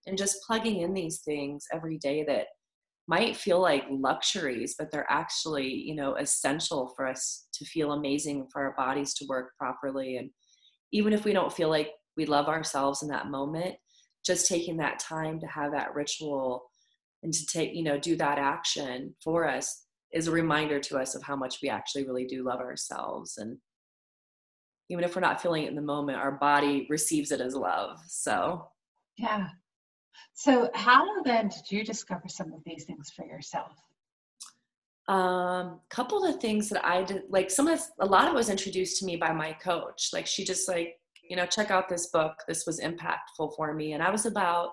And 0.07 0.19
just 0.19 0.43
plugging 0.47 0.83
in 0.83 0.93
these 0.93 1.21
things 1.25 1.65
every 1.73 1.99
day 1.99 2.25
that 2.29 2.47
might 3.09 3.37
feel 3.37 3.61
like 3.61 3.85
luxuries, 3.91 4.75
but 4.79 4.91
they're 4.91 5.11
actually, 5.11 5.69
you 5.69 5.95
know, 5.95 6.17
essential 6.17 6.93
for 6.97 7.07
us 7.07 7.47
to 7.55 7.65
feel 7.65 7.93
amazing, 7.93 8.49
for 8.53 8.63
our 8.63 8.75
bodies 8.77 9.15
to 9.15 9.27
work 9.29 9.53
properly. 9.59 10.17
And 10.17 10.31
even 10.93 11.13
if 11.13 11.25
we 11.25 11.33
don't 11.33 11.53
feel 11.53 11.69
like 11.69 11.91
we 12.17 12.27
love 12.27 12.49
ourselves 12.49 13.03
in 13.03 13.09
that 13.09 13.29
moment, 13.29 13.77
just 14.25 14.49
taking 14.49 14.77
that 14.79 14.99
time 14.99 15.39
to 15.41 15.47
have 15.47 15.73
that 15.73 15.95
ritual 15.95 16.65
and 17.23 17.33
to 17.33 17.47
take, 17.47 17.75
you 17.75 17.85
know, 17.85 17.99
do 17.99 18.17
that 18.17 18.39
action 18.39 19.15
for 19.23 19.49
us 19.49 19.85
is 20.13 20.27
a 20.27 20.33
reminder 20.33 20.81
to 20.81 20.99
us 20.99 21.15
of 21.15 21.23
how 21.23 21.37
much 21.37 21.59
we 21.63 21.69
actually 21.69 22.07
really 22.07 22.27
do 22.27 22.45
love 22.45 22.61
ourselves. 22.61 23.37
And 23.39 23.59
even 24.89 25.05
if 25.05 25.15
we're 25.15 25.21
not 25.21 25.41
feeling 25.41 25.65
it 25.65 25.69
in 25.69 25.77
the 25.77 25.83
moment, 25.83 26.19
our 26.19 26.33
body 26.33 26.87
receives 26.91 27.31
it 27.31 27.41
as 27.41 27.55
love. 27.55 27.99
So, 28.07 28.67
yeah, 29.17 29.49
so, 30.35 30.71
how 30.75 31.23
then 31.23 31.49
did 31.49 31.71
you 31.71 31.85
discover 31.85 32.29
some 32.29 32.53
of 32.53 32.63
these 32.65 32.85
things 32.85 33.11
for 33.11 33.25
yourself? 33.25 33.73
Um, 35.09 35.19
a 35.19 35.81
couple 35.89 36.25
of 36.25 36.41
things 36.41 36.69
that 36.69 36.85
I 36.85 37.05
did, 37.05 37.23
like 37.29 37.51
some 37.51 37.69
of 37.69 37.81
a 38.01 38.07
lot 38.07 38.27
of 38.27 38.35
it 38.35 38.37
was 38.37 38.51
introduced 38.51 38.99
to 38.99 39.07
me 39.07 39.17
by 39.17 39.33
my 39.33 39.53
coach. 39.53 40.11
Like 40.13 40.27
she 40.27 40.45
just 40.45 40.69
like, 40.69 40.99
you 41.29 41.37
know, 41.37 41.47
check 41.47 41.71
out 41.71 41.89
this 41.89 42.09
book. 42.09 42.35
This 42.47 42.67
was 42.67 42.81
impactful 42.81 43.55
for 43.57 43.73
me. 43.73 43.93
And 43.93 44.03
I 44.03 44.11
was 44.11 44.27
about, 44.27 44.71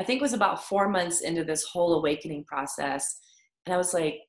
I 0.00 0.04
think 0.04 0.20
it 0.20 0.22
was 0.22 0.32
about 0.32 0.64
four 0.64 0.88
months 0.88 1.20
into 1.20 1.44
this 1.44 1.64
whole 1.64 1.94
awakening 1.94 2.44
process. 2.44 3.20
And 3.66 3.74
I 3.74 3.78
was 3.78 3.94
like, 3.94 4.20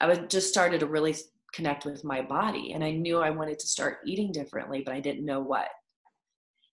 I 0.00 0.06
was 0.06 0.18
just 0.28 0.48
started 0.48 0.80
to 0.80 0.86
really 0.86 1.14
connect 1.52 1.84
with 1.84 2.04
my 2.04 2.22
body. 2.22 2.72
And 2.72 2.82
I 2.82 2.92
knew 2.92 3.18
I 3.18 3.30
wanted 3.30 3.58
to 3.58 3.66
start 3.66 3.98
eating 4.06 4.32
differently, 4.32 4.82
but 4.84 4.94
I 4.94 5.00
didn't 5.00 5.26
know 5.26 5.40
what. 5.40 5.68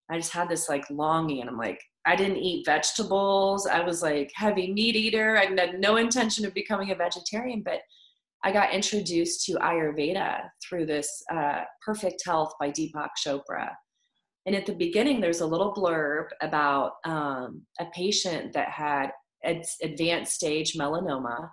I 0.09 0.17
just 0.17 0.33
had 0.33 0.49
this 0.49 0.69
like 0.69 0.89
longing 0.89 1.41
and 1.41 1.49
I'm 1.49 1.57
like, 1.57 1.81
I 2.05 2.15
didn't 2.15 2.37
eat 2.37 2.65
vegetables. 2.65 3.65
I 3.65 3.81
was 3.81 4.01
like 4.01 4.31
heavy 4.35 4.71
meat 4.71 4.95
eater. 4.95 5.37
I 5.37 5.45
had 5.45 5.79
no 5.79 5.97
intention 5.97 6.45
of 6.45 6.53
becoming 6.53 6.91
a 6.91 6.95
vegetarian, 6.95 7.61
but 7.63 7.81
I 8.43 8.51
got 8.51 8.73
introduced 8.73 9.45
to 9.45 9.53
Ayurveda 9.53 10.41
through 10.63 10.85
this 10.85 11.23
uh, 11.33 11.61
Perfect 11.83 12.21
Health 12.23 12.53
by 12.59 12.69
Deepak 12.69 13.09
Chopra. 13.25 13.71
And 14.45 14.55
at 14.55 14.67
the 14.67 14.75
beginning, 14.75 15.19
there's 15.19 15.41
a 15.41 15.47
little 15.47 15.73
blurb 15.73 16.25
about 16.41 16.91
um, 17.05 17.63
a 17.79 17.85
patient 17.85 18.53
that 18.53 18.69
had 18.69 19.09
ad- 19.43 19.65
advanced 19.81 20.35
stage 20.35 20.73
melanoma 20.73 21.49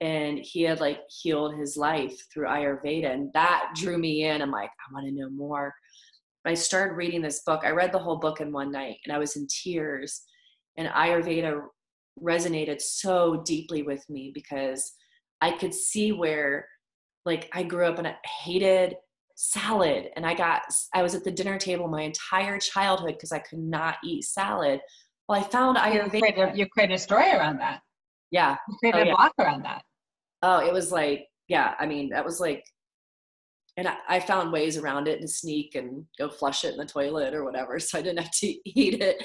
and 0.00 0.40
he 0.42 0.62
had 0.62 0.80
like 0.80 1.00
healed 1.08 1.54
his 1.56 1.76
life 1.76 2.26
through 2.32 2.46
Ayurveda. 2.46 3.12
And 3.12 3.32
that 3.34 3.70
drew 3.76 3.98
me 3.98 4.24
in. 4.24 4.42
I'm 4.42 4.50
like, 4.50 4.70
I 4.70 4.92
want 4.92 5.06
to 5.06 5.12
know 5.12 5.30
more. 5.30 5.72
I 6.44 6.54
started 6.54 6.94
reading 6.94 7.22
this 7.22 7.42
book. 7.44 7.62
I 7.64 7.70
read 7.70 7.92
the 7.92 7.98
whole 7.98 8.16
book 8.16 8.40
in 8.40 8.52
one 8.52 8.72
night 8.72 8.96
and 9.04 9.14
I 9.14 9.18
was 9.18 9.36
in 9.36 9.46
tears. 9.46 10.22
And 10.76 10.88
Ayurveda 10.88 11.60
resonated 12.20 12.80
so 12.80 13.42
deeply 13.44 13.82
with 13.82 14.04
me 14.08 14.32
because 14.34 14.92
I 15.40 15.52
could 15.52 15.74
see 15.74 16.12
where, 16.12 16.66
like, 17.24 17.48
I 17.52 17.62
grew 17.62 17.86
up 17.86 17.98
and 17.98 18.08
I 18.08 18.16
hated 18.44 18.96
salad. 19.36 20.10
And 20.16 20.26
I 20.26 20.34
got, 20.34 20.62
I 20.94 21.02
was 21.02 21.14
at 21.14 21.24
the 21.24 21.30
dinner 21.30 21.58
table 21.58 21.88
my 21.88 22.02
entire 22.02 22.58
childhood 22.58 23.14
because 23.14 23.32
I 23.32 23.38
could 23.38 23.58
not 23.58 23.96
eat 24.04 24.24
salad. 24.24 24.80
Well, 25.28 25.40
I 25.40 25.44
found 25.44 25.76
Ayurveda. 25.76 26.14
You 26.14 26.20
created, 26.20 26.58
you 26.58 26.66
created 26.68 26.94
a 26.94 26.98
story 26.98 27.30
around 27.30 27.58
that. 27.58 27.80
Yeah. 28.30 28.56
You 28.68 28.76
created 28.78 28.98
oh, 28.98 29.02
a 29.02 29.06
yeah. 29.06 29.14
block 29.14 29.32
around 29.38 29.64
that. 29.64 29.82
Oh, 30.42 30.58
it 30.66 30.72
was 30.72 30.90
like, 30.90 31.26
yeah, 31.48 31.74
I 31.78 31.86
mean, 31.86 32.08
that 32.10 32.24
was 32.24 32.40
like 32.40 32.64
and 33.76 33.88
I, 33.88 33.96
I, 34.08 34.20
found 34.20 34.52
ways 34.52 34.76
around 34.76 35.08
it 35.08 35.20
to 35.20 35.28
sneak 35.28 35.74
and 35.74 36.04
go 36.18 36.28
flush 36.28 36.64
it 36.64 36.72
in 36.72 36.78
the 36.78 36.84
toilet 36.84 37.34
or 37.34 37.44
whatever 37.44 37.78
so 37.80 37.98
i 37.98 38.02
didn't 38.02 38.20
have 38.20 38.32
to 38.32 38.46
eat 38.64 39.00
it. 39.00 39.24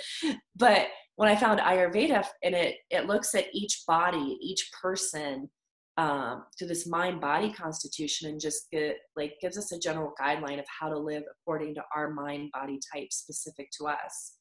But 0.56 0.88
when 1.16 1.30
i 1.30 1.36
found 1.36 1.60
ayurveda 1.60 2.26
and 2.44 2.56
it 2.56 2.76
it 2.90 3.08
looks 3.08 3.36
at 3.36 3.54
each 3.54 3.84
body 3.88 4.38
each 4.42 4.70
person 4.82 5.50
um, 5.98 6.44
to 6.60 6.68
this 6.68 6.86
mind 6.86 7.20
body 7.20 7.52
constitution 7.52 8.30
and 8.30 8.40
just 8.40 8.70
get 8.72 8.98
like 9.16 9.34
gives 9.42 9.58
us 9.58 9.72
a 9.72 9.80
general 9.80 10.14
guideline 10.22 10.60
of 10.60 10.66
how 10.68 10.90
to 10.90 10.98
live 10.98 11.24
according 11.32 11.74
to 11.74 11.84
our 11.96 12.12
mind 12.12 12.52
body 12.54 12.80
type 12.94 13.12
specific 13.12 13.70
to 13.72 13.88
us 13.88 14.36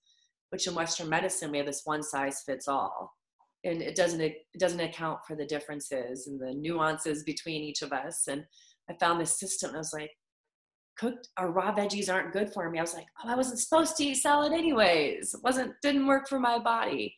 which 0.51 0.67
in 0.67 0.75
western 0.75 1.09
medicine 1.09 1.51
we 1.51 1.57
have 1.57 1.67
this 1.67 1.81
one 1.85 2.03
size 2.03 2.43
fits 2.45 2.69
all 2.69 3.11
and 3.67 3.83
it 3.83 3.97
doesn't 3.97 4.21
it 4.21 4.47
doesn't 4.59 4.81
account 4.81 5.21
for 5.27 5.35
the 5.35 5.45
differences 5.45 6.27
and 6.27 6.41
the 6.41 6.55
nuances 6.55 7.25
between 7.25 7.63
each 7.63 7.83
of 7.83 7.93
us. 7.93 8.29
And 8.29 8.45
i 8.91 8.95
found 8.95 9.21
this 9.21 9.39
system 9.39 9.75
i 9.75 9.79
was 9.79 9.93
like 9.93 10.11
cooked 10.97 11.29
or 11.39 11.53
raw 11.53 11.75
veggies 11.75 12.13
aren't 12.13 12.33
good 12.33 12.53
for 12.53 12.71
me. 12.71 12.79
I 12.79 12.83
was 12.83 12.95
like 12.95 13.07
oh 13.23 13.29
i 13.29 13.37
wasn't 13.37 13.61
supposed 13.61 13.97
to 13.97 14.05
eat 14.05 14.17
salad 14.17 14.53
anyways. 14.53 15.35
It 15.35 15.41
wasn't 15.43 15.73
didn't 15.83 16.07
work 16.07 16.29
for 16.29 16.41
my 16.41 16.59
body. 16.59 17.15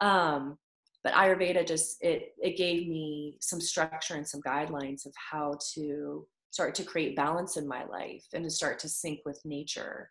Um 0.00 0.58
but 1.02 1.12
ayurveda 1.12 1.66
just 1.66 2.02
it 2.02 2.34
it 2.38 2.56
gave 2.56 2.88
me 2.88 3.36
some 3.40 3.60
structure 3.60 4.14
and 4.14 4.26
some 4.26 4.40
guidelines 4.42 5.06
of 5.06 5.12
how 5.30 5.56
to 5.74 6.26
start 6.50 6.74
to 6.76 6.84
create 6.84 7.16
balance 7.16 7.56
in 7.56 7.66
my 7.66 7.84
life 7.84 8.24
and 8.32 8.44
to 8.44 8.50
start 8.50 8.78
to 8.78 8.88
sync 8.88 9.20
with 9.24 9.40
nature 9.44 10.10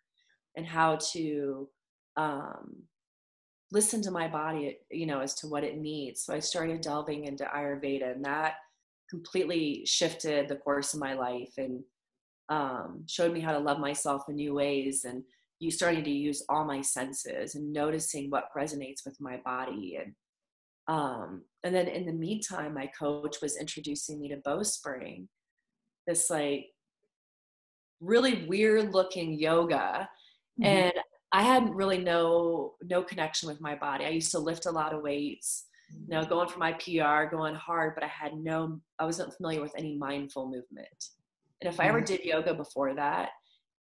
and 0.56 0.66
how 0.66 0.98
to 1.14 1.68
um, 2.16 2.84
listen 3.72 4.02
to 4.04 4.12
my 4.12 4.28
body 4.28 4.78
you 4.92 5.06
know 5.06 5.20
as 5.20 5.34
to 5.36 5.48
what 5.48 5.64
it 5.64 5.78
needs. 5.78 6.24
So 6.24 6.34
i 6.34 6.40
started 6.40 6.82
delving 6.82 7.26
into 7.26 7.44
ayurveda 7.46 8.12
and 8.16 8.24
that 8.26 8.56
completely 9.10 9.84
shifted 9.86 10.48
the 10.48 10.56
course 10.56 10.94
of 10.94 11.00
my 11.00 11.14
life 11.14 11.54
and 11.58 11.84
um, 12.50 13.04
showed 13.08 13.34
me 13.34 13.40
how 13.40 13.52
to 13.52 13.60
love 13.60 13.80
myself 13.80 14.24
in 14.30 14.36
new 14.36 14.54
ways 14.54 15.06
and 15.06 15.24
you 15.60 15.72
starting 15.72 16.04
to 16.04 16.12
use 16.12 16.44
all 16.50 16.66
my 16.66 16.82
senses 16.82 17.56
and 17.56 17.72
noticing 17.72 18.30
what 18.30 18.50
resonates 18.56 19.06
with 19.06 19.16
my 19.20 19.38
body 19.46 19.98
and 20.02 20.14
um, 20.88 21.44
and 21.64 21.74
then 21.74 21.88
in 21.88 22.06
the 22.06 22.14
meantime, 22.14 22.74
my 22.74 22.88
coach 22.88 23.38
was 23.42 23.58
introducing 23.58 24.20
me 24.20 24.30
to 24.30 24.38
Bowspring, 24.38 25.28
this 26.08 26.30
like 26.30 26.68
really 28.02 28.46
weird 28.46 28.94
looking 28.94 29.40
yoga. 29.40 30.10
Mm-hmm. 30.62 30.66
And 30.66 30.94
I 31.32 31.44
hadn't 31.44 31.74
really 31.74 32.00
no 32.00 32.74
no 32.84 33.02
connection 33.02 33.48
with 33.48 33.62
my 33.62 33.76
body. 33.76 34.06
I 34.06 34.10
used 34.10 34.32
to 34.32 34.40
lift 34.40 34.66
a 34.66 34.72
lot 34.72 34.94
of 34.94 35.02
weights, 35.02 35.66
you 36.08 36.16
know, 36.16 36.26
going 36.26 36.50
for 36.50 36.60
my 36.60 36.74
PR, 36.74 37.30
going 37.34 37.56
hard, 37.56 37.96
but 37.96 38.04
I 38.04 38.08
had 38.08 38.34
no 38.36 38.80
I 39.00 39.06
wasn't 39.06 39.34
familiar 39.34 39.62
with 39.62 39.74
any 39.78 39.98
mindful 39.98 40.46
movement. 40.46 40.88
And 41.62 41.72
if 41.72 41.80
I 41.80 41.86
ever 41.86 42.00
mm-hmm. 42.00 42.06
did 42.06 42.26
yoga 42.26 42.54
before 42.54 42.94
that, 42.96 43.30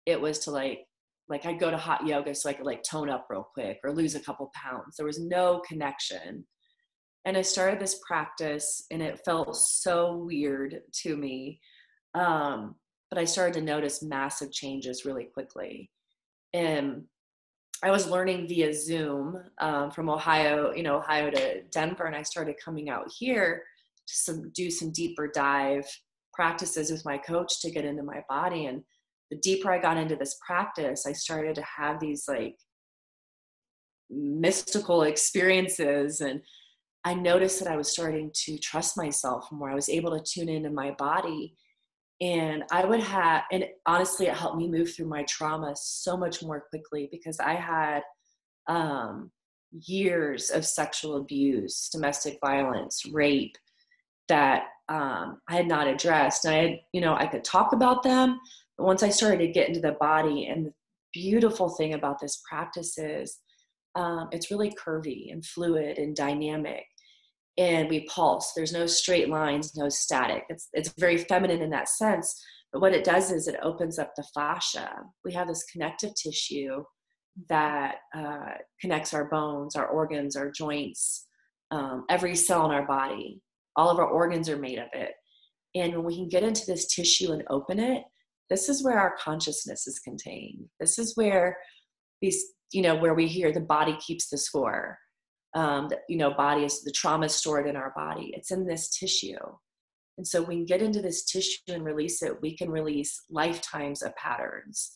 it 0.05 0.19
was 0.19 0.39
to 0.39 0.51
like 0.51 0.85
like 1.29 1.45
I'd 1.45 1.59
go 1.59 1.71
to 1.71 1.77
hot 1.77 2.05
yoga 2.05 2.35
so 2.35 2.49
I 2.49 2.53
could 2.53 2.65
like 2.65 2.83
tone 2.83 3.09
up 3.09 3.27
real 3.29 3.47
quick 3.53 3.79
or 3.83 3.91
lose 3.91 4.15
a 4.15 4.19
couple 4.19 4.51
pounds. 4.53 4.97
There 4.97 5.05
was 5.05 5.19
no 5.19 5.61
connection. 5.67 6.45
And 7.25 7.37
I 7.37 7.41
started 7.41 7.79
this 7.79 7.99
practice 8.05 8.85
and 8.91 9.01
it 9.01 9.21
felt 9.23 9.55
so 9.55 10.17
weird 10.17 10.81
to 11.03 11.15
me. 11.15 11.61
Um, 12.13 12.75
but 13.09 13.17
I 13.17 13.25
started 13.25 13.53
to 13.55 13.61
notice 13.61 14.03
massive 14.03 14.51
changes 14.51 15.05
really 15.05 15.25
quickly. 15.25 15.89
And 16.53 17.03
I 17.83 17.91
was 17.91 18.09
learning 18.09 18.47
via 18.47 18.73
Zoom 18.73 19.37
um, 19.59 19.91
from 19.91 20.09
Ohio, 20.09 20.71
you 20.73 20.83
know, 20.83 20.97
Ohio 20.97 21.29
to 21.29 21.63
Denver, 21.63 22.05
and 22.05 22.15
I 22.15 22.23
started 22.23 22.55
coming 22.63 22.89
out 22.89 23.11
here 23.19 23.63
to 24.07 24.15
some, 24.15 24.51
do 24.51 24.71
some 24.71 24.91
deeper 24.91 25.27
dive 25.27 25.85
practices 26.33 26.89
with 26.89 27.03
my 27.03 27.17
coach 27.17 27.61
to 27.61 27.69
get 27.69 27.83
into 27.83 28.01
my 28.01 28.23
body. 28.29 28.67
And 28.67 28.83
the 29.29 29.37
deeper 29.37 29.69
I 29.69 29.79
got 29.79 29.97
into 29.97 30.15
this 30.15 30.37
practice, 30.45 31.05
I 31.05 31.11
started 31.11 31.55
to 31.55 31.63
have 31.63 31.99
these 31.99 32.23
like 32.27 32.55
mystical 34.09 35.03
experiences 35.03 36.21
and 36.21 36.41
I 37.05 37.13
noticed 37.13 37.59
that 37.59 37.71
I 37.71 37.75
was 37.75 37.91
starting 37.91 38.31
to 38.45 38.57
trust 38.57 38.95
myself 38.95 39.51
more. 39.51 39.69
I 39.69 39.75
was 39.75 39.89
able 39.89 40.17
to 40.17 40.23
tune 40.23 40.47
into 40.47 40.69
my 40.69 40.91
body. 40.91 41.57
And 42.21 42.63
I 42.71 42.85
would 42.85 43.01
have, 43.01 43.43
and 43.51 43.65
honestly, 43.85 44.27
it 44.27 44.35
helped 44.35 44.57
me 44.57 44.67
move 44.67 44.93
through 44.93 45.07
my 45.07 45.23
trauma 45.23 45.73
so 45.75 46.15
much 46.15 46.41
more 46.41 46.63
quickly 46.69 47.09
because 47.11 47.39
I 47.39 47.53
had 47.53 48.01
um, 48.67 49.31
years 49.71 50.49
of 50.49 50.65
sexual 50.65 51.17
abuse, 51.17 51.89
domestic 51.91 52.37
violence, 52.39 53.03
rape 53.11 53.55
that 54.29 54.65
um, 54.89 55.41
I 55.49 55.55
had 55.55 55.67
not 55.67 55.87
addressed. 55.87 56.45
And 56.45 56.53
I 56.53 56.57
had, 56.57 56.79
you 56.93 57.01
know, 57.01 57.15
I 57.15 57.25
could 57.25 57.43
talk 57.43 57.73
about 57.73 58.03
them, 58.03 58.39
but 58.77 58.85
once 58.85 59.03
I 59.03 59.09
started 59.09 59.39
to 59.39 59.51
get 59.51 59.67
into 59.67 59.81
the 59.81 59.97
body, 59.99 60.47
and 60.47 60.67
the 60.67 60.73
beautiful 61.13 61.69
thing 61.69 61.93
about 61.93 62.19
this 62.19 62.41
practice 62.47 62.97
is 62.97 63.39
um, 63.95 64.29
it's 64.31 64.49
really 64.49 64.71
curvy 64.71 65.31
and 65.31 65.45
fluid 65.45 65.97
and 65.97 66.15
dynamic 66.15 66.85
and 67.57 67.89
we 67.89 68.05
pulse. 68.05 68.53
There's 68.55 68.73
no 68.73 68.87
straight 68.87 69.29
lines, 69.29 69.75
no 69.75 69.89
static. 69.89 70.43
It's 70.49 70.69
it's 70.73 70.93
very 70.97 71.17
feminine 71.17 71.61
in 71.61 71.69
that 71.71 71.89
sense. 71.89 72.43
But 72.71 72.81
what 72.81 72.93
it 72.93 73.03
does 73.03 73.31
is 73.31 73.47
it 73.47 73.59
opens 73.61 73.99
up 73.99 74.13
the 74.15 74.25
fascia. 74.33 74.89
We 75.23 75.33
have 75.33 75.47
this 75.47 75.63
connective 75.71 76.15
tissue 76.15 76.83
that 77.49 77.97
uh, 78.15 78.55
connects 78.81 79.13
our 79.13 79.25
bones, 79.25 79.75
our 79.75 79.87
organs, 79.87 80.35
our 80.35 80.49
joints, 80.49 81.27
um, 81.69 82.05
every 82.09 82.35
cell 82.35 82.65
in 82.65 82.71
our 82.71 82.87
body. 82.87 83.41
All 83.75 83.89
of 83.89 83.99
our 83.99 84.07
organs 84.07 84.49
are 84.49 84.57
made 84.57 84.79
of 84.79 84.87
it. 84.93 85.11
And 85.75 85.93
when 85.95 86.03
we 86.03 86.15
can 86.15 86.29
get 86.29 86.43
into 86.43 86.65
this 86.65 86.87
tissue 86.87 87.31
and 87.31 87.43
open 87.49 87.79
it, 87.79 88.03
this 88.49 88.69
is 88.69 88.83
where 88.83 88.99
our 88.99 89.15
consciousness 89.19 89.87
is 89.87 89.99
contained. 89.99 90.65
This 90.79 90.99
is 90.99 91.15
where 91.15 91.57
these, 92.21 92.43
you 92.71 92.81
know, 92.81 92.95
where 92.95 93.15
we 93.15 93.27
hear 93.27 93.51
the 93.51 93.59
body 93.59 93.97
keeps 94.05 94.29
the 94.29 94.37
score 94.37 94.97
um, 95.55 95.87
that, 95.89 95.99
you 96.09 96.17
know, 96.17 96.33
body 96.33 96.63
is 96.63 96.83
the 96.83 96.91
trauma 96.91 97.27
is 97.27 97.35
stored 97.35 97.67
in 97.67 97.75
our 97.75 97.93
body. 97.95 98.33
It's 98.35 98.51
in 98.51 98.65
this 98.65 98.89
tissue. 98.89 99.37
And 100.17 100.27
so 100.27 100.41
we 100.41 100.55
can 100.55 100.65
get 100.65 100.81
into 100.81 101.01
this 101.01 101.23
tissue 101.25 101.59
and 101.69 101.83
release 101.83 102.21
it. 102.21 102.41
We 102.41 102.55
can 102.55 102.69
release 102.69 103.23
lifetimes 103.29 104.01
of 104.01 104.15
patterns. 104.15 104.91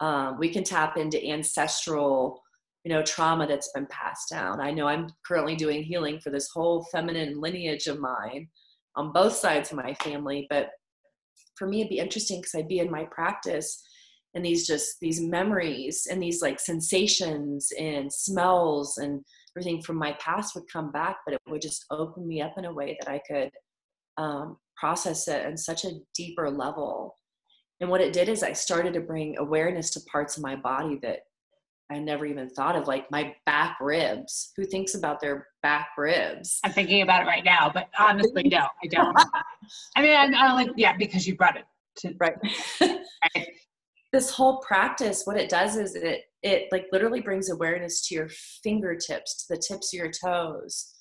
Um, 0.00 0.38
we 0.38 0.50
can 0.50 0.64
tap 0.64 0.96
into 0.96 1.24
ancestral, 1.24 2.42
you 2.84 2.92
know, 2.92 3.02
trauma 3.02 3.46
that's 3.46 3.70
been 3.72 3.86
passed 3.86 4.30
down. 4.30 4.60
I 4.60 4.70
know 4.70 4.86
I'm 4.86 5.08
currently 5.26 5.56
doing 5.56 5.82
healing 5.82 6.20
for 6.20 6.30
this 6.30 6.48
whole 6.52 6.86
feminine 6.90 7.40
lineage 7.40 7.86
of 7.86 8.00
mine 8.00 8.48
on 8.96 9.12
both 9.12 9.34
sides 9.34 9.70
of 9.70 9.76
my 9.76 9.94
family. 9.94 10.46
But 10.48 10.70
for 11.56 11.68
me, 11.68 11.80
it'd 11.80 11.90
be 11.90 11.98
interesting 11.98 12.40
because 12.40 12.54
I'd 12.54 12.68
be 12.68 12.80
in 12.80 12.90
my 12.90 13.04
practice 13.10 13.82
and 14.34 14.44
these 14.44 14.66
just 14.66 14.98
these 15.00 15.20
memories 15.20 16.06
and 16.10 16.22
these 16.22 16.40
like 16.40 16.58
sensations 16.58 17.70
and 17.78 18.12
smells 18.12 18.98
and 18.98 19.22
everything 19.56 19.82
from 19.82 19.96
my 19.96 20.12
past 20.14 20.54
would 20.54 20.70
come 20.72 20.90
back, 20.90 21.18
but 21.24 21.34
it 21.34 21.40
would 21.48 21.62
just 21.62 21.84
open 21.90 22.26
me 22.26 22.40
up 22.40 22.54
in 22.56 22.64
a 22.64 22.72
way 22.72 22.96
that 23.00 23.10
I 23.10 23.20
could 23.26 23.50
um, 24.18 24.56
process 24.76 25.28
it 25.28 25.46
in 25.46 25.56
such 25.56 25.84
a 25.84 25.98
deeper 26.14 26.50
level. 26.50 27.16
And 27.80 27.90
what 27.90 28.00
it 28.00 28.12
did 28.12 28.28
is 28.28 28.42
I 28.42 28.52
started 28.52 28.94
to 28.94 29.00
bring 29.00 29.36
awareness 29.38 29.90
to 29.90 30.00
parts 30.10 30.36
of 30.36 30.42
my 30.42 30.56
body 30.56 30.98
that 31.02 31.20
I 31.90 31.98
never 31.98 32.24
even 32.24 32.48
thought 32.48 32.76
of, 32.76 32.86
like 32.86 33.10
my 33.10 33.34
back 33.44 33.76
ribs. 33.80 34.52
Who 34.56 34.64
thinks 34.64 34.94
about 34.94 35.20
their 35.20 35.48
back 35.62 35.88
ribs? 35.98 36.58
I'm 36.64 36.72
thinking 36.72 37.02
about 37.02 37.22
it 37.22 37.26
right 37.26 37.44
now, 37.44 37.70
but 37.72 37.88
honestly, 37.98 38.44
no, 38.44 38.66
I 38.82 38.86
don't. 38.88 39.16
I 39.96 40.02
mean, 40.02 40.16
I'm, 40.16 40.34
I'm 40.34 40.54
like, 40.54 40.70
yeah, 40.76 40.96
because 40.96 41.26
you 41.26 41.36
brought 41.36 41.56
it 41.56 41.64
to 41.98 42.14
right. 42.18 42.36
right 42.80 43.48
this 44.12 44.30
whole 44.30 44.58
practice 44.58 45.22
what 45.24 45.36
it 45.36 45.48
does 45.48 45.76
is 45.76 45.94
it 45.94 46.24
it 46.42 46.68
like 46.72 46.86
literally 46.92 47.20
brings 47.20 47.50
awareness 47.50 48.06
to 48.08 48.14
your 48.14 48.28
fingertips 48.62 49.46
to 49.46 49.54
the 49.54 49.62
tips 49.66 49.92
of 49.92 49.98
your 49.98 50.10
toes. 50.10 50.94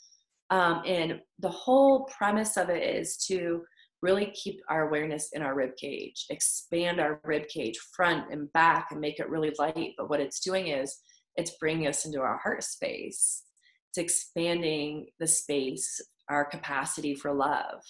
Um, 0.49 0.81
and 0.85 1.21
the 1.39 1.49
whole 1.49 2.05
premise 2.05 2.57
of 2.57 2.69
it 2.69 2.83
is 2.83 3.17
to 3.27 3.63
really 4.01 4.33
keep 4.33 4.59
our 4.69 4.87
awareness 4.87 5.29
in 5.33 5.41
our 5.43 5.55
rib 5.55 5.75
cage 5.79 6.25
expand 6.29 6.99
our 6.99 7.21
rib 7.23 7.47
cage 7.47 7.77
front 7.95 8.31
and 8.31 8.51
back 8.51 8.87
and 8.91 8.99
make 8.99 9.19
it 9.19 9.29
really 9.29 9.53
light. 9.59 9.93
But 9.97 10.09
what 10.09 10.19
it's 10.19 10.39
doing 10.39 10.67
is 10.67 10.99
it's 11.35 11.57
bringing 11.59 11.87
us 11.87 12.05
into 12.05 12.19
our 12.19 12.37
heart 12.37 12.63
space. 12.63 13.43
It's 13.89 13.97
expanding 13.97 15.07
the 15.19 15.27
space 15.27 16.01
our 16.29 16.45
capacity 16.45 17.13
for 17.13 17.33
love 17.33 17.81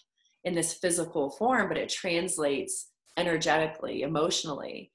in 0.44 0.56
this 0.56 0.74
physical 0.74 1.30
form 1.30 1.68
but 1.68 1.78
it 1.78 1.90
translates 1.90 2.90
energetically 3.18 4.02
emotionally 4.02 4.92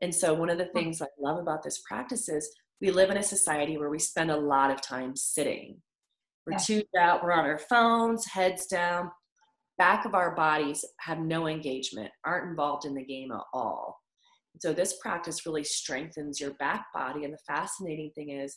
and 0.00 0.14
so, 0.14 0.34
one 0.34 0.50
of 0.50 0.58
the 0.58 0.66
things 0.66 1.02
I 1.02 1.06
love 1.18 1.38
about 1.38 1.62
this 1.62 1.82
practice 1.88 2.28
is 2.28 2.48
we 2.80 2.90
live 2.90 3.10
in 3.10 3.16
a 3.16 3.22
society 3.22 3.76
where 3.76 3.90
we 3.90 3.98
spend 3.98 4.30
a 4.30 4.36
lot 4.36 4.70
of 4.70 4.80
time 4.80 5.16
sitting. 5.16 5.80
We're 6.46 6.52
yeah. 6.52 6.58
tuned 6.58 6.84
out, 6.98 7.22
we're 7.22 7.32
on 7.32 7.44
our 7.44 7.58
phones, 7.58 8.26
heads 8.26 8.66
down. 8.66 9.10
Back 9.76 10.04
of 10.04 10.14
our 10.14 10.34
bodies 10.34 10.84
have 11.00 11.18
no 11.18 11.46
engagement, 11.46 12.10
aren't 12.24 12.50
involved 12.50 12.84
in 12.84 12.94
the 12.94 13.04
game 13.04 13.30
at 13.32 13.42
all. 13.52 14.00
So, 14.60 14.72
this 14.72 14.98
practice 15.00 15.46
really 15.46 15.64
strengthens 15.64 16.40
your 16.40 16.54
back 16.54 16.86
body. 16.94 17.24
And 17.24 17.34
the 17.34 17.38
fascinating 17.46 18.10
thing 18.14 18.30
is, 18.30 18.56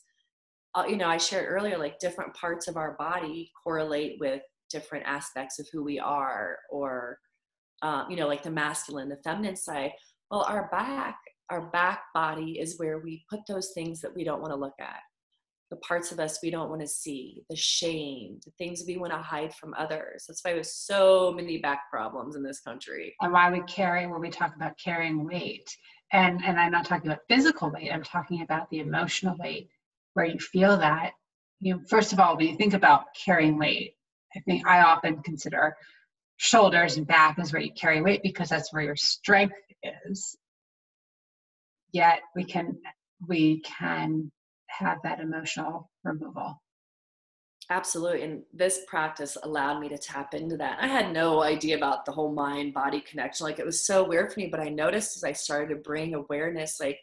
uh, 0.75 0.85
you 0.87 0.97
know, 0.97 1.07
I 1.07 1.17
shared 1.17 1.49
earlier, 1.49 1.77
like 1.77 1.99
different 1.99 2.33
parts 2.33 2.67
of 2.67 2.77
our 2.77 2.95
body 2.97 3.51
correlate 3.63 4.17
with 4.19 4.41
different 4.69 5.05
aspects 5.05 5.59
of 5.59 5.67
who 5.73 5.83
we 5.83 5.99
are 5.99 6.57
or 6.69 7.17
um, 7.81 8.05
you 8.09 8.15
know, 8.15 8.27
like 8.27 8.43
the 8.43 8.51
masculine, 8.51 9.09
the 9.09 9.17
feminine 9.23 9.55
side. 9.55 9.91
Well, 10.29 10.45
our 10.47 10.69
back, 10.71 11.17
our 11.51 11.61
back 11.61 12.03
body 12.13 12.59
is 12.59 12.79
where 12.79 12.99
we 12.99 13.25
put 13.29 13.41
those 13.47 13.71
things 13.73 14.01
that 14.01 14.15
we 14.15 14.23
don't 14.23 14.41
want 14.41 14.51
to 14.51 14.59
look 14.59 14.73
at, 14.79 14.99
the 15.69 15.75
parts 15.77 16.11
of 16.11 16.19
us 16.19 16.39
we 16.41 16.49
don't 16.49 16.69
want 16.69 16.81
to 16.81 16.87
see, 16.87 17.43
the 17.49 17.55
shame, 17.55 18.39
the 18.45 18.51
things 18.57 18.83
we 18.87 18.97
want 18.97 19.11
to 19.11 19.19
hide 19.19 19.53
from 19.53 19.73
others. 19.77 20.25
That's 20.27 20.43
why 20.43 20.53
there's 20.53 20.73
so 20.73 21.33
many 21.35 21.57
back 21.57 21.89
problems 21.91 22.35
in 22.35 22.43
this 22.43 22.61
country. 22.61 23.15
And 23.21 23.33
why 23.33 23.51
we 23.51 23.61
carry 23.63 24.07
when 24.07 24.21
we 24.21 24.29
talk 24.29 24.55
about 24.55 24.77
carrying 24.83 25.25
weight. 25.25 25.69
And 26.13 26.43
and 26.43 26.59
I'm 26.59 26.71
not 26.71 26.85
talking 26.85 27.09
about 27.09 27.23
physical 27.29 27.71
weight, 27.71 27.91
I'm 27.91 28.03
talking 28.03 28.41
about 28.41 28.69
the 28.69 28.79
emotional 28.79 29.35
weight 29.37 29.69
where 30.13 30.25
you 30.25 30.39
feel 30.39 30.77
that. 30.77 31.11
You 31.59 31.75
know, 31.75 31.81
first 31.89 32.11
of 32.11 32.19
all, 32.19 32.35
when 32.35 32.47
you 32.47 32.57
think 32.57 32.73
about 32.73 33.05
carrying 33.13 33.57
weight, 33.57 33.95
I 34.35 34.39
think 34.41 34.67
I 34.67 34.81
often 34.81 35.21
consider 35.23 35.77
shoulders 36.37 36.97
and 36.97 37.05
back 37.05 37.37
is 37.39 37.53
where 37.53 37.61
you 37.61 37.71
carry 37.71 38.01
weight 38.01 38.23
because 38.23 38.49
that's 38.49 38.73
where 38.73 38.81
your 38.81 38.95
strength 38.95 39.55
is 39.83 40.35
yet 41.93 42.21
we 42.35 42.43
can 42.43 42.77
we 43.27 43.61
can 43.61 44.31
have 44.67 44.97
that 45.03 45.19
emotional 45.19 45.89
removal 46.03 46.61
absolutely 47.69 48.23
and 48.23 48.41
this 48.53 48.81
practice 48.87 49.37
allowed 49.43 49.79
me 49.79 49.87
to 49.89 49.97
tap 49.97 50.33
into 50.33 50.57
that 50.57 50.77
i 50.81 50.87
had 50.87 51.13
no 51.13 51.41
idea 51.41 51.75
about 51.75 52.05
the 52.05 52.11
whole 52.11 52.33
mind 52.33 52.73
body 52.73 53.01
connection 53.01 53.45
like 53.45 53.59
it 53.59 53.65
was 53.65 53.85
so 53.85 54.03
weird 54.03 54.31
for 54.31 54.39
me 54.39 54.47
but 54.47 54.59
i 54.59 54.69
noticed 54.69 55.15
as 55.15 55.23
i 55.23 55.31
started 55.31 55.69
to 55.69 55.81
bring 55.81 56.13
awareness 56.13 56.79
like 56.79 56.99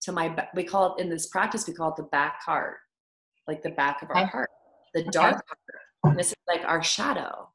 to 0.00 0.12
my 0.12 0.34
we 0.54 0.64
call 0.64 0.94
it 0.94 1.02
in 1.02 1.08
this 1.08 1.26
practice 1.26 1.66
we 1.66 1.74
call 1.74 1.90
it 1.90 1.96
the 1.96 2.02
back 2.04 2.42
heart 2.42 2.76
like 3.46 3.62
the 3.62 3.70
back 3.70 4.02
of 4.02 4.08
our 4.10 4.26
heart 4.26 4.50
the 4.94 5.04
dark 5.04 5.34
okay. 5.34 5.42
heart 6.04 6.16
this 6.16 6.28
is 6.28 6.36
like 6.48 6.64
our 6.64 6.82
shadow 6.82 7.48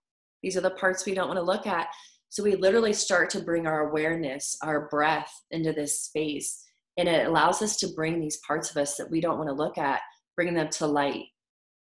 these 0.43 0.57
are 0.57 0.61
the 0.61 0.71
parts 0.71 1.05
we 1.05 1.15
don't 1.15 1.29
want 1.29 1.39
to 1.39 1.43
look 1.43 1.65
at. 1.65 1.87
So 2.29 2.43
we 2.43 2.55
literally 2.55 2.93
start 2.93 3.29
to 3.31 3.39
bring 3.39 3.65
our 3.65 3.89
awareness, 3.89 4.57
our 4.61 4.87
breath 4.89 5.31
into 5.49 5.71
this 5.71 6.01
space. 6.01 6.63
And 6.97 7.07
it 7.07 7.27
allows 7.27 7.61
us 7.61 7.77
to 7.77 7.87
bring 7.95 8.19
these 8.19 8.39
parts 8.47 8.69
of 8.69 8.77
us 8.77 8.97
that 8.97 9.09
we 9.09 9.21
don't 9.21 9.37
want 9.37 9.49
to 9.49 9.55
look 9.55 9.77
at, 9.77 10.01
bring 10.35 10.53
them 10.53 10.69
to 10.69 10.87
light. 10.87 11.25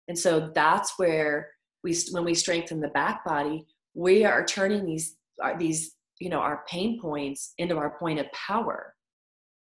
And 0.08 0.18
so 0.18 0.52
that's 0.54 0.98
where 0.98 1.50
we, 1.84 1.96
when 2.12 2.26
we 2.26 2.34
strengthen 2.34 2.80
the 2.80 2.90
back 2.90 3.26
body, 3.26 3.66
we 3.94 4.26
are 4.26 4.46
turning 4.46 4.86
these, 4.86 5.16
these, 5.58 5.96
you 6.20 6.30
know, 6.30 6.40
our 6.40 6.64
pain 6.70 7.00
points 7.02 7.54
into 7.58 7.78
our 7.78 7.98
point 7.98 8.20
of 8.20 8.32
power. 8.32 8.94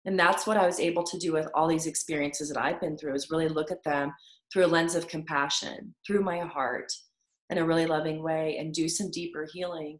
And 0.06 0.20
that's 0.20 0.46
what 0.46 0.58
I 0.58 0.66
was 0.66 0.80
able 0.80 1.04
to 1.04 1.18
do 1.18 1.34
with 1.34 1.48
all 1.54 1.68
these 1.68 1.88
experiences 1.88 2.50
that 2.50 2.62
I've 2.62 2.80
been 2.80 2.98
through 2.98 3.16
is 3.16 3.32
really 3.32 3.50
look 3.50 3.72
at 3.72 3.84
them 3.84 4.14
through 4.52 4.66
a 4.66 4.68
lens 4.68 4.96
of 4.96 5.08
compassion, 5.08 5.96
through 6.06 6.22
my 6.22 6.40
heart, 6.40 6.92
in 7.50 7.58
a 7.58 7.66
really 7.66 7.86
loving 7.86 8.24
way 8.24 8.58
and 8.60 8.74
do 8.74 8.90
some 8.90 9.12
deeper 9.12 9.48
healing 9.52 10.00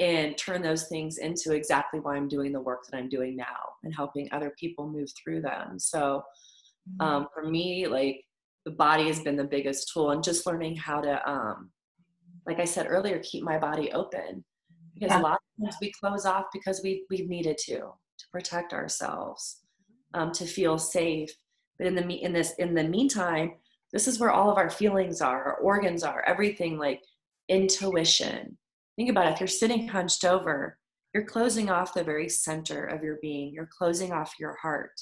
and 0.00 0.36
turn 0.36 0.62
those 0.62 0.88
things 0.88 1.18
into 1.18 1.52
exactly 1.52 2.00
why 2.00 2.16
I'm 2.16 2.26
doing 2.26 2.52
the 2.52 2.60
work 2.60 2.84
that 2.86 2.96
I'm 2.96 3.08
doing 3.08 3.36
now 3.36 3.44
and 3.84 3.94
helping 3.94 4.28
other 4.32 4.52
people 4.58 4.88
move 4.88 5.08
through 5.22 5.42
them. 5.42 5.78
So 5.78 6.22
mm-hmm. 6.88 7.06
um, 7.06 7.28
for 7.32 7.48
me, 7.48 7.86
like 7.86 8.24
the 8.64 8.70
body 8.72 9.06
has 9.08 9.20
been 9.20 9.36
the 9.36 9.44
biggest 9.44 9.90
tool 9.92 10.10
and 10.10 10.24
just 10.24 10.46
learning 10.46 10.76
how 10.76 11.00
to, 11.02 11.30
um, 11.30 11.70
like 12.46 12.58
I 12.58 12.64
said 12.64 12.86
earlier, 12.88 13.20
keep 13.22 13.44
my 13.44 13.58
body 13.58 13.92
open 13.92 14.42
because 14.94 15.10
yeah. 15.10 15.20
a 15.20 15.22
lot 15.22 15.38
of 15.58 15.64
times 15.64 15.76
we 15.80 15.92
close 15.92 16.26
off 16.26 16.46
because 16.52 16.80
we 16.82 17.04
we've 17.10 17.28
needed 17.28 17.56
to 17.66 17.76
to 17.76 18.26
protect 18.32 18.72
ourselves, 18.72 19.60
um, 20.14 20.32
to 20.32 20.44
feel 20.44 20.78
safe. 20.78 21.30
But 21.78 21.86
in 21.86 21.94
the 21.94 22.14
in 22.22 22.32
this 22.32 22.54
in 22.58 22.74
the 22.74 22.84
meantime, 22.84 23.52
this 23.92 24.06
is 24.08 24.18
where 24.18 24.30
all 24.30 24.50
of 24.50 24.58
our 24.58 24.70
feelings 24.70 25.20
are, 25.20 25.42
our 25.44 25.56
organs 25.56 26.02
are, 26.02 26.22
everything 26.26 26.78
like 26.78 27.02
intuition. 27.48 28.56
Think 28.96 29.10
about 29.10 29.26
it. 29.26 29.34
If 29.34 29.40
you're 29.40 29.46
sitting 29.46 29.88
hunched 29.88 30.24
over, 30.24 30.78
you're 31.14 31.24
closing 31.24 31.70
off 31.70 31.94
the 31.94 32.04
very 32.04 32.28
center 32.28 32.84
of 32.84 33.02
your 33.02 33.18
being, 33.20 33.52
you're 33.52 33.68
closing 33.76 34.12
off 34.12 34.34
your 34.38 34.56
heart. 34.62 34.92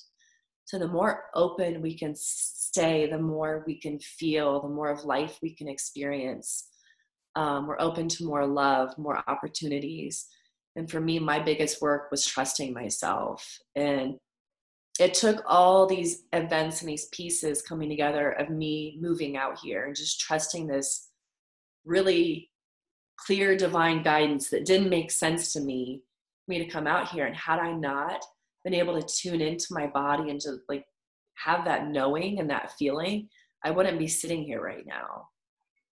So, 0.64 0.78
the 0.78 0.88
more 0.88 1.24
open 1.34 1.82
we 1.82 1.96
can 1.96 2.14
stay, 2.14 3.08
the 3.10 3.18
more 3.18 3.64
we 3.66 3.80
can 3.80 3.98
feel, 3.98 4.60
the 4.60 4.68
more 4.68 4.90
of 4.90 5.04
life 5.04 5.38
we 5.42 5.54
can 5.54 5.68
experience. 5.68 6.68
Um, 7.36 7.66
we're 7.66 7.80
open 7.80 8.08
to 8.08 8.24
more 8.24 8.46
love, 8.46 8.96
more 8.98 9.22
opportunities. 9.28 10.26
And 10.76 10.90
for 10.90 11.00
me, 11.00 11.18
my 11.18 11.38
biggest 11.38 11.80
work 11.82 12.10
was 12.10 12.24
trusting 12.24 12.72
myself 12.72 13.58
and 13.74 14.16
it 14.98 15.14
took 15.14 15.42
all 15.46 15.86
these 15.86 16.24
events 16.32 16.80
and 16.80 16.88
these 16.88 17.06
pieces 17.06 17.62
coming 17.62 17.88
together 17.88 18.32
of 18.32 18.50
me 18.50 18.98
moving 19.00 19.36
out 19.36 19.58
here 19.60 19.86
and 19.86 19.94
just 19.94 20.20
trusting 20.20 20.66
this 20.66 21.08
really 21.84 22.47
clear 23.18 23.56
divine 23.56 24.02
guidance 24.02 24.48
that 24.50 24.64
didn't 24.64 24.88
make 24.88 25.10
sense 25.10 25.52
to 25.52 25.60
me 25.60 26.02
me 26.48 26.58
to 26.58 26.70
come 26.70 26.86
out 26.86 27.10
here. 27.10 27.26
And 27.26 27.36
had 27.36 27.58
i 27.58 27.72
not 27.72 28.24
been 28.64 28.74
able 28.74 29.00
to 29.00 29.06
tune 29.06 29.40
into 29.40 29.66
my 29.70 29.86
body 29.86 30.30
and 30.30 30.40
to 30.40 30.56
like 30.68 30.84
have 31.34 31.64
that 31.66 31.88
knowing 31.88 32.40
and 32.40 32.50
that 32.50 32.72
feeling 32.72 33.28
i 33.64 33.70
wouldn't 33.70 33.98
be 33.98 34.08
sitting 34.08 34.42
here 34.42 34.62
right 34.62 34.86
now. 34.86 35.28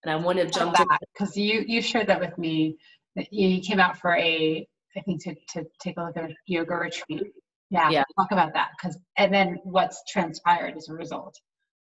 And 0.03 0.12
i 0.12 0.16
wouldn't 0.16 0.45
have 0.47 0.55
jumped 0.55 0.81
because 1.12 1.37
you 1.37 1.64
you 1.66 1.83
shared 1.83 2.07
that 2.09 2.20
with 2.20 2.37
me 2.39 2.77
that 3.14 3.33
you 3.33 3.61
came 3.61 3.81
out 3.81 3.99
for 3.99 4.16
a 4.16 4.66
i 4.97 5.01
think 5.03 5.22
to, 5.24 5.35
to 5.51 5.64
take 5.81 5.99
a 5.99 6.03
look 6.03 6.16
at 6.16 6.31
a 6.31 6.35
yoga 6.47 6.74
retreat. 6.74 7.33
Yeah, 7.68 7.91
yeah. 7.91 8.05
talk 8.16 8.31
about 8.31 8.55
that 8.55 8.70
because 8.77 8.97
and 9.18 9.35
then 9.35 9.59
what's 9.64 10.03
transpired 10.09 10.77
as 10.77 10.89
a 10.89 10.95
result? 10.95 11.39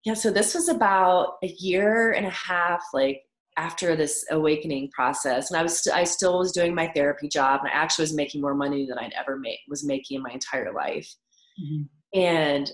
Yeah 0.05 0.13
so 0.13 0.31
this 0.31 0.53
was 0.55 0.69
about 0.69 1.35
a 1.43 1.47
year 1.47 2.11
and 2.11 2.25
a 2.25 2.31
half 2.31 2.81
like 2.93 3.21
after 3.57 3.95
this 3.95 4.25
awakening 4.31 4.89
process 4.91 5.49
and 5.49 5.59
i 5.59 5.63
was 5.63 5.79
st- 5.79 5.95
i 5.95 6.03
still 6.03 6.39
was 6.39 6.51
doing 6.51 6.75
my 6.75 6.87
therapy 6.95 7.27
job 7.27 7.61
and 7.61 7.69
i 7.69 7.73
actually 7.73 8.03
was 8.03 8.13
making 8.13 8.41
more 8.41 8.55
money 8.55 8.85
than 8.85 8.97
i'd 8.99 9.13
ever 9.17 9.37
made 9.37 9.59
was 9.69 9.85
making 9.85 10.17
in 10.17 10.23
my 10.23 10.31
entire 10.31 10.73
life 10.73 11.13
mm-hmm. 11.61 11.83
and 12.19 12.71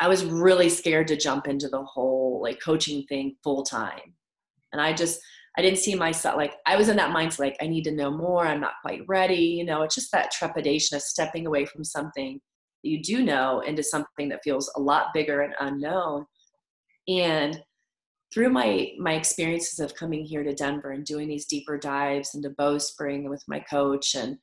i 0.00 0.08
was 0.08 0.24
really 0.24 0.68
scared 0.68 1.06
to 1.06 1.16
jump 1.16 1.48
into 1.48 1.68
the 1.68 1.82
whole 1.82 2.40
like 2.42 2.60
coaching 2.62 3.04
thing 3.08 3.36
full 3.42 3.62
time 3.62 4.14
and 4.72 4.80
i 4.80 4.92
just 4.92 5.20
I 5.56 5.60
didn't 5.60 5.80
see 5.80 5.94
myself 5.94 6.36
like 6.36 6.54
I 6.66 6.76
was 6.76 6.88
in 6.88 6.96
that 6.96 7.14
mindset 7.14 7.40
like 7.40 7.56
I 7.60 7.66
need 7.66 7.84
to 7.84 7.92
know 7.92 8.10
more. 8.10 8.46
I'm 8.46 8.60
not 8.60 8.80
quite 8.80 9.02
ready. 9.06 9.34
You 9.34 9.64
know, 9.64 9.82
it's 9.82 9.94
just 9.94 10.10
that 10.12 10.30
trepidation 10.30 10.96
of 10.96 11.02
stepping 11.02 11.46
away 11.46 11.66
from 11.66 11.84
something 11.84 12.40
that 12.82 12.88
you 12.88 13.02
do 13.02 13.22
know 13.22 13.60
into 13.60 13.82
something 13.82 14.28
that 14.30 14.42
feels 14.42 14.72
a 14.76 14.80
lot 14.80 15.08
bigger 15.12 15.42
and 15.42 15.54
unknown. 15.60 16.24
And 17.06 17.60
through 18.32 18.50
my 18.50 18.92
my 18.98 19.14
experiences 19.14 19.78
of 19.78 19.94
coming 19.94 20.24
here 20.24 20.42
to 20.42 20.54
Denver 20.54 20.92
and 20.92 21.04
doing 21.04 21.28
these 21.28 21.46
deeper 21.46 21.78
dives 21.78 22.34
into 22.34 22.50
Bowspring 22.50 23.28
with 23.28 23.42
my 23.46 23.60
coach 23.60 24.14
and 24.14 24.38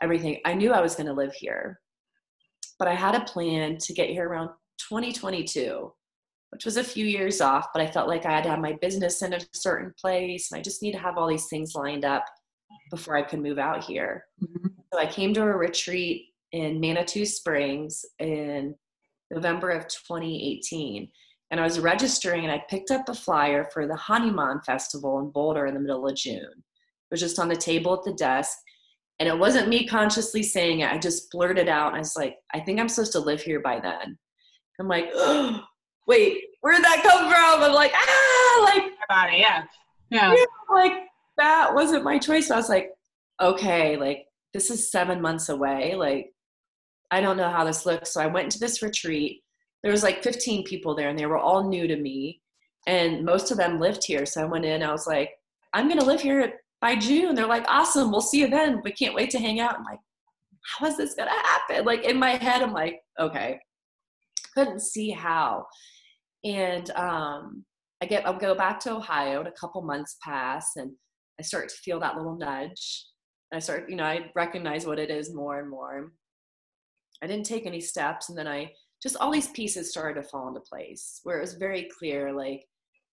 everything, 0.00 0.40
I 0.44 0.54
knew 0.54 0.72
I 0.72 0.80
was 0.80 0.94
going 0.94 1.06
to 1.06 1.12
live 1.12 1.32
here. 1.32 1.80
But 2.78 2.88
I 2.88 2.94
had 2.94 3.14
a 3.14 3.24
plan 3.24 3.78
to 3.78 3.92
get 3.92 4.10
here 4.10 4.28
around 4.28 4.50
2022 4.88 5.92
which 6.50 6.64
was 6.64 6.76
a 6.76 6.84
few 6.84 7.04
years 7.04 7.40
off, 7.40 7.68
but 7.72 7.82
I 7.82 7.90
felt 7.90 8.08
like 8.08 8.24
I 8.24 8.32
had 8.32 8.44
to 8.44 8.50
have 8.50 8.58
my 8.58 8.72
business 8.80 9.22
in 9.22 9.34
a 9.34 9.40
certain 9.52 9.92
place 10.00 10.50
and 10.50 10.58
I 10.58 10.62
just 10.62 10.82
need 10.82 10.92
to 10.92 10.98
have 10.98 11.18
all 11.18 11.28
these 11.28 11.46
things 11.46 11.74
lined 11.74 12.04
up 12.04 12.24
before 12.90 13.16
I 13.16 13.22
could 13.22 13.40
move 13.40 13.58
out 13.58 13.84
here. 13.84 14.24
Mm-hmm. 14.42 14.68
So 14.92 14.98
I 14.98 15.06
came 15.06 15.34
to 15.34 15.42
a 15.42 15.56
retreat 15.56 16.26
in 16.52 16.80
Manitou 16.80 17.26
Springs 17.26 18.04
in 18.18 18.74
November 19.30 19.70
of 19.70 19.86
2018. 19.88 21.08
And 21.50 21.60
I 21.60 21.64
was 21.64 21.80
registering 21.80 22.44
and 22.44 22.52
I 22.52 22.62
picked 22.68 22.90
up 22.90 23.08
a 23.08 23.14
flyer 23.14 23.68
for 23.72 23.86
the 23.86 23.96
Hanuman 23.96 24.60
Festival 24.66 25.18
in 25.20 25.30
Boulder 25.30 25.66
in 25.66 25.74
the 25.74 25.80
middle 25.80 26.06
of 26.06 26.14
June. 26.14 26.42
It 26.42 27.10
was 27.10 27.20
just 27.20 27.38
on 27.38 27.48
the 27.48 27.56
table 27.56 27.94
at 27.94 28.04
the 28.04 28.12
desk. 28.12 28.56
And 29.18 29.28
it 29.28 29.36
wasn't 29.36 29.68
me 29.68 29.86
consciously 29.86 30.42
saying 30.42 30.80
it. 30.80 30.92
I 30.92 30.98
just 30.98 31.30
blurted 31.30 31.68
out 31.68 31.88
and 31.88 31.96
I 31.96 32.00
was 32.00 32.14
like, 32.16 32.36
I 32.54 32.60
think 32.60 32.78
I'm 32.78 32.88
supposed 32.88 33.12
to 33.12 33.20
live 33.20 33.40
here 33.40 33.60
by 33.60 33.80
then. 33.80 34.18
I'm 34.78 34.88
like, 34.88 35.10
oh, 35.14 35.60
wait, 36.06 36.38
where'd 36.60 36.84
that 36.84 37.02
come 37.02 37.28
from? 37.28 37.62
I'm 37.62 37.74
like, 37.74 37.92
ah, 37.94 38.70
like, 38.74 38.92
body, 39.08 39.38
yeah. 39.38 39.64
yeah. 40.10 40.34
Yeah. 40.34 40.44
Like, 40.70 40.92
that 41.36 41.74
wasn't 41.74 42.04
my 42.04 42.18
choice. 42.18 42.48
So 42.48 42.54
I 42.54 42.58
was 42.58 42.68
like, 42.68 42.90
okay, 43.40 43.96
like, 43.96 44.26
this 44.54 44.70
is 44.70 44.90
seven 44.90 45.20
months 45.20 45.48
away. 45.48 45.94
Like, 45.94 46.32
I 47.10 47.20
don't 47.20 47.36
know 47.36 47.50
how 47.50 47.64
this 47.64 47.86
looks. 47.86 48.12
So 48.12 48.20
I 48.20 48.26
went 48.26 48.52
to 48.52 48.58
this 48.58 48.82
retreat. 48.82 49.42
There 49.82 49.92
was 49.92 50.02
like 50.02 50.22
15 50.22 50.64
people 50.64 50.94
there, 50.94 51.08
and 51.08 51.18
they 51.18 51.26
were 51.26 51.38
all 51.38 51.68
new 51.68 51.86
to 51.86 51.96
me. 51.96 52.40
And 52.86 53.24
most 53.24 53.50
of 53.50 53.56
them 53.56 53.80
lived 53.80 54.04
here. 54.04 54.24
So 54.24 54.42
I 54.42 54.46
went 54.46 54.64
in, 54.64 54.82
I 54.82 54.92
was 54.92 55.06
like, 55.06 55.30
I'm 55.74 55.88
going 55.88 56.00
to 56.00 56.06
live 56.06 56.20
here 56.20 56.54
by 56.80 56.96
June. 56.96 57.34
They're 57.34 57.46
like, 57.46 57.64
awesome. 57.68 58.10
We'll 58.10 58.20
see 58.20 58.40
you 58.40 58.48
then. 58.48 58.80
We 58.82 58.92
can't 58.92 59.14
wait 59.14 59.30
to 59.30 59.38
hang 59.38 59.60
out. 59.60 59.76
I'm 59.76 59.84
like, 59.84 59.98
how 60.78 60.86
is 60.86 60.96
this 60.96 61.14
going 61.14 61.28
to 61.28 61.34
happen? 61.34 61.84
Like, 61.84 62.04
in 62.04 62.18
my 62.18 62.30
head, 62.30 62.62
I'm 62.62 62.72
like, 62.72 63.00
okay. 63.18 63.60
Couldn't 64.54 64.80
see 64.80 65.10
how 65.10 65.66
and 66.44 66.90
um, 66.90 67.64
I 68.02 68.06
get 68.06 68.26
I'll 68.26 68.38
go 68.38 68.54
back 68.54 68.80
to 68.80 68.92
Ohio 68.94 69.40
and 69.40 69.48
a 69.48 69.52
couple 69.52 69.82
months 69.82 70.16
pass 70.22 70.76
and 70.76 70.92
I 71.38 71.42
start 71.42 71.68
to 71.68 71.76
feel 71.76 72.00
that 72.00 72.16
little 72.16 72.36
nudge. 72.36 73.06
And 73.50 73.56
I 73.56 73.60
start, 73.60 73.88
you 73.88 73.96
know, 73.96 74.04
I 74.04 74.30
recognize 74.34 74.86
what 74.86 74.98
it 74.98 75.10
is 75.10 75.34
more 75.34 75.60
and 75.60 75.70
more. 75.70 76.12
I 77.22 77.26
didn't 77.26 77.46
take 77.46 77.66
any 77.66 77.80
steps 77.80 78.28
and 78.28 78.38
then 78.38 78.46
I 78.48 78.72
just 79.02 79.16
all 79.16 79.30
these 79.30 79.48
pieces 79.48 79.90
started 79.90 80.20
to 80.20 80.28
fall 80.28 80.48
into 80.48 80.60
place 80.60 81.20
where 81.22 81.38
it 81.38 81.42
was 81.42 81.54
very 81.54 81.88
clear 81.98 82.32
like 82.32 82.64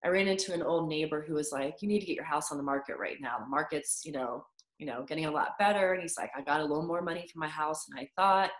I 0.04 0.08
ran 0.08 0.28
into 0.28 0.52
an 0.52 0.62
old 0.62 0.88
neighbor 0.88 1.24
who 1.26 1.34
was 1.34 1.50
like, 1.52 1.76
You 1.80 1.88
need 1.88 2.00
to 2.00 2.06
get 2.06 2.16
your 2.16 2.24
house 2.24 2.52
on 2.52 2.58
the 2.58 2.62
market 2.62 2.96
right 2.98 3.16
now. 3.20 3.38
The 3.38 3.46
market's, 3.46 4.02
you 4.04 4.12
know, 4.12 4.44
you 4.78 4.86
know, 4.86 5.04
getting 5.08 5.24
a 5.24 5.30
lot 5.30 5.58
better. 5.58 5.94
And 5.94 6.02
he's 6.02 6.16
like, 6.16 6.30
I 6.36 6.42
got 6.42 6.60
a 6.60 6.64
little 6.64 6.86
more 6.86 7.02
money 7.02 7.26
for 7.32 7.38
my 7.38 7.48
house 7.48 7.86
than 7.86 7.98
I 7.98 8.08
thought. 8.14 8.50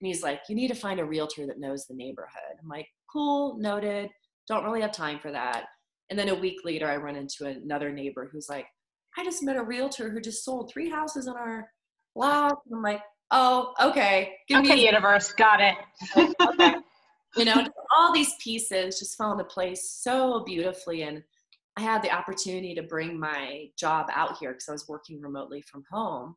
And 0.00 0.08
he's 0.08 0.22
like, 0.22 0.40
you 0.48 0.56
need 0.56 0.68
to 0.68 0.74
find 0.74 0.98
a 0.98 1.04
realtor 1.04 1.46
that 1.46 1.60
knows 1.60 1.86
the 1.86 1.94
neighborhood. 1.94 2.56
I'm 2.60 2.68
like, 2.68 2.88
cool, 3.10 3.58
noted. 3.58 4.10
Don't 4.48 4.64
really 4.64 4.80
have 4.80 4.92
time 4.92 5.20
for 5.20 5.30
that. 5.30 5.66
And 6.10 6.18
then 6.18 6.30
a 6.30 6.34
week 6.34 6.60
later, 6.64 6.88
I 6.88 6.96
run 6.96 7.16
into 7.16 7.46
another 7.46 7.92
neighbor 7.92 8.28
who's 8.32 8.48
like, 8.48 8.66
I 9.16 9.24
just 9.24 9.42
met 9.42 9.56
a 9.56 9.62
realtor 9.62 10.10
who 10.10 10.20
just 10.20 10.44
sold 10.44 10.70
three 10.72 10.90
houses 10.90 11.26
in 11.26 11.34
our 11.34 11.68
block. 12.14 12.60
I'm 12.72 12.82
like, 12.82 13.02
oh, 13.32 13.74
okay. 13.82 14.34
Give 14.48 14.60
okay, 14.60 14.76
me 14.76 14.86
universe, 14.86 15.32
got 15.32 15.60
it. 15.60 15.74
okay. 16.40 16.74
You 17.34 17.46
know, 17.46 17.66
all 17.96 18.12
these 18.12 18.34
pieces 18.44 18.98
just 18.98 19.16
fell 19.16 19.32
into 19.32 19.44
place 19.44 19.88
so 19.88 20.44
beautifully. 20.44 21.04
And 21.04 21.22
I 21.78 21.80
had 21.80 22.02
the 22.02 22.10
opportunity 22.10 22.74
to 22.74 22.82
bring 22.82 23.18
my 23.18 23.68
job 23.78 24.08
out 24.12 24.36
here 24.38 24.52
because 24.52 24.68
I 24.68 24.72
was 24.72 24.86
working 24.86 25.18
remotely 25.18 25.62
from 25.62 25.82
home. 25.90 26.34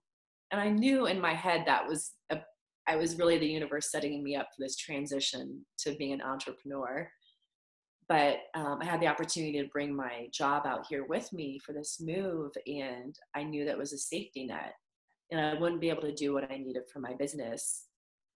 And 0.52 0.62
I 0.62 0.70
knew 0.70 1.08
in 1.08 1.20
my 1.20 1.34
head 1.34 1.64
that 1.66 1.86
was 1.86 2.14
a, 2.30 2.40
I 2.88 2.96
was 2.96 3.18
really 3.18 3.38
the 3.38 3.46
universe 3.46 3.92
setting 3.92 4.24
me 4.24 4.38
up 4.38 4.48
for 4.56 4.64
this 4.64 4.78
transition 4.78 5.66
to 5.80 5.96
being 5.96 6.14
an 6.14 6.22
entrepreneur. 6.22 7.10
But 8.08 8.38
um, 8.54 8.78
I 8.82 8.86
had 8.86 9.02
the 9.02 9.08
opportunity 9.08 9.62
to 9.62 9.68
bring 9.74 9.94
my 9.94 10.28
job 10.32 10.66
out 10.66 10.86
here 10.88 11.06
with 11.06 11.34
me 11.34 11.60
for 11.60 11.74
this 11.74 12.00
move, 12.00 12.52
and 12.68 13.18
I 13.36 13.44
knew 13.44 13.66
that 13.66 13.78
was 13.78 13.94
a 13.94 13.98
safety 13.98 14.46
net. 14.46 14.76
And 15.32 15.40
I 15.40 15.54
wouldn't 15.56 15.82
be 15.82 15.90
able 15.90 16.04
to 16.04 16.14
do 16.14 16.34
what 16.34 16.52
I 16.52 16.58
needed 16.58 16.84
for 16.92 17.00
my 17.00 17.14
business 17.14 17.86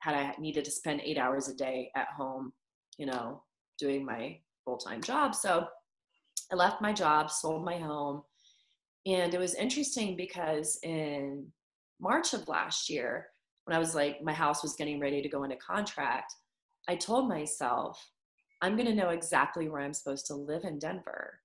had 0.01 0.15
I 0.15 0.35
needed 0.39 0.65
to 0.65 0.71
spend 0.71 1.01
eight 1.03 1.19
hours 1.19 1.49
a 1.49 1.55
day 1.55 1.91
at 1.97 2.09
home, 2.17 2.53
you 2.99 3.07
know, 3.07 3.43
doing 3.79 4.05
my 4.05 4.39
full 4.65 4.77
time 4.77 5.03
job. 5.03 5.35
So 5.35 5.67
I 6.53 6.55
left 6.55 6.81
my 6.81 6.93
job, 6.93 7.31
sold 7.31 7.65
my 7.65 7.79
home. 7.79 8.23
And 9.07 9.35
it 9.35 9.41
was 9.41 9.55
interesting 9.55 10.17
because 10.17 10.79
in 10.83 11.47
March 12.01 12.35
of 12.35 12.49
last 12.49 12.91
year, 12.91 13.29
when 13.65 13.77
I 13.77 13.79
was 13.79 13.95
like, 13.95 14.23
my 14.23 14.33
house 14.33 14.63
was 14.63 14.75
getting 14.75 15.01
ready 15.01 15.23
to 15.23 15.29
go 15.29 15.45
into 15.45 15.57
contract, 15.57 16.33
I 16.89 16.95
told 16.95 17.29
myself, 17.29 18.05
I'm 18.63 18.77
going 18.77 18.87
to 18.87 18.95
know 18.95 19.11
exactly 19.11 19.69
where 19.69 19.81
I'm 19.81 19.95
supposed 19.95 20.27
to 20.27 20.35
live 20.35 20.65
in 20.65 20.79
Denver. 20.79 21.41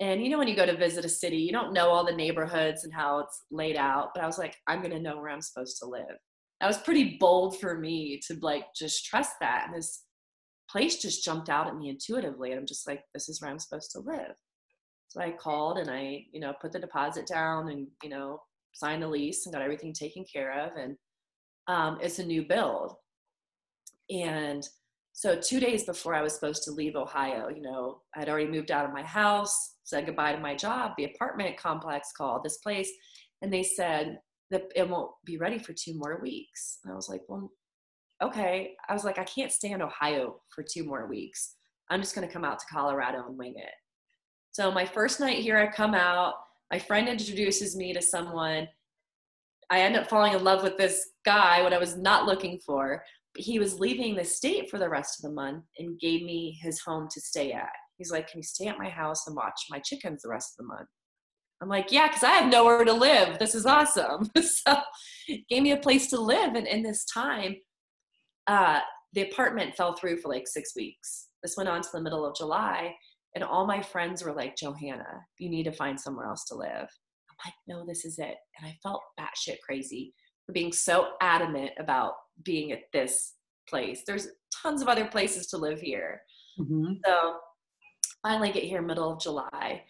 And 0.00 0.22
you 0.22 0.30
know, 0.30 0.38
when 0.38 0.48
you 0.48 0.56
go 0.56 0.66
to 0.66 0.76
visit 0.76 1.04
a 1.04 1.08
city, 1.08 1.36
you 1.36 1.52
don't 1.52 1.74
know 1.74 1.90
all 1.90 2.06
the 2.06 2.12
neighborhoods 2.12 2.84
and 2.84 2.92
how 2.92 3.18
it's 3.20 3.44
laid 3.50 3.76
out, 3.76 4.10
but 4.14 4.24
I 4.24 4.26
was 4.26 4.38
like, 4.38 4.56
I'm 4.66 4.80
going 4.80 4.92
to 4.92 5.00
know 5.00 5.18
where 5.18 5.28
I'm 5.28 5.42
supposed 5.42 5.78
to 5.80 5.86
live. 5.86 6.16
That 6.60 6.66
was 6.66 6.78
pretty 6.78 7.16
bold 7.18 7.60
for 7.60 7.78
me 7.78 8.20
to 8.26 8.38
like 8.40 8.64
just 8.74 9.04
trust 9.04 9.32
that. 9.40 9.66
And 9.66 9.76
this 9.76 10.04
place 10.70 11.00
just 11.00 11.24
jumped 11.24 11.48
out 11.48 11.66
at 11.66 11.76
me 11.76 11.90
intuitively. 11.90 12.50
And 12.50 12.60
I'm 12.60 12.66
just 12.66 12.86
like, 12.88 13.02
this 13.12 13.28
is 13.28 13.40
where 13.40 13.50
I'm 13.50 13.58
supposed 13.58 13.90
to 13.92 14.00
live. 14.00 14.34
So 15.08 15.20
I 15.20 15.32
called 15.32 15.78
and 15.78 15.90
I, 15.90 16.24
you 16.32 16.40
know, 16.40 16.54
put 16.60 16.72
the 16.72 16.78
deposit 16.78 17.26
down 17.26 17.68
and, 17.68 17.88
you 18.02 18.08
know, 18.08 18.40
signed 18.72 19.02
the 19.02 19.08
lease 19.08 19.44
and 19.44 19.52
got 19.52 19.62
everything 19.62 19.92
taken 19.92 20.24
care 20.32 20.66
of. 20.66 20.76
And 20.76 20.96
um, 21.66 21.98
it's 22.00 22.20
a 22.20 22.24
new 22.24 22.46
build. 22.46 22.94
And 24.08 24.66
so 25.12 25.36
two 25.36 25.60
days 25.60 25.84
before 25.84 26.14
I 26.14 26.22
was 26.22 26.34
supposed 26.34 26.62
to 26.64 26.70
leave 26.70 26.96
Ohio, 26.96 27.48
you 27.48 27.60
know, 27.60 28.02
I'd 28.14 28.28
already 28.28 28.50
moved 28.50 28.70
out 28.70 28.86
of 28.86 28.92
my 28.92 29.02
house, 29.02 29.76
said 29.90 30.06
goodbye 30.06 30.32
to 30.32 30.40
my 30.40 30.54
job. 30.54 30.92
The 30.96 31.04
apartment 31.04 31.58
complex 31.58 32.12
called 32.16 32.42
this 32.44 32.58
place 32.58 32.90
and 33.42 33.52
they 33.52 33.62
said 33.62 34.18
that 34.50 34.64
it 34.74 34.88
won't 34.88 35.10
be 35.24 35.36
ready 35.36 35.58
for 35.58 35.72
two 35.72 35.94
more 35.94 36.20
weeks. 36.20 36.78
And 36.84 36.92
I 36.92 36.96
was 36.96 37.08
like, 37.08 37.22
well, 37.28 37.50
okay. 38.22 38.74
I 38.88 38.92
was 38.92 39.04
like, 39.04 39.18
I 39.18 39.24
can't 39.24 39.52
stay 39.52 39.70
in 39.70 39.82
Ohio 39.82 40.40
for 40.54 40.62
two 40.62 40.84
more 40.84 41.06
weeks. 41.06 41.56
I'm 41.90 42.00
just 42.00 42.14
going 42.14 42.26
to 42.26 42.32
come 42.32 42.44
out 42.44 42.58
to 42.58 42.66
Colorado 42.70 43.26
and 43.26 43.36
wing 43.36 43.54
it. 43.56 43.72
So 44.52 44.70
my 44.70 44.84
first 44.84 45.20
night 45.20 45.38
here, 45.38 45.58
I 45.58 45.66
come 45.66 45.94
out. 45.94 46.34
My 46.72 46.78
friend 46.78 47.08
introduces 47.08 47.76
me 47.76 47.92
to 47.92 48.02
someone. 48.02 48.68
I 49.70 49.80
end 49.80 49.96
up 49.96 50.08
falling 50.08 50.34
in 50.34 50.42
love 50.42 50.62
with 50.62 50.76
this 50.76 51.10
guy, 51.24 51.62
what 51.62 51.72
I 51.72 51.78
was 51.78 51.96
not 51.96 52.26
looking 52.26 52.58
for. 52.66 53.02
He 53.36 53.60
was 53.60 53.78
leaving 53.78 54.16
the 54.16 54.24
state 54.24 54.68
for 54.68 54.78
the 54.78 54.88
rest 54.88 55.18
of 55.18 55.30
the 55.30 55.34
month 55.34 55.64
and 55.78 56.00
gave 56.00 56.22
me 56.22 56.58
his 56.60 56.80
home 56.80 57.06
to 57.12 57.20
stay 57.20 57.52
at. 57.52 57.70
He's 58.00 58.10
like, 58.10 58.28
Can 58.28 58.38
you 58.38 58.42
stay 58.42 58.66
at 58.66 58.78
my 58.78 58.88
house 58.88 59.26
and 59.26 59.36
watch 59.36 59.66
my 59.68 59.78
chickens 59.78 60.22
the 60.22 60.30
rest 60.30 60.54
of 60.54 60.64
the 60.64 60.68
month? 60.74 60.88
I'm 61.60 61.68
like, 61.68 61.92
Yeah, 61.92 62.08
because 62.08 62.24
I 62.24 62.30
have 62.30 62.50
nowhere 62.50 62.84
to 62.84 62.92
live. 62.92 63.38
This 63.38 63.54
is 63.54 63.66
awesome. 63.66 64.30
so 64.42 64.76
gave 65.48 65.62
me 65.62 65.72
a 65.72 65.76
place 65.76 66.08
to 66.08 66.20
live. 66.20 66.54
And 66.54 66.66
in 66.66 66.82
this 66.82 67.04
time, 67.04 67.56
uh, 68.46 68.80
the 69.12 69.22
apartment 69.30 69.76
fell 69.76 69.94
through 69.94 70.16
for 70.16 70.28
like 70.28 70.48
six 70.48 70.74
weeks. 70.74 71.28
This 71.42 71.56
went 71.56 71.68
on 71.68 71.82
to 71.82 71.88
the 71.92 72.00
middle 72.00 72.24
of 72.24 72.34
July, 72.34 72.94
and 73.34 73.44
all 73.44 73.66
my 73.66 73.82
friends 73.82 74.24
were 74.24 74.32
like, 74.32 74.56
Johanna, 74.56 75.20
you 75.38 75.50
need 75.50 75.64
to 75.64 75.72
find 75.72 76.00
somewhere 76.00 76.26
else 76.26 76.44
to 76.46 76.54
live. 76.54 76.88
I'm 76.88 77.36
like, 77.44 77.54
no, 77.68 77.84
this 77.86 78.04
is 78.04 78.18
it. 78.18 78.36
And 78.58 78.66
I 78.66 78.76
felt 78.82 79.02
batshit 79.18 79.58
crazy 79.64 80.14
for 80.46 80.52
being 80.52 80.72
so 80.72 81.10
adamant 81.20 81.70
about 81.78 82.14
being 82.44 82.72
at 82.72 82.80
this 82.92 83.34
place. 83.68 84.02
There's 84.06 84.28
tons 84.62 84.82
of 84.82 84.88
other 84.88 85.06
places 85.06 85.46
to 85.48 85.58
live 85.58 85.80
here. 85.80 86.22
Mm-hmm. 86.58 86.94
So 87.06 87.34
finally 88.22 88.52
get 88.52 88.64
here 88.64 88.82
middle 88.82 89.12
of 89.12 89.20
July. 89.20 89.84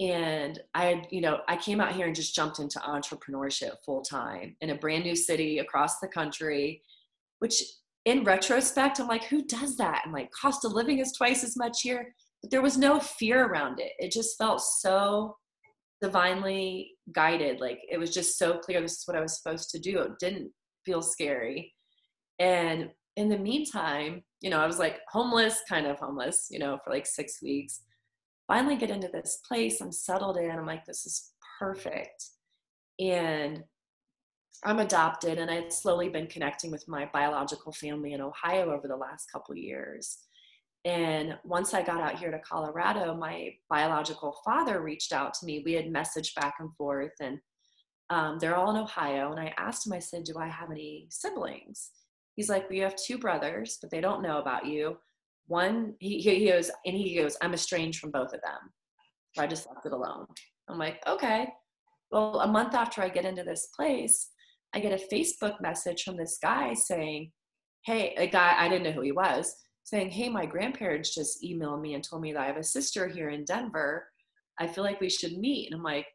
And 0.00 0.60
I 0.74 1.04
you 1.10 1.20
know, 1.20 1.40
I 1.48 1.56
came 1.56 1.80
out 1.80 1.94
here 1.94 2.06
and 2.06 2.14
just 2.14 2.34
jumped 2.34 2.58
into 2.58 2.80
entrepreneurship 2.80 3.76
full 3.84 4.02
time 4.02 4.56
in 4.60 4.70
a 4.70 4.74
brand 4.74 5.04
new 5.04 5.14
city 5.14 5.58
across 5.58 6.00
the 6.00 6.08
country, 6.08 6.82
which 7.38 7.62
in 8.04 8.24
retrospect, 8.24 9.00
I'm 9.00 9.08
like, 9.08 9.24
who 9.24 9.44
does 9.44 9.76
that? 9.76 10.02
And 10.04 10.12
like, 10.12 10.30
cost 10.30 10.64
of 10.64 10.72
living 10.72 10.98
is 10.98 11.12
twice 11.12 11.42
as 11.42 11.56
much 11.56 11.80
here. 11.82 12.14
But 12.42 12.50
there 12.50 12.62
was 12.62 12.76
no 12.76 13.00
fear 13.00 13.46
around 13.46 13.80
it. 13.80 13.92
It 13.98 14.12
just 14.12 14.36
felt 14.36 14.60
so 14.60 15.36
divinely 16.02 16.92
guided. 17.12 17.60
Like, 17.60 17.78
it 17.90 17.98
was 17.98 18.12
just 18.12 18.36
so 18.36 18.58
clear 18.58 18.80
this 18.80 18.98
is 18.98 19.04
what 19.06 19.16
I 19.16 19.22
was 19.22 19.40
supposed 19.40 19.70
to 19.70 19.78
do. 19.78 20.00
It 20.00 20.18
didn't 20.20 20.50
feel 20.84 21.00
scary. 21.00 21.72
And 22.38 22.90
in 23.16 23.28
the 23.28 23.38
meantime, 23.38 24.22
you 24.40 24.50
know, 24.50 24.60
I 24.60 24.66
was 24.66 24.78
like 24.78 25.00
homeless, 25.08 25.62
kind 25.68 25.86
of 25.86 25.98
homeless, 25.98 26.48
you 26.50 26.58
know, 26.58 26.78
for 26.84 26.92
like 26.92 27.06
six 27.06 27.40
weeks. 27.42 27.82
Finally, 28.48 28.76
get 28.76 28.90
into 28.90 29.08
this 29.08 29.40
place. 29.48 29.80
I'm 29.80 29.92
settled 29.92 30.36
in. 30.36 30.50
I'm 30.50 30.66
like, 30.66 30.84
this 30.84 31.06
is 31.06 31.32
perfect. 31.58 32.24
And 32.98 33.64
I'm 34.64 34.78
adopted 34.78 35.38
and 35.38 35.50
I'd 35.50 35.72
slowly 35.72 36.08
been 36.08 36.26
connecting 36.26 36.70
with 36.70 36.88
my 36.88 37.08
biological 37.12 37.72
family 37.72 38.12
in 38.12 38.20
Ohio 38.20 38.72
over 38.72 38.88
the 38.88 38.96
last 38.96 39.30
couple 39.30 39.54
years. 39.56 40.18
And 40.84 41.38
once 41.44 41.72
I 41.72 41.82
got 41.82 42.02
out 42.02 42.18
here 42.18 42.30
to 42.30 42.38
Colorado, 42.40 43.14
my 43.14 43.54
biological 43.70 44.36
father 44.44 44.82
reached 44.82 45.12
out 45.12 45.32
to 45.34 45.46
me. 45.46 45.62
We 45.64 45.72
had 45.72 45.86
messaged 45.86 46.34
back 46.34 46.56
and 46.60 46.74
forth, 46.76 47.12
and 47.20 47.38
um, 48.10 48.38
they're 48.38 48.54
all 48.54 48.70
in 48.70 48.82
Ohio. 48.82 49.30
And 49.30 49.40
I 49.40 49.54
asked 49.56 49.86
him, 49.86 49.94
I 49.94 49.98
said, 49.98 50.24
Do 50.24 50.34
I 50.38 50.46
have 50.46 50.70
any 50.70 51.06
siblings? 51.08 51.90
He's 52.36 52.48
like, 52.48 52.68
We 52.70 52.78
have 52.78 52.96
two 52.96 53.18
brothers, 53.18 53.78
but 53.80 53.90
they 53.90 54.00
don't 54.00 54.22
know 54.22 54.38
about 54.38 54.66
you. 54.66 54.98
One, 55.46 55.94
he, 55.98 56.20
he 56.20 56.48
goes, 56.48 56.70
and 56.86 56.96
he 56.96 57.16
goes, 57.16 57.36
I'm 57.42 57.54
estranged 57.54 58.00
from 58.00 58.10
both 58.10 58.32
of 58.32 58.40
them. 58.40 58.72
So 59.34 59.42
I 59.42 59.46
just 59.46 59.66
left 59.66 59.86
it 59.86 59.92
alone. 59.92 60.26
I'm 60.68 60.78
like, 60.78 61.02
Okay. 61.06 61.48
Well, 62.10 62.40
a 62.40 62.46
month 62.46 62.74
after 62.74 63.02
I 63.02 63.08
get 63.08 63.24
into 63.24 63.42
this 63.42 63.68
place, 63.74 64.30
I 64.74 64.80
get 64.80 64.92
a 64.92 65.14
Facebook 65.14 65.60
message 65.60 66.02
from 66.02 66.16
this 66.16 66.38
guy 66.42 66.74
saying, 66.74 67.30
Hey, 67.84 68.14
a 68.16 68.26
guy, 68.26 68.54
I 68.58 68.68
didn't 68.68 68.84
know 68.84 68.92
who 68.92 69.02
he 69.02 69.12
was, 69.12 69.54
saying, 69.84 70.10
Hey, 70.10 70.28
my 70.28 70.46
grandparents 70.46 71.14
just 71.14 71.42
emailed 71.42 71.80
me 71.80 71.94
and 71.94 72.02
told 72.02 72.22
me 72.22 72.32
that 72.32 72.42
I 72.42 72.46
have 72.46 72.56
a 72.56 72.64
sister 72.64 73.08
here 73.08 73.30
in 73.30 73.44
Denver. 73.44 74.06
I 74.58 74.66
feel 74.66 74.84
like 74.84 75.00
we 75.00 75.10
should 75.10 75.36
meet. 75.38 75.66
And 75.66 75.74
I'm 75.76 75.82
like, 75.82 76.06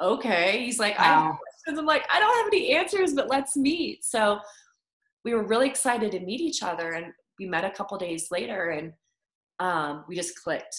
Okay. 0.00 0.64
He's 0.64 0.78
like, 0.78 0.98
wow. 0.98 1.04
I 1.04 1.08
have 1.08 1.36
questions. 1.38 1.78
I'm 1.78 1.86
like, 1.86 2.06
I 2.12 2.20
don't 2.20 2.36
have 2.36 2.46
any 2.48 2.74
answers, 2.74 3.14
but 3.14 3.30
let's 3.30 3.56
meet. 3.56 4.04
So 4.04 4.38
we 5.26 5.34
were 5.34 5.42
really 5.42 5.68
excited 5.68 6.12
to 6.12 6.20
meet 6.20 6.40
each 6.40 6.62
other. 6.62 6.92
And 6.92 7.06
we 7.40 7.46
met 7.46 7.64
a 7.64 7.70
couple 7.70 7.98
days 7.98 8.28
later 8.30 8.70
and 8.70 8.92
um, 9.58 10.04
we 10.08 10.14
just 10.14 10.40
clicked. 10.40 10.76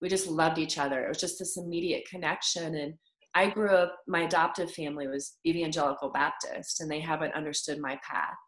We 0.00 0.08
just 0.08 0.26
loved 0.26 0.56
each 0.56 0.78
other. 0.78 1.04
It 1.04 1.08
was 1.08 1.20
just 1.20 1.38
this 1.38 1.58
immediate 1.58 2.08
connection. 2.08 2.76
And 2.76 2.94
I 3.34 3.50
grew 3.50 3.68
up, 3.68 3.98
my 4.08 4.20
adoptive 4.20 4.72
family 4.72 5.06
was 5.06 5.36
evangelical 5.46 6.08
Baptist, 6.08 6.80
and 6.80 6.90
they 6.90 7.00
haven't 7.00 7.34
understood 7.34 7.78
my 7.78 8.00
path. 8.02 8.38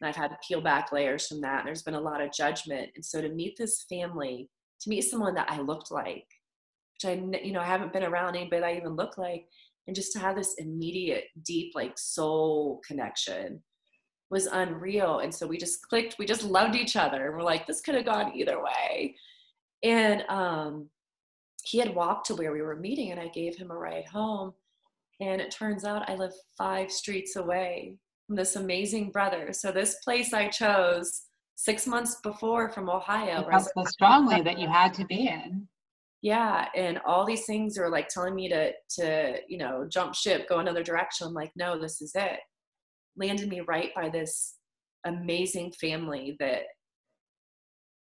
And 0.00 0.08
I've 0.08 0.14
had 0.14 0.28
to 0.28 0.38
peel 0.46 0.60
back 0.60 0.92
layers 0.92 1.26
from 1.26 1.40
that. 1.40 1.58
And 1.58 1.66
there's 1.66 1.82
been 1.82 1.94
a 1.94 2.00
lot 2.00 2.20
of 2.20 2.32
judgment. 2.32 2.90
And 2.94 3.04
so 3.04 3.20
to 3.20 3.28
meet 3.28 3.56
this 3.58 3.86
family, 3.90 4.48
to 4.82 4.88
meet 4.88 5.02
someone 5.02 5.34
that 5.34 5.50
I 5.50 5.60
looked 5.60 5.90
like, 5.90 6.26
which 6.94 7.10
I, 7.10 7.14
you 7.42 7.52
know, 7.52 7.60
I 7.60 7.66
haven't 7.66 7.92
been 7.92 8.04
around 8.04 8.36
anybody 8.36 8.62
I 8.62 8.76
even 8.76 8.94
look 8.94 9.18
like, 9.18 9.46
and 9.88 9.96
just 9.96 10.12
to 10.12 10.20
have 10.20 10.36
this 10.36 10.54
immediate, 10.58 11.24
deep, 11.44 11.72
like 11.74 11.98
soul 11.98 12.80
connection 12.86 13.62
was 14.30 14.46
unreal. 14.46 15.20
And 15.20 15.34
so 15.34 15.46
we 15.46 15.56
just 15.56 15.82
clicked, 15.88 16.16
we 16.18 16.26
just 16.26 16.42
loved 16.42 16.74
each 16.74 16.96
other. 16.96 17.26
And 17.26 17.36
we're 17.36 17.42
like, 17.42 17.66
this 17.66 17.80
could 17.80 17.94
have 17.94 18.04
gone 18.04 18.34
either 18.34 18.62
way. 18.62 19.14
And 19.82 20.22
um, 20.28 20.88
he 21.64 21.78
had 21.78 21.94
walked 21.94 22.26
to 22.26 22.34
where 22.34 22.52
we 22.52 22.62
were 22.62 22.76
meeting 22.76 23.12
and 23.12 23.20
I 23.20 23.28
gave 23.28 23.56
him 23.56 23.70
a 23.70 23.76
ride 23.76 24.06
home. 24.06 24.52
And 25.20 25.40
it 25.40 25.50
turns 25.50 25.84
out 25.84 26.08
I 26.10 26.14
live 26.14 26.32
five 26.58 26.90
streets 26.90 27.36
away 27.36 27.96
from 28.26 28.36
this 28.36 28.56
amazing 28.56 29.10
brother. 29.10 29.52
So 29.52 29.70
this 29.70 29.96
place 30.04 30.32
I 30.32 30.48
chose 30.48 31.22
six 31.54 31.86
months 31.86 32.16
before 32.22 32.68
from 32.70 32.90
Ohio. 32.90 33.46
felt 33.50 33.70
so 33.76 33.84
strongly 33.84 34.42
that 34.42 34.58
you 34.58 34.68
had 34.68 34.92
to 34.94 35.04
be 35.06 35.28
in. 35.28 35.66
yeah 36.22 36.66
and 36.74 36.98
all 37.06 37.24
these 37.24 37.44
things 37.46 37.78
are 37.78 37.88
like 37.90 38.08
telling 38.08 38.34
me 38.34 38.48
to 38.48 38.72
to 38.88 39.36
you 39.48 39.58
know 39.58 39.86
jump 39.88 40.14
ship 40.14 40.48
go 40.48 40.58
another 40.58 40.82
direction 40.82 41.26
i'm 41.26 41.34
like 41.34 41.52
no 41.56 41.78
this 41.78 42.00
is 42.00 42.12
it 42.14 42.40
landed 43.16 43.48
me 43.48 43.60
right 43.60 43.94
by 43.94 44.08
this 44.08 44.54
amazing 45.06 45.72
family 45.72 46.36
that 46.40 46.62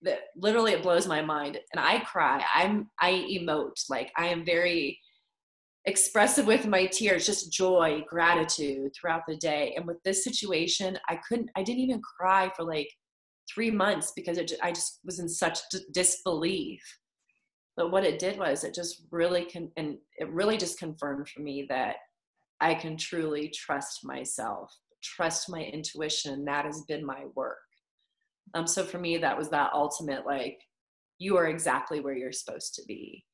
that 0.02 0.18
literally 0.36 0.72
it 0.72 0.82
blows 0.82 1.06
my 1.06 1.22
mind. 1.22 1.58
And 1.72 1.80
i 1.80 1.98
cry. 2.00 2.44
I'm 2.54 2.90
i 3.00 3.10
emote. 3.10 3.82
Like 3.88 4.12
i 4.16 4.26
am 4.26 4.44
very 4.44 4.98
expressive 5.86 6.46
with 6.46 6.66
my 6.66 6.86
tears 6.86 7.26
just 7.26 7.52
joy 7.52 8.02
gratitude 8.08 8.92
throughout 8.94 9.22
the 9.28 9.36
day. 9.36 9.74
And 9.76 9.86
with 9.86 10.02
this 10.04 10.24
situation 10.24 10.98
i 11.08 11.18
couldn't 11.28 11.50
i 11.56 11.62
didn't 11.62 11.80
even 11.80 12.02
cry 12.02 12.50
for 12.56 12.64
like 12.64 12.88
three 13.52 13.70
months 13.70 14.12
because 14.16 14.38
it, 14.38 14.52
i 14.62 14.72
just 14.72 15.00
was 15.04 15.18
in 15.18 15.28
such 15.28 15.58
disbelief. 15.92 16.82
But 17.76 17.90
what 17.90 18.04
it 18.04 18.20
did 18.20 18.38
was 18.38 18.62
it 18.62 18.72
just 18.74 19.02
really 19.10 19.44
can 19.44 19.70
and 19.76 19.96
it 20.18 20.30
really 20.30 20.56
just 20.56 20.78
confirmed 20.78 21.28
for 21.28 21.40
me 21.40 21.66
that 21.68 21.96
i 22.60 22.74
can 22.74 22.96
truly 22.96 23.48
trust 23.48 24.04
myself 24.04 24.72
trust 25.04 25.50
my 25.50 25.60
intuition 25.60 26.44
that 26.44 26.64
has 26.64 26.82
been 26.88 27.04
my 27.04 27.24
work. 27.34 27.58
Um 28.54 28.66
so 28.66 28.84
for 28.84 28.98
me 28.98 29.18
that 29.18 29.36
was 29.36 29.50
that 29.50 29.72
ultimate 29.74 30.26
like 30.26 30.58
you 31.18 31.36
are 31.36 31.46
exactly 31.46 32.00
where 32.00 32.16
you're 32.16 32.32
supposed 32.32 32.74
to 32.74 32.82
be. 32.86 33.24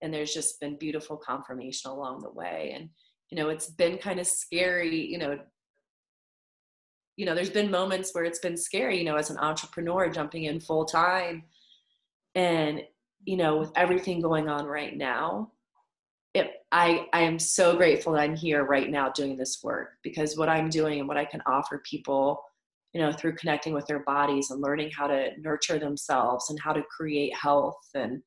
And 0.00 0.12
there's 0.12 0.34
just 0.34 0.58
been 0.60 0.76
beautiful 0.78 1.16
confirmation 1.16 1.90
along 1.90 2.22
the 2.22 2.32
way. 2.32 2.72
And 2.74 2.88
you 3.30 3.36
know 3.36 3.48
it's 3.48 3.70
been 3.70 3.98
kind 3.98 4.20
of 4.20 4.26
scary 4.26 5.06
you 5.06 5.18
know 5.18 5.38
you 7.16 7.26
know 7.26 7.34
there's 7.34 7.50
been 7.50 7.70
moments 7.70 8.10
where 8.12 8.24
it's 8.24 8.38
been 8.40 8.56
scary 8.56 8.98
you 8.98 9.04
know 9.04 9.16
as 9.16 9.30
an 9.30 9.38
entrepreneur 9.38 10.10
jumping 10.10 10.44
in 10.44 10.60
full 10.60 10.84
time 10.84 11.44
and 12.34 12.82
you 13.24 13.36
know, 13.36 13.58
with 13.58 13.72
everything 13.76 14.20
going 14.20 14.48
on 14.48 14.66
right 14.66 14.96
now, 14.96 15.52
it, 16.34 16.50
I, 16.70 17.06
I 17.12 17.20
am 17.20 17.38
so 17.38 17.76
grateful 17.76 18.14
that 18.14 18.22
I'm 18.22 18.36
here 18.36 18.64
right 18.64 18.90
now 18.90 19.10
doing 19.10 19.36
this 19.36 19.60
work 19.62 19.90
because 20.02 20.36
what 20.36 20.48
I'm 20.48 20.70
doing 20.70 20.98
and 20.98 21.08
what 21.08 21.18
I 21.18 21.26
can 21.26 21.42
offer 21.46 21.82
people, 21.88 22.42
you 22.94 23.00
know, 23.00 23.12
through 23.12 23.36
connecting 23.36 23.74
with 23.74 23.86
their 23.86 24.00
bodies 24.00 24.50
and 24.50 24.62
learning 24.62 24.90
how 24.96 25.06
to 25.06 25.30
nurture 25.38 25.78
themselves 25.78 26.48
and 26.48 26.58
how 26.60 26.72
to 26.72 26.82
create 26.90 27.36
health 27.36 27.80
and 27.94 28.22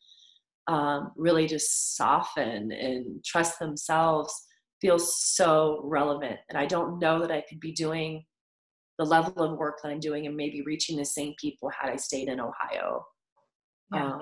um, 0.68 1.12
really 1.16 1.48
just 1.48 1.96
soften 1.96 2.72
and 2.72 3.24
trust 3.24 3.60
themselves 3.60 4.34
feels 4.82 5.26
so 5.36 5.82
relevant. 5.84 6.38
And 6.50 6.58
I 6.58 6.66
don't 6.66 7.00
know 7.00 7.20
that 7.20 7.32
I 7.32 7.44
could 7.48 7.60
be 7.60 7.72
doing 7.72 8.24
the 9.00 9.06
level 9.06 9.44
of 9.44 9.58
work 9.58 9.80
that 9.82 9.90
I'm 9.90 10.00
doing 10.00 10.28
and 10.28 10.36
maybe 10.36 10.62
reaching 10.62 10.98
the 10.98 11.06
same 11.06 11.34
people 11.40 11.70
had 11.70 11.92
I 11.92 11.96
stayed 11.96 12.28
in 12.28 12.40
Ohio. 12.40 13.06
Yeah. 13.94 14.14
Um, 14.14 14.22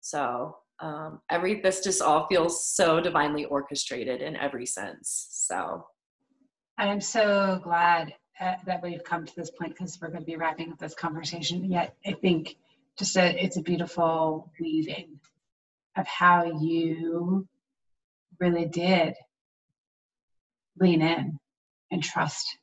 so 0.00 0.56
um, 0.80 1.20
every 1.28 1.60
this 1.60 1.80
just 1.80 2.00
all 2.00 2.26
feels 2.28 2.64
so 2.64 3.00
divinely 3.00 3.44
orchestrated 3.44 4.22
in 4.22 4.36
every 4.36 4.66
sense. 4.66 5.26
So 5.30 5.86
I'm 6.76 7.00
so 7.00 7.60
glad 7.62 8.14
uh, 8.40 8.54
that 8.66 8.82
we've 8.82 9.02
come 9.02 9.26
to 9.26 9.36
this 9.36 9.50
point 9.50 9.74
because 9.74 9.98
we're 10.00 10.08
going 10.08 10.20
to 10.20 10.26
be 10.26 10.36
wrapping 10.36 10.72
up 10.72 10.78
this 10.78 10.94
conversation. 10.94 11.64
Yet 11.64 11.96
I 12.06 12.12
think 12.12 12.56
just 12.98 13.16
a, 13.16 13.44
it's 13.44 13.56
a 13.56 13.62
beautiful 13.62 14.52
weaving 14.60 15.18
of 15.96 16.06
how 16.06 16.44
you 16.44 17.48
really 18.38 18.66
did 18.66 19.14
lean 20.78 21.02
in 21.02 21.38
and 21.90 22.02
trust, 22.02 22.56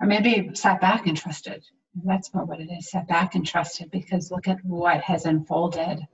or 0.00 0.06
maybe 0.06 0.50
sat 0.54 0.80
back 0.80 1.06
and 1.06 1.16
trusted. 1.16 1.64
That's 2.04 2.34
more 2.34 2.44
what 2.44 2.60
it 2.60 2.68
is. 2.70 2.90
Sat 2.90 3.08
back 3.08 3.34
and 3.34 3.46
trusted 3.46 3.90
because 3.90 4.30
look 4.30 4.48
at 4.48 4.62
what 4.64 5.00
has 5.00 5.24
unfolded 5.24 6.06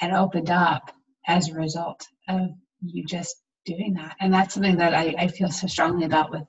and 0.00 0.12
opened 0.12 0.50
up 0.50 0.92
as 1.26 1.48
a 1.48 1.54
result 1.54 2.06
of 2.28 2.50
you 2.80 3.04
just 3.04 3.36
doing 3.64 3.94
that. 3.94 4.16
And 4.20 4.32
that's 4.32 4.54
something 4.54 4.76
that 4.76 4.94
I, 4.94 5.14
I 5.18 5.28
feel 5.28 5.50
so 5.50 5.66
strongly 5.66 6.06
about 6.06 6.30
with 6.30 6.44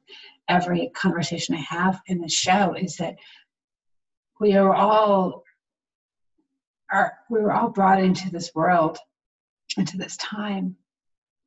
every 0.48 0.90
conversation 0.96 1.56
I 1.56 1.60
have 1.60 2.02
in 2.08 2.22
the 2.22 2.30
show 2.30 2.74
is 2.74 2.98
that 2.98 3.16
we 4.40 4.56
are 4.56 4.74
all 4.74 5.44
are 6.92 7.14
we 7.30 7.40
were 7.40 7.54
all 7.54 7.70
brought 7.70 8.02
into 8.02 8.32
this 8.32 8.52
world, 8.56 8.98
into 9.78 9.98
this 9.98 10.18
time 10.18 10.76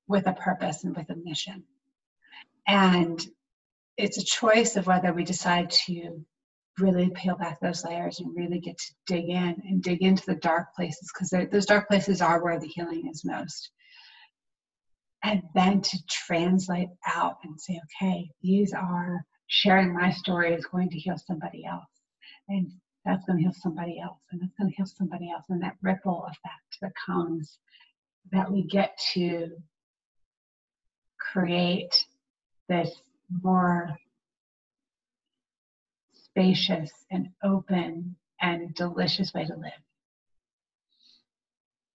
with 0.06 0.26
a 0.26 0.32
purpose 0.34 0.84
and 0.84 0.94
with 0.94 1.10
a 1.10 1.16
mission. 1.16 1.64
And 2.66 3.24
it's 3.96 4.18
a 4.18 4.24
choice 4.24 4.76
of 4.76 4.86
whether 4.86 5.12
we 5.12 5.24
decide 5.24 5.70
to 5.70 6.24
really 6.78 7.10
peel 7.10 7.36
back 7.36 7.60
those 7.60 7.84
layers 7.84 8.20
and 8.20 8.34
really 8.34 8.58
get 8.58 8.78
to 8.78 8.94
dig 9.06 9.28
in 9.28 9.56
and 9.68 9.82
dig 9.82 10.02
into 10.02 10.24
the 10.26 10.36
dark 10.36 10.74
places 10.74 11.10
because 11.12 11.48
those 11.50 11.66
dark 11.66 11.88
places 11.88 12.22
are 12.22 12.42
where 12.42 12.58
the 12.58 12.68
healing 12.68 13.08
is 13.10 13.24
most. 13.24 13.70
And 15.22 15.42
then 15.54 15.82
to 15.82 15.98
translate 16.08 16.88
out 17.06 17.36
and 17.44 17.60
say, 17.60 17.80
okay, 17.84 18.28
these 18.42 18.72
are 18.72 19.24
sharing 19.46 19.92
my 19.92 20.10
story 20.10 20.54
is 20.54 20.66
going 20.66 20.90
to 20.90 20.98
heal 20.98 21.16
somebody 21.18 21.64
else. 21.64 21.84
And 22.48 22.72
that's 23.04 23.24
going 23.26 23.38
to 23.38 23.42
heal 23.44 23.54
somebody 23.54 24.00
else. 24.00 24.18
And 24.32 24.40
that's 24.40 24.52
going 24.58 24.70
to 24.70 24.76
heal 24.76 24.86
somebody 24.86 25.30
else. 25.30 25.44
And 25.48 25.62
that 25.62 25.76
ripple 25.82 26.24
effect 26.24 26.78
that 26.80 26.92
comes 27.06 27.58
that 28.32 28.50
we 28.50 28.64
get 28.64 28.98
to 29.14 29.50
create 31.20 31.94
this 32.68 32.90
more 33.42 33.96
spacious 36.32 36.90
and 37.10 37.28
open 37.44 38.16
and 38.40 38.74
delicious 38.74 39.34
way 39.34 39.44
to 39.44 39.54
live. 39.54 39.72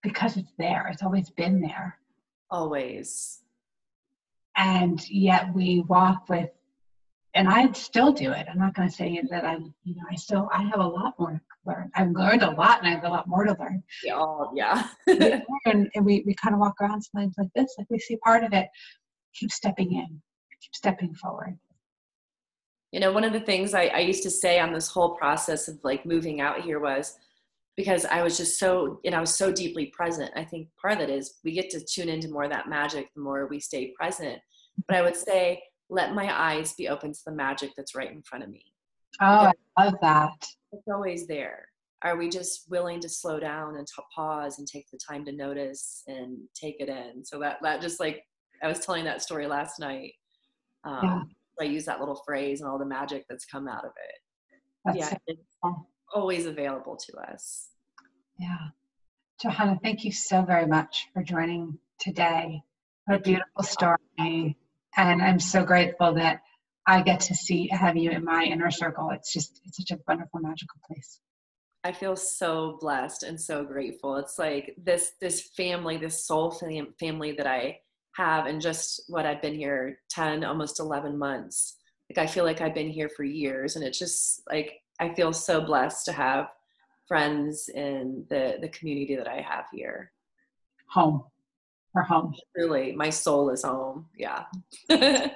Because 0.04 0.38
it's 0.38 0.54
there, 0.58 0.88
it's 0.92 1.04
always 1.04 1.30
been 1.30 1.60
there. 1.60 1.98
Always. 2.50 3.42
And 4.56 5.08
yet 5.10 5.54
we 5.54 5.84
walk 5.88 6.30
with, 6.30 6.50
and 7.34 7.50
I 7.50 7.72
still 7.74 8.12
do 8.14 8.32
it. 8.32 8.48
I'm 8.50 8.58
not 8.60 8.74
going 8.74 8.88
to 8.88 8.94
say 8.94 9.22
that 9.30 9.44
I'm, 9.44 9.74
you 9.84 9.96
know, 9.96 10.04
I 10.10 10.16
still, 10.16 10.50
I 10.54 10.64
have 10.64 10.80
a 10.80 10.88
lot 10.88 11.14
more 11.20 11.32
to 11.32 11.42
learn. 11.66 11.92
I've 11.96 12.12
learned 12.12 12.44
a 12.44 12.52
lot 12.52 12.80
and 12.80 12.88
I 12.88 12.92
have 12.92 13.04
a 13.04 13.10
lot 13.10 13.28
more 13.28 13.44
to 13.44 13.56
learn. 13.60 13.84
Yeah, 14.04 14.16
oh, 14.18 14.52
yeah. 14.56 14.88
and, 15.08 15.90
and 15.96 16.06
we, 16.06 16.24
we 16.26 16.34
kind 16.36 16.54
of 16.54 16.60
walk 16.60 16.76
around 16.80 17.02
sometimes 17.02 17.36
like 17.38 17.50
this, 17.56 17.76
like 17.78 17.88
we 17.90 18.00
see 18.00 18.18
part 18.18 18.44
of 18.44 18.54
it. 18.54 18.68
Keep 19.36 19.52
stepping 19.52 19.94
in, 19.94 20.22
keep 20.62 20.74
stepping 20.74 21.14
forward 21.14 21.60
you 22.92 23.00
know 23.00 23.12
one 23.12 23.24
of 23.24 23.34
the 23.34 23.40
things 23.40 23.74
I, 23.74 23.86
I 23.88 24.00
used 24.00 24.24
to 24.24 24.30
say 24.30 24.60
on 24.60 24.74
this 24.74 24.88
whole 24.88 25.16
process 25.16 25.68
of 25.68 25.80
like 25.84 26.06
moving 26.06 26.42
out 26.42 26.62
here 26.62 26.80
was 26.80 27.18
because 27.76 28.06
i 28.06 28.22
was 28.22 28.38
just 28.38 28.60
so 28.60 29.00
and 29.06 29.14
i 29.14 29.20
was 29.20 29.34
so 29.34 29.52
deeply 29.52 29.88
present 29.88 30.32
i 30.36 30.44
think 30.44 30.68
part 30.82 30.94
of 30.94 31.00
that 31.00 31.10
is 31.10 31.36
we 31.44 31.52
get 31.52 31.70
to 31.72 31.84
tune 31.84 32.10
into 32.10 32.30
more 32.30 32.44
of 32.44 32.52
that 32.52 32.70
magic 32.70 33.10
the 33.16 33.22
more 33.22 33.48
we 33.48 33.60
stay 33.60 33.94
present. 33.98 34.40
But 34.88 34.98
i 34.98 35.02
would 35.02 35.16
say 35.16 35.62
let 35.90 36.14
my 36.14 36.30
eyes 36.38 36.74
be 36.74 36.90
open 36.90 37.14
to 37.14 37.20
the 37.26 37.32
magic 37.32 37.72
that's 37.76 37.96
right 37.96 38.12
in 38.12 38.22
front 38.22 38.44
of 38.44 38.50
me. 38.50 38.64
Oh 39.22 39.52
i 39.78 39.86
love 39.86 39.96
that. 40.02 40.46
it's 40.72 40.88
always 40.92 41.28
there. 41.28 41.68
Are 42.04 42.16
we 42.16 42.30
just 42.30 42.70
willing 42.70 43.00
to 43.00 43.10
slow 43.10 43.40
down 43.40 43.78
and 43.78 43.88
to 43.88 44.04
pause 44.16 44.60
and 44.60 44.68
take 44.68 44.86
the 44.92 45.00
time 45.00 45.26
to 45.26 45.32
notice 45.32 46.04
and 46.08 46.38
take 46.54 46.76
it 46.80 46.90
in? 46.90 47.26
So 47.26 47.40
that 47.40 47.58
that 47.64 47.82
just 47.82 48.00
like 48.00 48.24
i 48.64 48.68
was 48.68 48.80
telling 48.80 49.06
that 49.06 49.22
story 49.22 49.48
last 49.48 49.80
night 49.80 50.14
um, 50.84 51.00
yeah 51.04 51.22
I 51.60 51.66
use 51.66 51.86
that 51.86 52.00
little 52.00 52.22
phrase 52.26 52.62
and 52.62 52.70
all 52.70 52.78
the 52.78 52.86
magic 52.86 53.26
that's 53.30 53.46
come 53.46 53.68
out 53.68 53.86
of 53.86 53.92
it. 53.92 54.20
That's 54.86 54.98
yeah, 54.98 55.18
it's 55.28 55.42
always 56.14 56.46
available 56.46 56.96
to 56.96 57.18
us. 57.32 57.70
Yeah. 58.40 58.70
Johanna, 59.42 59.80
thank 59.84 60.04
you 60.04 60.12
so 60.12 60.44
very 60.44 60.66
much 60.66 61.08
for 61.14 61.24
joining 61.24 61.78
today. 62.00 62.62
What 63.06 63.18
a 63.18 63.20
beautiful 63.20 63.64
story. 63.64 64.58
And 64.98 65.22
I'm 65.22 65.40
so 65.40 65.64
grateful 65.64 66.14
that 66.16 66.42
I 66.88 67.02
get 67.02 67.20
to 67.22 67.36
see 67.36 67.70
have 67.72 67.98
you 67.98 68.12
in 68.12 68.24
my 68.24 68.44
inner 68.44 68.72
circle. 68.72 69.10
It's 69.12 69.32
just 69.34 69.62
it's 69.66 69.78
such 69.78 69.92
a 69.92 70.00
wonderful, 70.08 70.40
magical 70.40 70.80
place. 70.88 71.20
I 71.84 71.92
feel 71.92 72.16
so 72.16 72.78
blessed 72.82 73.24
and 73.24 73.40
so 73.40 73.64
grateful. 73.64 74.16
It's 74.18 74.40
like 74.40 74.76
this 74.82 75.12
this 75.22 75.50
family, 75.56 75.98
this 75.98 76.26
soul 76.26 76.52
family 77.00 77.34
that 77.34 77.48
I 77.48 77.80
have 78.18 78.48
in 78.48 78.60
just 78.60 79.02
what 79.08 79.26
I've 79.26 79.42
been 79.42 79.56
here 79.56 80.00
10, 80.10 80.44
almost 80.44 80.80
11 80.80 81.18
months. 81.18 81.78
Like 82.10 82.18
I 82.18 82.28
feel 82.30 82.44
like 82.44 82.62
I've 82.62 82.74
been 82.74 82.90
here 82.90 83.10
for 83.10 83.24
years 83.24 83.76
and 83.76 83.86
it's 83.86 84.00
just 84.00 84.42
like 84.50 84.82
I 85.00 85.14
feel 85.14 85.32
so 85.32 85.62
blessed 85.62 86.06
to 86.06 86.12
have 86.14 86.50
friends 87.08 87.70
in 87.70 88.26
the 88.30 88.58
the 88.60 88.70
community 88.70 89.16
that 89.16 89.28
I 89.28 89.42
have 89.42 89.66
here. 89.72 90.12
Home. 90.90 91.24
Or 91.94 92.02
home. 92.02 92.34
Really, 92.56 92.92
my 92.94 93.10
soul 93.10 93.50
is 93.50 93.64
home. 93.64 94.08
Yeah. 94.18 94.46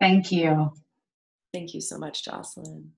Thank 0.00 0.32
you. 0.32 0.72
Thank 1.52 1.74
you 1.74 1.80
so 1.80 1.98
much, 1.98 2.24
Jocelyn. 2.24 2.92